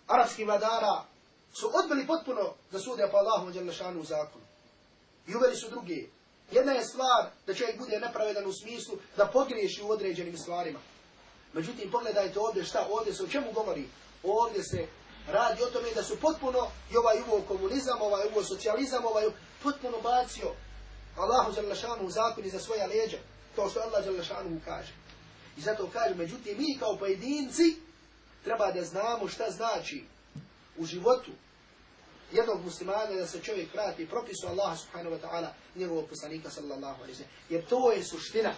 arapskih 0.08 0.46
vladara 0.46 1.04
su 1.54 1.72
odbili 1.84 2.08
potpuno 2.08 2.54
da 2.72 2.80
sude 2.80 3.10
po 3.12 3.18
Allahu 3.18 4.00
u 4.00 4.04
zakonu. 4.04 4.46
I 5.28 5.36
uveli 5.36 5.56
su 5.56 5.70
druge. 5.70 6.08
Jedna 6.52 6.72
je 6.72 6.86
stvar 6.86 7.32
da 7.48 7.54
čovjek 7.54 7.78
bude 7.78 8.00
nepravedan 8.00 8.46
u 8.46 8.54
smislu 8.54 8.96
da 9.18 9.28
pogriješi 9.28 9.84
u 9.84 9.90
određenim 9.90 10.38
stvarima. 10.38 10.80
Međutim, 11.54 11.92
pogledajte 11.92 12.40
ovdje 12.40 12.64
šta, 12.64 12.88
ovdje 12.92 13.14
se 13.14 13.24
o 13.24 13.28
čemu 13.28 13.52
govori? 13.52 13.88
Ovdje 14.24 14.64
se 14.64 14.88
radi 15.28 15.64
o 15.64 15.70
tome 15.70 15.90
da 15.96 16.04
su 16.04 16.20
potpuno 16.20 16.68
i 16.92 16.98
ovaj 16.98 17.22
uvo 17.28 17.42
komunizam, 17.48 18.02
ovaj 18.02 18.28
uvo 18.32 18.44
socijalizam, 18.44 19.06
ovaj 19.06 19.26
potpuno 19.64 20.02
bacio 20.02 20.52
Allahu 21.18 21.52
Đalešanu 21.52 22.04
u 22.04 22.12
zakoni 22.12 22.50
za 22.50 22.60
svoja 22.60 22.86
leđa. 22.86 23.18
To 23.56 23.70
što 23.70 23.80
Allah 23.80 24.06
Đalešanu 24.06 24.62
kaže. 24.66 24.94
I 25.58 25.62
zato 25.62 25.90
kaže, 25.94 26.16
međutim, 26.16 26.58
mi 26.58 26.78
kao 26.80 26.98
pojedinci 26.98 27.76
treba 28.44 28.72
da 28.72 28.84
znamo 28.84 29.28
šta 29.28 29.52
znači 29.52 30.04
u 30.78 30.86
životu 30.86 31.32
jednog 32.32 32.64
muslimana 32.64 33.16
da 33.16 33.28
se 33.28 33.42
čovjek 33.42 33.74
vrati 33.74 34.08
propisu 34.08 34.48
Allaha 34.48 34.76
subhanahu 34.76 35.16
wa 35.16 35.20
ta'ala 35.22 35.48
njegovog 35.76 36.10
poslanika 36.10 36.50
sallallahu 36.50 37.04
alaihi. 37.04 37.24
Jer 37.50 37.66
to 37.66 37.92
je 37.92 38.04
suština, 38.04 38.54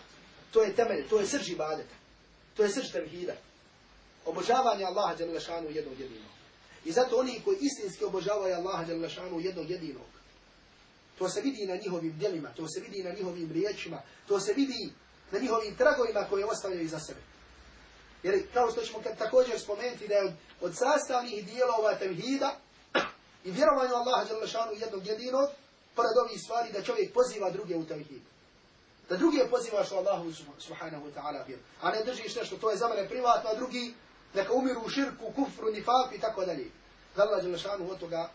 to 0.51 0.63
je 0.63 0.75
temelj, 0.75 1.07
to 1.09 1.19
je 1.19 1.27
srž 1.27 1.49
ibadeta. 1.49 1.95
To 2.57 2.63
je 2.63 2.69
srž 2.69 2.91
tevhida. 2.91 3.33
Obožavanje 4.25 4.85
Allaha 4.85 5.15
dželle 5.15 5.39
šanu 5.39 5.69
jednog 5.69 5.99
jedinog. 5.99 6.31
I 6.85 6.91
zato 6.91 7.17
oni 7.17 7.41
koji 7.45 7.57
istinski 7.61 8.05
obožavaju 8.05 8.55
Allaha 8.55 8.85
dželle 8.85 9.09
šanu 9.09 9.39
jednog 9.39 9.69
jedinog. 9.69 10.05
To 11.17 11.29
se 11.29 11.41
vidi 11.41 11.65
na 11.65 11.75
njihovim 11.75 12.17
djelima, 12.17 12.49
to 12.55 12.67
se 12.67 12.79
vidi 12.79 13.03
na 13.03 13.13
njihovim 13.13 13.51
riječima, 13.51 14.01
to 14.27 14.39
se 14.39 14.53
vidi 14.53 14.93
na 15.31 15.39
njihovim 15.39 15.75
tragovima 15.75 16.27
koje 16.29 16.45
ostavljaju 16.45 16.85
iza 16.85 16.99
sebe. 16.99 17.19
Jer 18.23 18.53
kao 18.53 18.71
što 18.71 18.81
ćemo 18.81 18.99
također 19.17 19.59
spomenuti 19.59 20.07
da 20.07 20.15
je 20.15 20.35
od, 20.61 20.75
sastavnih 20.75 21.45
dijelova 21.45 21.95
tevhida 21.95 22.59
i 23.43 23.51
vjerovanja 23.51 23.95
Allaha 23.95 24.25
dželle 24.27 24.47
šanu 24.47 24.71
jednog 24.73 25.07
jedinog, 25.07 25.49
pored 25.95 26.17
ovih 26.25 26.41
stvari 26.41 26.71
da 26.73 26.83
čovjek 26.83 27.13
poziva 27.13 27.49
druge 27.49 27.75
u 27.75 27.85
tevhid. 27.85 28.21
Da 29.09 29.17
drugi 29.17 29.39
pozivaš 29.49 29.91
u 29.91 29.95
Allahu 29.95 30.33
subhanahu 30.59 31.05
wa 31.05 31.11
ta'ala 31.15 31.47
vjeru. 31.47 31.61
A 31.81 31.91
ne 31.91 32.03
držiš 32.03 32.35
nešto, 32.35 32.57
to 32.57 32.71
je 32.71 32.77
za 32.77 32.87
mene 32.87 33.09
privatno, 33.09 33.49
a 33.49 33.55
drugi 33.55 33.93
neka 34.33 34.53
umiru 34.53 34.81
u 34.85 34.89
širku, 34.89 35.31
kufru, 35.35 35.71
nifaku 35.71 36.15
i 36.15 36.19
tako 36.19 36.45
dalje. 36.45 36.71
Da 37.15 37.23
Allah 37.23 37.43
Đelešanu 37.43 37.91
od 37.91 37.99
toga 37.99 38.29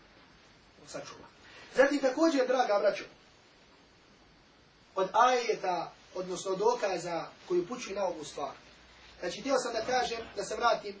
sačuva. 0.87 1.27
Zatim 1.75 1.99
također, 1.99 2.47
draga 2.47 2.79
braćo, 2.79 3.03
od 4.95 5.09
ajeta, 5.13 5.91
odnosno 6.15 6.55
dokaza 6.55 7.25
koji 7.47 7.61
upućuju 7.61 7.95
na 7.95 8.05
ovu 8.05 8.23
stvar. 8.23 8.51
Znači, 9.19 9.41
htio 9.41 9.55
sam 9.59 9.73
da 9.73 9.81
kažem, 9.85 10.19
da 10.35 10.43
se 10.43 10.55
vratim, 10.55 10.95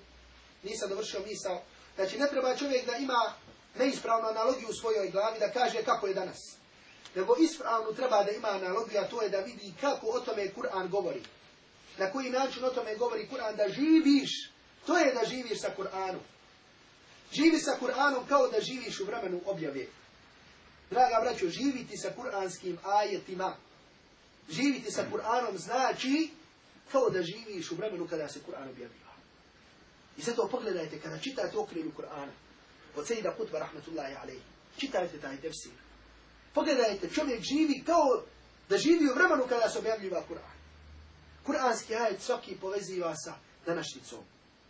nisam 0.63 0.89
dovršio 0.89 1.19
misao, 1.27 1.61
znači 1.95 2.17
ne 2.17 2.27
treba 2.27 2.55
čovjek 2.55 2.85
da 2.85 2.97
ima 2.97 3.33
neispravnu 3.75 4.27
analogiju 4.27 4.69
u 4.69 4.73
svojoj 4.73 5.09
glavi, 5.09 5.39
da 5.39 5.51
kaže 5.51 5.83
kako 5.83 6.07
je 6.07 6.13
danas. 6.13 6.58
Nego 7.15 7.35
ispravnu 7.39 7.93
treba 7.93 8.23
da 8.23 8.31
ima 8.31 8.47
analogija, 8.47 9.07
to 9.09 9.21
je 9.21 9.29
da 9.29 9.39
vidi 9.39 9.73
kako 9.81 10.07
o 10.07 10.19
tome 10.19 10.51
Kur'an 10.55 10.89
govori. 10.89 11.23
Na 11.97 12.11
koji 12.11 12.29
način 12.29 12.63
o 12.63 12.69
tome 12.69 12.95
govori 12.95 13.27
Kur'an, 13.27 13.55
da 13.55 13.69
živiš, 13.69 14.51
to 14.85 14.97
je 14.97 15.13
da 15.13 15.25
živiš 15.25 15.61
sa 15.61 15.69
Kur'anom. 15.77 16.21
Živi 17.31 17.59
sa 17.59 17.77
Kur'anom 17.81 18.27
kao 18.29 18.47
da 18.47 18.61
živiš 18.61 18.99
u 18.99 19.05
vremenu 19.05 19.41
objave. 19.45 19.85
Draga 20.89 21.19
braćo, 21.21 21.49
živiti 21.49 21.97
sa 21.97 22.09
kur'anskim 22.17 22.77
ajetima, 22.83 23.55
živiti 24.49 24.91
sa 24.91 25.05
Kur'anom 25.11 25.57
znači 25.57 26.29
kao 26.91 27.09
da 27.09 27.21
živiš 27.23 27.71
u 27.71 27.75
vremenu 27.75 28.07
kada 28.07 28.27
se 28.27 28.39
Kur'an 28.39 28.69
objavljiva. 28.69 29.13
I 30.17 30.21
zato 30.21 30.47
pogledajte, 30.51 30.99
kada 30.99 31.19
čitate 31.19 31.57
okrilju 31.57 31.91
Kur'ana, 31.97 32.31
od 32.95 33.07
Sejda 33.07 33.35
Kutba, 33.35 33.59
rahmetullahi 33.59 34.15
alaihi, 34.15 34.41
čitajte 34.77 35.19
taj 35.19 35.37
tefsir. 35.37 35.71
Pogledajte, 36.53 37.09
čovjek 37.09 37.41
živi 37.41 37.83
kao 37.85 38.23
da 38.69 38.77
živi 38.77 39.09
u 39.09 39.15
vremenu 39.15 39.43
kada 39.49 39.69
se 39.69 39.79
objavljiva 39.79 40.23
Kur'an. 40.27 40.59
Kur'anski 41.45 41.95
ajet 41.95 42.21
svaki 42.21 42.55
poveziva 42.55 43.15
sa 43.15 43.33
današnjicom, 43.65 44.19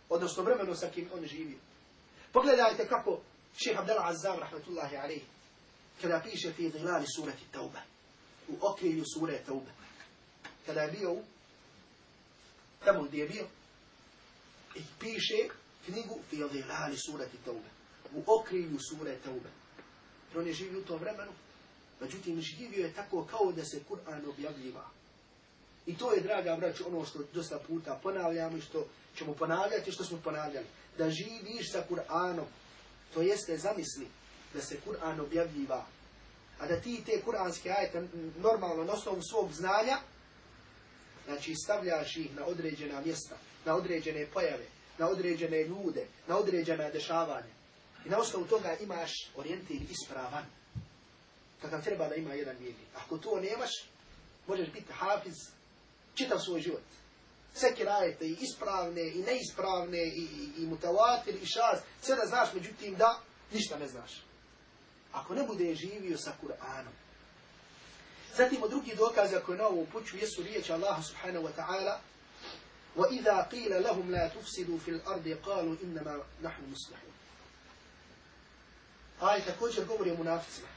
odnosno 0.08 0.42
vremenu 0.42 0.74
sa 0.74 0.90
kim 0.90 1.08
on 1.14 1.26
živi. 1.26 1.58
Pogledajte 2.32 2.88
kako 2.88 3.20
šeha 3.64 3.80
Abdel 3.80 3.98
Azzam, 3.98 4.38
rahmetullahi 4.38 4.96
alaihi, 4.96 5.24
kada 6.02 6.20
piše 6.24 6.52
fi 6.52 6.70
zilali 6.70 7.06
surati 7.16 7.44
Tauba, 7.52 7.80
u 8.48 8.52
okrilju 8.60 9.04
sure 9.14 9.38
Tauba, 9.46 9.70
kada 10.66 10.80
je 10.80 10.92
bio 10.92 11.16
tamo 12.84 13.02
gdje 13.02 13.18
je 13.18 13.28
bio, 13.28 13.46
i 14.74 14.80
piše 14.98 15.48
knjigu 15.84 16.18
fi 16.30 16.36
zilali 16.36 16.96
surati 16.96 17.36
Tauba, 17.44 17.68
u 18.14 18.22
okrilju 18.26 18.78
sure 18.90 19.16
Tauba. 19.24 19.48
On 20.36 20.46
je 20.46 20.52
živio 20.52 20.80
u 20.80 20.84
tom 20.84 20.98
vremenu, 20.98 21.32
međutim 22.00 22.40
živio 22.40 22.86
je 22.86 22.94
tako 22.94 23.24
kao 23.24 23.52
da 23.52 23.64
se 23.64 23.80
Kur'an 23.90 24.28
objavljiva. 24.28 24.84
I 25.86 25.96
to 25.96 26.12
je, 26.12 26.20
draga 26.20 26.56
braću, 26.56 26.84
ono 26.86 27.04
što 27.04 27.18
dosta 27.34 27.58
puta 27.58 28.00
ponavljamo 28.02 28.56
i 28.56 28.60
što 28.60 28.86
ćemo 29.16 29.34
ponavljati 29.34 29.92
što 29.92 30.04
smo 30.04 30.18
ponavljali. 30.24 30.66
Da 30.98 31.10
živiš 31.10 31.72
sa 31.72 31.84
Kur'anom, 31.90 32.44
to 33.14 33.22
jeste 33.22 33.56
zamisli 33.56 34.06
da 34.54 34.60
se 34.60 34.76
Kur'an 34.86 35.20
objavljiva. 35.20 35.86
A 36.60 36.66
da 36.66 36.80
ti 36.80 37.02
te 37.06 37.22
kur'anske 37.26 37.70
ajete 37.78 38.08
normalno 38.36 38.84
na 38.84 38.92
osnovu 38.92 39.22
svog 39.22 39.52
znanja, 39.52 39.98
znači 41.26 41.54
stavljaš 41.54 42.16
ih 42.16 42.36
na 42.36 42.46
određena 42.46 43.00
mjesta, 43.00 43.36
na 43.64 43.74
određene 43.74 44.26
pojave, 44.26 44.66
na 44.98 45.08
određene 45.08 45.64
ljude, 45.64 46.06
na 46.28 46.38
određena 46.38 46.90
dešavanja. 46.90 47.54
I 48.06 48.08
na 48.08 48.18
osnovu 48.18 48.44
toga 48.44 48.76
imaš 48.80 49.10
orijentir 49.36 49.80
ispravan 49.90 50.59
Kakav 51.61 51.83
treba 51.83 52.07
da 52.07 52.15
ima 52.15 52.33
jedan 52.33 52.55
vjernik. 52.59 52.87
Ako 52.95 53.17
to 53.17 53.39
nemaš, 53.39 53.71
možeš 54.47 54.71
biti 54.71 54.93
hafiz 54.93 55.35
čitav 56.15 56.39
svoj 56.39 56.61
život. 56.61 56.81
Sve 57.53 57.75
kirajete 57.75 58.25
i 58.25 58.37
ispravne 58.41 59.07
i 59.07 59.23
neispravne 59.27 60.03
i, 60.05 60.21
i, 60.21 60.63
i 60.63 60.65
mutavatir 60.65 61.35
i 61.35 61.45
šaz, 61.45 61.79
sve 62.01 62.15
da 62.15 62.25
znaš, 62.25 62.53
međutim 62.53 62.95
da, 62.95 63.19
ništa 63.53 63.77
ne 63.77 63.87
znaš. 63.87 64.11
Ako 65.11 65.35
ne 65.35 65.43
bude 65.43 65.75
živio 65.75 66.17
sa 66.17 66.31
Kur'anom. 66.43 66.95
Zatim 68.37 68.63
od 68.63 68.69
drugih 68.69 68.97
dokaza 68.97 69.39
koje 69.39 69.57
na 69.57 69.67
ovu 69.67 69.87
puću 69.91 70.17
jesu 70.17 70.43
riječi 70.43 70.73
Allaha 70.73 71.03
subhanahu 71.03 71.47
wa 71.47 71.51
ta'ala 71.57 71.99
وَإِذَا 72.95 73.41
قِيلَ 73.51 73.83
لَهُمْ 73.83 74.11
لَا 74.11 74.27
تُفْسِدُوا 74.27 74.79
فِي 74.85 74.91
الْأَرْضِ 74.91 75.37
قَالُوا 75.45 75.75
إِنَّمَا 75.83 76.23
نَحْنُ 76.41 76.63
مُسْلِحُونَ 76.71 77.15
Aj 79.19 79.41
također 79.45 79.85
govori 79.85 80.11
o 80.11 80.15
munaficima. 80.15 80.67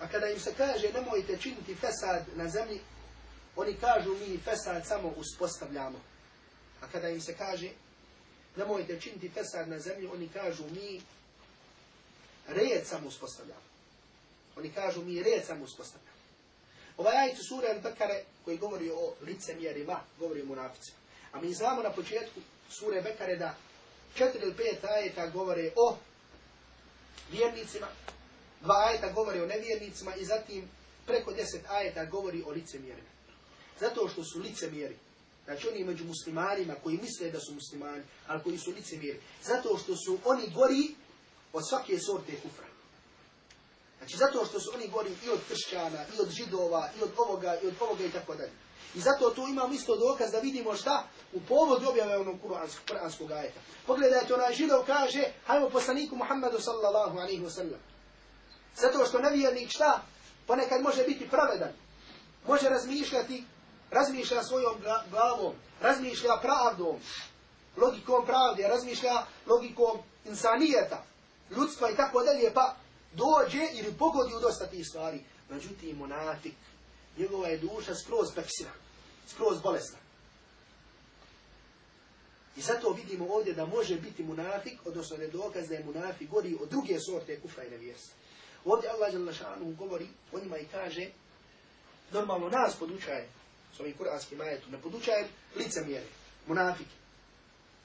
A 0.00 0.08
kada 0.08 0.28
im 0.28 0.40
se 0.40 0.54
kaže 0.56 0.92
nemojte 0.92 1.38
činiti 1.38 1.74
fesad 1.74 2.24
na 2.36 2.48
zemlji, 2.48 2.80
oni 3.56 3.74
kažu 3.74 4.10
mi 4.10 4.38
fesad 4.38 4.86
samo 4.86 5.08
uspostavljamo. 5.16 6.00
A 6.80 6.86
kada 6.92 7.08
im 7.08 7.20
se 7.20 7.34
kaže 7.34 7.70
nemojte 8.56 9.00
činiti 9.00 9.28
fesad 9.28 9.68
na 9.68 9.78
zemlji, 9.78 10.06
oni 10.06 10.28
kažu 10.28 10.64
mi 10.70 11.00
red 12.48 12.86
samo 12.86 13.08
uspostavljamo. 13.08 13.60
Oni 14.56 14.70
kažu 14.72 15.02
mi 15.02 15.22
red 15.22 15.44
samo 15.46 15.64
uspostavljamo. 15.64 16.14
Ovaj 16.96 17.16
ajicu 17.16 17.42
sura 17.48 17.68
Al-Bekare 17.68 18.22
koji 18.44 18.58
govori 18.58 18.90
o 18.90 19.14
licemjerima, 19.22 20.00
govori 20.18 20.42
o 20.42 20.46
munaficima. 20.46 20.98
A 21.32 21.40
mi 21.40 21.54
znamo 21.54 21.82
na 21.82 21.90
početku 21.90 22.40
sure 22.70 23.02
Bekare 23.02 23.36
da 23.36 23.54
četiri 24.14 24.42
ili 24.42 24.54
pet 24.54 24.84
ajeta 24.84 25.26
govore 25.26 25.72
o 25.76 25.96
vjernicima, 27.30 27.86
dva 28.64 28.74
ajeta 28.88 29.12
govore 29.12 29.42
o 29.42 29.46
nevjernicima 29.46 30.14
i 30.14 30.24
zatim 30.24 30.68
preko 31.06 31.32
deset 31.32 31.64
ajeta 31.68 32.04
govori 32.04 32.42
o 32.46 32.50
licemjerima. 32.50 33.08
Zato 33.80 34.08
što 34.08 34.24
su 34.24 34.38
licemjeri. 34.38 34.96
Znači 35.44 35.68
oni 35.68 35.84
među 35.84 36.04
muslimanima 36.04 36.74
koji 36.82 36.96
misle 36.96 37.30
da 37.30 37.40
su 37.40 37.54
muslimani, 37.54 38.02
ali 38.26 38.42
koji 38.42 38.58
su 38.58 38.70
licemjeri. 38.70 39.20
Zato 39.42 39.78
što 39.78 39.96
su 39.96 40.18
oni 40.24 40.50
gori 40.54 40.94
od 41.52 41.68
svake 41.68 41.98
sorte 41.98 42.32
kufra. 42.42 42.66
Znači 43.98 44.16
zato 44.16 44.44
što 44.44 44.60
su 44.60 44.70
oni 44.74 44.88
gori 44.88 45.10
i 45.26 45.28
od 45.28 45.40
kršćana, 45.48 46.04
i 46.16 46.20
od 46.20 46.30
židova, 46.30 46.90
i 46.98 47.02
od 47.02 47.10
ovoga, 47.16 47.58
i 47.62 47.66
od 47.66 47.74
ovoga 47.80 48.04
i 48.04 48.10
tako 48.10 48.34
dalje. 48.34 48.52
I 48.94 49.00
zato 49.00 49.30
tu 49.30 49.46
imam 49.48 49.72
isto 49.72 49.96
dokaz 49.96 50.30
da 50.32 50.38
vidimo 50.38 50.76
šta 50.76 51.04
u 51.32 51.40
povodu 51.40 51.88
objave 51.88 52.18
onog 52.18 52.36
kuranskog 52.88 53.30
ajeta. 53.30 53.60
Pogledajte, 53.86 54.34
onaj 54.34 54.54
židov 54.54 54.84
kaže, 54.86 55.32
hajmo 55.46 55.70
poslaniku 55.70 56.16
Muhammedu 56.16 56.60
sallallahu 56.60 57.18
alaihi 57.18 57.42
wa 57.42 57.50
sallam. 57.50 57.80
Zato 58.76 59.06
što 59.06 59.18
nevjernik 59.18 59.70
šta? 59.70 60.02
Ponekad 60.46 60.82
može 60.82 61.04
biti 61.04 61.28
pravedan. 61.28 61.72
Može 62.46 62.68
razmišljati, 62.68 63.44
razmišlja 63.90 64.42
svojom 64.42 64.74
glavom, 65.10 65.54
razmišlja 65.80 66.36
pravdom, 66.42 66.96
logikom 67.76 68.26
pravde, 68.26 68.68
razmišlja 68.68 69.26
logikom 69.46 69.98
insanijeta, 70.24 71.04
ljudstva 71.50 71.90
i 71.90 71.96
tako 71.96 72.22
dalje, 72.22 72.54
pa 72.54 72.76
dođe 73.12 73.66
ili 73.72 73.94
pogodi 73.98 74.34
u 74.34 74.40
dosta 74.40 74.66
tih 74.66 74.86
stvari. 74.86 75.24
Međutim, 75.50 75.96
monafik, 75.96 76.54
njegova 77.18 77.48
je 77.48 77.58
duša 77.58 77.94
skroz 77.94 78.28
peksina, 78.34 78.70
skroz 79.26 79.60
bolesna. 79.60 79.98
I 82.56 82.60
zato 82.60 82.90
vidimo 82.90 83.26
ovdje 83.34 83.54
da 83.54 83.66
može 83.66 83.96
biti 83.96 84.22
munafik, 84.22 84.80
odnosno 84.86 85.16
ne 85.16 85.26
dokaz 85.26 85.68
da 85.68 85.74
je 85.74 85.84
munafik 85.84 86.30
gori 86.30 86.56
od 86.60 86.68
druge 86.68 87.00
sorte 87.00 87.40
kufra 87.40 87.64
i 87.64 87.70
nevjerstva. 87.70 88.14
Ovdje 88.64 88.90
Allah 88.90 89.12
Đalešanu 89.12 89.74
govori 89.78 90.06
o 90.32 90.40
njima 90.40 90.58
i 90.58 90.66
kaže, 90.66 91.06
normalno 92.12 92.48
nas 92.48 92.76
podučaje, 92.76 93.28
s 93.76 93.80
ovim 93.80 93.96
kuranskim 93.96 94.40
ajetom, 94.40 94.72
ne 94.72 94.78
podučaje 94.78 95.28
licemjere, 95.56 96.06
munafike. 96.46 96.96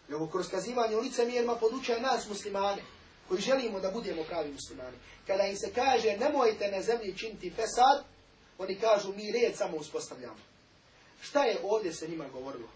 Nego 0.10 0.28
kroz 0.28 0.50
kazivanje 0.50 0.96
o 0.96 1.02
licemjerima 1.02 1.56
podučaje 1.56 2.02
nas 2.02 2.28
muslimane, 2.28 2.82
koji 3.28 3.42
želimo 3.42 3.80
da 3.80 3.92
budemo 3.92 4.24
pravi 4.24 4.52
muslimani. 4.52 4.98
Kada 5.28 5.44
im 5.44 5.58
se 5.58 5.74
kaže 5.74 6.18
nemojte 6.18 6.72
na 6.72 6.82
zemlji 6.82 7.18
činiti 7.18 7.50
fesad, 7.50 8.04
oni 8.58 8.76
kažu 8.76 9.14
mi 9.14 9.32
red 9.32 9.58
samo 9.58 9.78
uspostavljamo. 9.78 10.40
Šta 11.22 11.44
je 11.44 11.60
ovdje 11.64 11.94
se 11.94 12.08
njima 12.08 12.28
govorilo? 12.28 12.70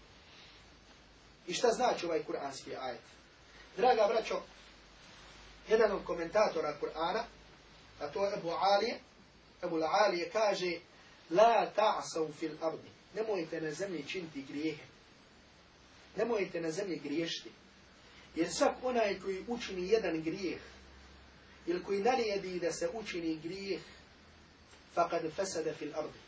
I 1.46 1.54
šta 1.54 1.68
znači 1.68 2.06
ovaj 2.06 2.22
kuranski 2.22 2.76
ajet? 2.76 3.00
Draga 3.76 4.06
braćo, 4.08 4.40
jedan 5.68 5.92
od 5.92 6.04
komentatora 6.04 6.76
Kur'ana, 6.80 7.22
a 8.00 8.08
to 8.08 8.26
je 8.26 8.34
Ebu 8.38 8.50
Alije, 8.50 8.98
Ebu 9.62 9.76
Alije 9.76 10.30
kaže 10.30 10.78
La 11.30 11.72
ta'asav 11.76 12.32
fil 12.38 12.56
ardi. 12.60 12.88
Nemojte 13.14 13.60
na 13.60 13.70
zemlji 13.70 14.04
činiti 14.08 14.42
grijehe. 14.42 14.82
Nemojte 16.16 16.60
na 16.60 16.70
zemlji 16.70 17.00
griješiti. 17.04 17.50
Jer 18.36 18.52
svak 18.52 18.76
onaj 18.82 19.20
koji 19.20 19.44
učini 19.48 19.88
jedan 19.88 20.22
grijeh, 20.22 20.60
ili 21.66 21.84
koji 21.84 22.02
narijedi 22.02 22.60
da 22.60 22.72
se 22.72 22.88
učini 22.92 23.38
grijeh, 23.42 23.80
faqad 24.96 25.32
fesada 25.36 25.74
fil 25.74 25.96
ardi. 25.96 26.18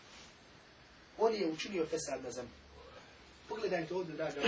On 1.18 1.34
je 1.34 1.46
učinio 1.46 1.86
fesad 1.86 2.24
na 2.24 2.30
zemlji. 2.30 2.52
Pogledajte 3.48 3.94
ovdje, 3.94 4.14
draga. 4.14 4.40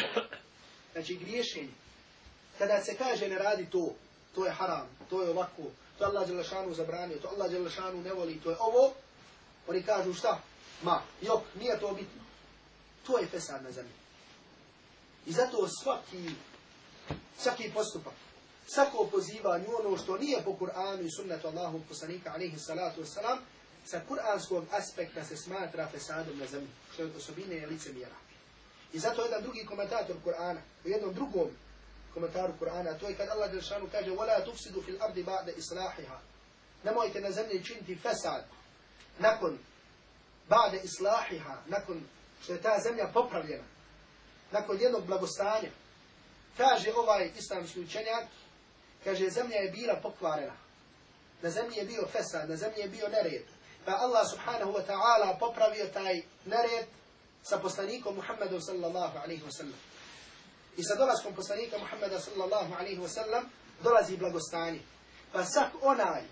Znači, 0.92 1.16
griješenje. 1.16 1.72
Kada 2.58 2.82
se 2.82 2.96
kaže 2.96 3.28
ne 3.28 3.38
radi 3.38 3.66
to, 3.70 3.94
to 4.34 4.44
je 4.44 4.52
haram, 4.52 4.88
to 5.10 5.22
je 5.22 5.30
ovako, 5.30 5.62
to 5.98 6.04
Allah 6.04 6.26
Đelešanu 6.26 6.74
zabranio, 6.74 7.18
to 7.18 7.28
Allah 7.28 7.50
Đelešanu 7.50 8.02
ne 8.02 8.12
voli, 8.12 8.40
to 8.40 8.50
je 8.50 8.56
ovo, 8.60 8.92
oni 9.68 9.82
kažu 9.82 10.14
šta? 10.14 10.40
Ma, 10.82 11.02
jok, 11.22 11.42
nije 11.54 11.80
to 11.80 11.92
bitno. 11.92 12.22
To 13.06 13.18
je 13.18 13.26
fesad 13.26 13.62
na 13.62 13.72
zemlji. 13.72 13.92
I 15.26 15.32
zato 15.32 15.68
svaki, 15.82 16.30
svaki 17.38 17.70
postupak, 17.74 18.14
svako 18.66 19.08
pozivanje 19.12 19.66
ono 19.84 19.96
što 19.96 20.18
nije 20.18 20.42
po 20.44 20.50
Kur'anu 20.50 21.06
i 21.06 21.10
sunnetu 21.10 21.48
Allahu 21.48 21.80
poslanika 21.88 22.32
alaihi 22.34 22.58
salatu 22.58 23.02
wasalam, 23.02 23.38
sa 23.86 24.00
kur'anskog 24.08 24.64
aspekta 24.70 25.24
se 25.24 25.36
smatra 25.36 25.88
fesadom 25.88 26.38
na 26.38 26.46
zemlji, 26.46 26.68
što 26.92 27.02
je 27.02 27.16
osobine 27.16 27.66
lice 27.66 27.92
mjera. 27.92 28.16
I 28.92 28.98
zato 28.98 29.22
jedan 29.22 29.42
drugi 29.42 29.66
komentator 29.66 30.16
Kur'ana, 30.24 30.60
u 30.84 30.88
jednom 30.88 31.14
drugom 31.14 31.48
komentaru 32.14 32.52
Kur'ana, 32.60 32.98
to 32.98 33.08
je 33.08 33.14
kad 33.14 33.28
Allah 33.28 33.50
Đelšanu 33.50 33.88
kaže 33.92 34.10
وَلَا 34.10 34.40
تُفْسِدُ 34.40 34.74
فِي 34.80 34.90
الْأَرْضِ 34.90 35.18
بَعْدَ 35.24 35.48
إِصْلَاحِهَا 35.58 36.18
Nemojte 36.84 37.20
na 37.20 37.30
zemlji 37.30 37.64
činiti 37.64 37.96
fesad 37.96 38.44
nakon 39.18 39.58
bade 40.48 40.80
islahiha, 40.84 41.56
nakon 41.66 42.02
što 42.42 42.52
je 42.52 42.62
ta 42.62 42.78
zemlja 42.82 43.10
popravljena, 43.14 43.64
nakon 44.50 44.80
jednog 44.80 45.06
blagostanja, 45.06 45.70
kaže 46.56 46.92
ovaj 46.96 47.30
islamski 47.38 47.80
učenjak, 47.80 48.24
kaže 49.04 49.30
zemlja 49.30 49.56
je 49.56 49.70
bila 49.70 50.00
pokvarena, 50.02 50.56
na 51.42 51.50
zemlji 51.50 51.76
je 51.76 51.84
bio 51.84 52.06
fesad, 52.12 52.50
na 52.50 52.56
zemlji 52.56 52.80
je 52.80 52.88
bio 52.88 53.08
nered, 53.08 53.44
pa 53.84 53.92
Allah 53.92 54.30
subhanahu 54.30 54.72
wa 54.72 54.86
ta'ala 54.86 55.38
popravio 55.38 55.86
taj 55.86 56.22
nered 56.44 56.86
sa 57.42 57.58
poslanikom 57.58 58.14
Muhammedom 58.14 58.60
sallallahu 58.60 59.18
alaihi 59.18 59.42
wa 59.42 59.52
sallam. 59.52 59.80
I 60.76 60.84
sa 60.84 60.94
dolaskom 60.94 61.34
poslanika 61.34 61.78
Muhammeda 61.78 62.20
sallallahu 62.20 62.74
alaihi 62.74 63.00
wa 63.00 63.08
sallam 63.08 63.44
dolazi 63.82 64.16
blagostanje. 64.16 64.80
Pa 65.32 65.44
sak 65.44 65.72
onaj 65.82 66.22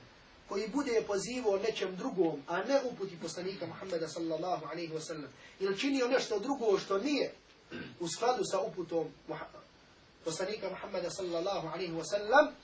koji 0.48 0.68
bude 0.68 1.02
pozivao 1.06 1.58
nečem 1.58 1.96
drugom, 1.96 2.42
a 2.46 2.62
ne 2.62 2.80
uputi 2.84 3.18
poslanika 3.22 3.66
Muhammeda 3.66 4.08
sallallahu 4.08 4.64
alaihi 4.66 4.92
wa 4.92 5.00
sallam, 5.00 5.32
ili 5.60 5.78
činio 5.78 6.08
nešto 6.08 6.38
drugo 6.38 6.78
što 6.78 6.98
nije 6.98 7.34
u 8.00 8.08
skladu 8.08 8.44
sa 8.44 8.60
uputom 8.60 9.08
poslanika 10.24 10.70
Muhammeda 10.70 11.10
sallallahu 11.10 11.68
alaihi 11.68 11.92
wa 11.92 12.04
sallam, 12.04 12.54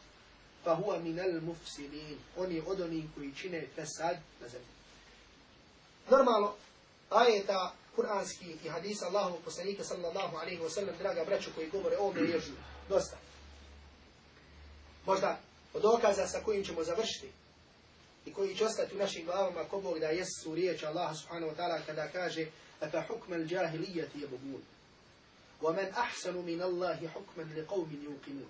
fa 0.65 0.77
huwa 0.77 1.03
minal 1.03 1.41
mufsidin. 1.41 2.19
On 2.37 2.53
je 2.53 2.63
od 2.67 2.81
onih 2.81 3.05
koji 3.15 3.33
čine 3.35 3.67
fesad 3.75 4.17
na 4.41 4.49
zemlji. 4.49 4.69
Normalno, 6.11 6.55
ajeta 7.11 7.75
kuranski 7.97 8.57
i 8.65 8.69
hadisa 8.69 9.07
Allahu 9.07 9.39
poslanika 9.45 9.85
sallallahu 9.85 10.37
alaihi 10.37 10.63
wa 10.63 10.71
sallam, 10.71 10.97
draga 10.99 11.25
braću 11.25 11.51
koji 11.55 11.71
govore 11.71 11.97
o 11.97 12.01
ovome 12.01 12.21
ježu, 12.21 12.53
dosta. 12.89 13.17
Možda 15.07 15.41
od 15.75 15.83
dokaza 15.83 16.27
sa 16.27 16.41
kojim 16.45 16.65
ćemo 16.65 16.85
završiti 16.85 17.31
i 18.27 18.33
koji 18.33 18.57
će 18.57 18.65
ostati 18.65 18.95
u 18.95 18.99
našim 18.99 19.25
glavama 19.25 19.65
ko 19.65 19.81
Bog 19.81 19.99
da 19.99 20.07
jesu 20.07 20.55
riječ 20.55 20.83
Allah 20.83 21.17
subhanahu 21.17 21.53
wa 21.53 21.57
ta'ala 21.57 21.87
kada 21.87 22.09
kaže 22.09 22.47
al-jahiliyyati 22.81 24.19
yabghun 24.19 24.63
wa 25.63 25.73
man 25.77 25.87
ahsanu 25.95 26.43
min 26.43 26.63
Allahi 26.63 27.07
hukman 27.07 27.53
li 27.55 27.67
qawmin 27.67 28.05
yuqinun 28.05 28.49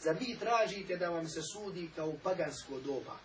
Zar 0.00 0.16
vi 0.20 0.36
tražite 0.38 0.96
da 0.96 1.10
vam 1.10 1.28
se 1.28 1.42
sudi 1.42 1.90
kao 1.96 2.12
pagansko 2.22 2.80
doba? 2.80 3.16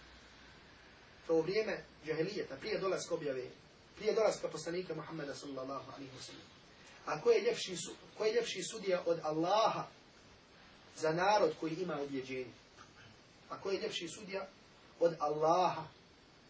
Kao 1.28 1.42
vrijeme 1.42 1.84
džahilijeta, 2.06 2.56
prije 2.56 2.80
dolaska 2.80 3.16
objave, 3.16 3.44
prije 4.02 4.16
dolaska 4.16 4.48
poslanika 4.48 4.96
Muhammeda 4.96 5.36
sallallahu 5.36 5.92
alaihi 5.92 6.12
wa 6.18 6.24
sallam. 6.26 6.48
A 7.06 7.22
ko 7.22 7.32
je 7.32 7.42
ljepši, 7.42 7.78
ko 8.18 8.26
je 8.26 8.34
ljepši 8.34 8.64
sudija 8.64 9.04
od 9.06 9.20
Allaha 9.24 9.88
za 10.98 11.12
narod 11.12 11.54
koji 11.60 11.74
ima 11.74 12.02
objeđenje? 12.02 12.54
A 13.50 13.62
ko 13.62 13.72
je 13.72 13.82
ljepši 13.82 14.08
sudija 14.08 14.48
od 15.00 15.16
Allaha 15.20 15.84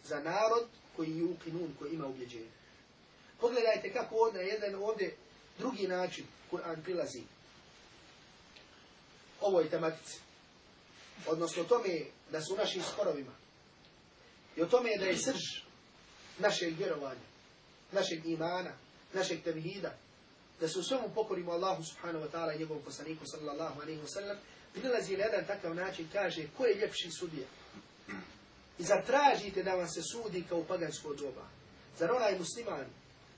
za 0.03 0.19
narod 0.19 0.67
koji 0.95 1.17
je 1.17 1.23
ukinun, 1.23 1.75
koji 1.79 1.93
ima 1.93 2.07
ubjeđenje. 2.07 2.51
Pogledajte 3.39 3.93
kako 3.93 4.15
ovdje 4.15 4.41
jedan 4.41 4.75
ovdje 4.75 5.15
drugi 5.57 5.87
način 5.87 6.25
Kur'an 6.51 6.83
prilazi 6.83 7.23
ovoj 9.41 9.69
tematici. 9.69 10.19
Odnosno 11.27 11.63
tome 11.63 11.99
da 12.31 12.41
su 12.41 12.55
našim 12.55 12.83
sporovima. 12.93 13.31
I 14.55 14.61
o 14.61 14.65
tome 14.65 14.97
da 14.97 15.05
je 15.05 15.17
srž 15.17 15.41
našeg 16.39 16.77
vjerovanja, 16.77 17.30
našeg 17.91 18.25
imana, 18.25 18.71
našeg 19.13 19.43
tevhida, 19.43 19.93
da 20.59 20.67
se 20.67 20.79
u 20.79 20.83
svemu 20.83 21.09
pokorimo 21.15 21.51
Allahu 21.51 21.83
subhanahu 21.83 22.25
wa 22.25 22.31
ta'ala 22.31 22.55
i 22.55 22.59
njegovom 22.59 22.83
poslaniku 22.83 23.25
sallallahu 23.25 23.81
alaihi 23.81 24.01
wa 24.01 24.07
sallam, 24.07 24.37
prilazi 24.73 25.17
na 25.17 25.23
jedan 25.23 25.45
takav 25.45 25.75
način, 25.75 26.09
kaže, 26.13 26.47
ko 26.57 26.65
je 26.65 26.75
ljepši 26.75 27.11
sudija? 27.19 27.47
I 28.79 28.83
zatražite 28.83 29.63
da 29.63 29.75
vam 29.75 29.87
se 29.87 30.01
sudi 30.11 30.43
kao 30.49 30.63
pagansko 30.63 31.13
doba. 31.13 31.47
Zar 31.99 32.11
onaj 32.11 32.39
musliman 32.39 32.85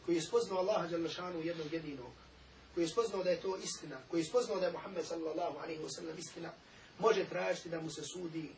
koji 0.06 0.16
je 0.16 0.22
spoznao 0.22 0.60
Allaha 0.60 0.88
Đalešanu 0.88 1.42
jednog 1.44 1.74
jedinog, 1.74 2.12
koji 2.74 2.84
je 2.84 2.88
spoznao 2.88 3.24
da 3.24 3.30
je 3.30 3.42
to 3.42 3.58
istina, 3.58 3.98
koji 4.12 4.22
je 4.22 4.26
spoznao 4.26 4.60
da 4.60 4.66
je 4.66 4.72
Muhammed 4.72 5.06
sallallahu 5.06 5.58
alaihi 5.58 5.82
wa 5.82 5.90
sallam 5.96 6.18
istina, 6.18 6.52
može 7.00 7.26
tražiti 7.26 7.70
da 7.70 7.82
mu 7.82 7.90
se 7.90 8.02
sudi 8.14 8.50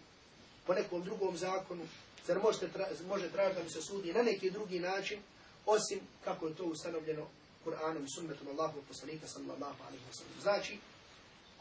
po 0.66 0.74
nekom 0.74 1.04
drugom 1.04 1.38
zakonu, 1.38 1.84
zar 2.28 2.40
možete 2.40 2.68
tra 2.68 2.88
može 3.08 3.30
tražiti 3.30 3.58
da 3.58 3.64
mu 3.64 3.70
se 3.70 3.82
sudi 3.82 4.14
na 4.14 4.24
neki 4.24 4.52
drugi 4.52 4.80
način, 4.80 5.20
osim 5.66 6.00
kako 6.24 6.48
je 6.48 6.56
to 6.56 6.64
ustanovljeno 6.64 7.28
Kur'anom 7.66 8.06
i 8.06 8.10
sunnetom 8.16 8.48
Allahu 8.48 8.82
poslanika 8.88 9.28
sallallahu 9.28 9.84
alaihi 9.84 10.06
wa 10.12 10.14
sallam. 10.14 10.42
Znači, 10.42 10.80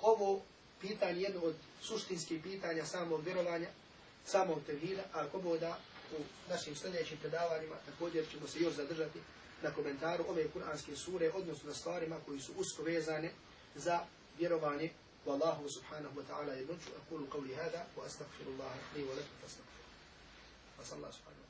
ovo 0.00 0.42
pitanje 0.80 1.20
jedno 1.20 1.40
od 1.40 1.54
suštinskih 1.82 2.42
pitanja 2.42 2.84
samog 2.84 3.24
vjerovanja, 3.24 3.68
samog 4.26 4.58
tevhida, 4.66 5.02
a 5.12 5.20
ako 5.20 5.38
boda 5.38 5.78
u 6.18 6.50
našim 6.50 6.76
sljedećim 6.76 7.18
predavanjima 7.18 7.76
također 7.86 8.24
ćemo 8.30 8.46
se 8.46 8.60
još 8.60 8.74
zadržati 8.74 9.20
na 9.62 9.70
komentaru 9.70 10.24
ove 10.28 10.48
kuranske 10.48 10.96
sure, 10.96 11.30
odnosno 11.34 11.68
na 11.68 11.74
stvarima 11.74 12.16
koji 12.26 12.40
su 12.40 12.52
usko 12.56 12.82
vezane 12.82 13.30
za 13.74 14.00
vjerovanje 14.38 14.90
u 15.26 15.30
Allahu 15.30 15.68
subhanahu 15.68 16.20
wa 16.20 16.24
ta'ala 16.28 16.52
jednoću. 16.52 16.90
Akulu 17.06 17.26
qavli 17.26 17.54
hada 17.54 17.86
wa 17.96 18.06
astaghfirullaha 18.06 18.78
li 18.96 19.02
wa 19.02 19.14
lakum 19.16 19.36
fastaghfiru. 19.42 19.84
Wa 20.78 20.84
subhanahu. 20.84 21.43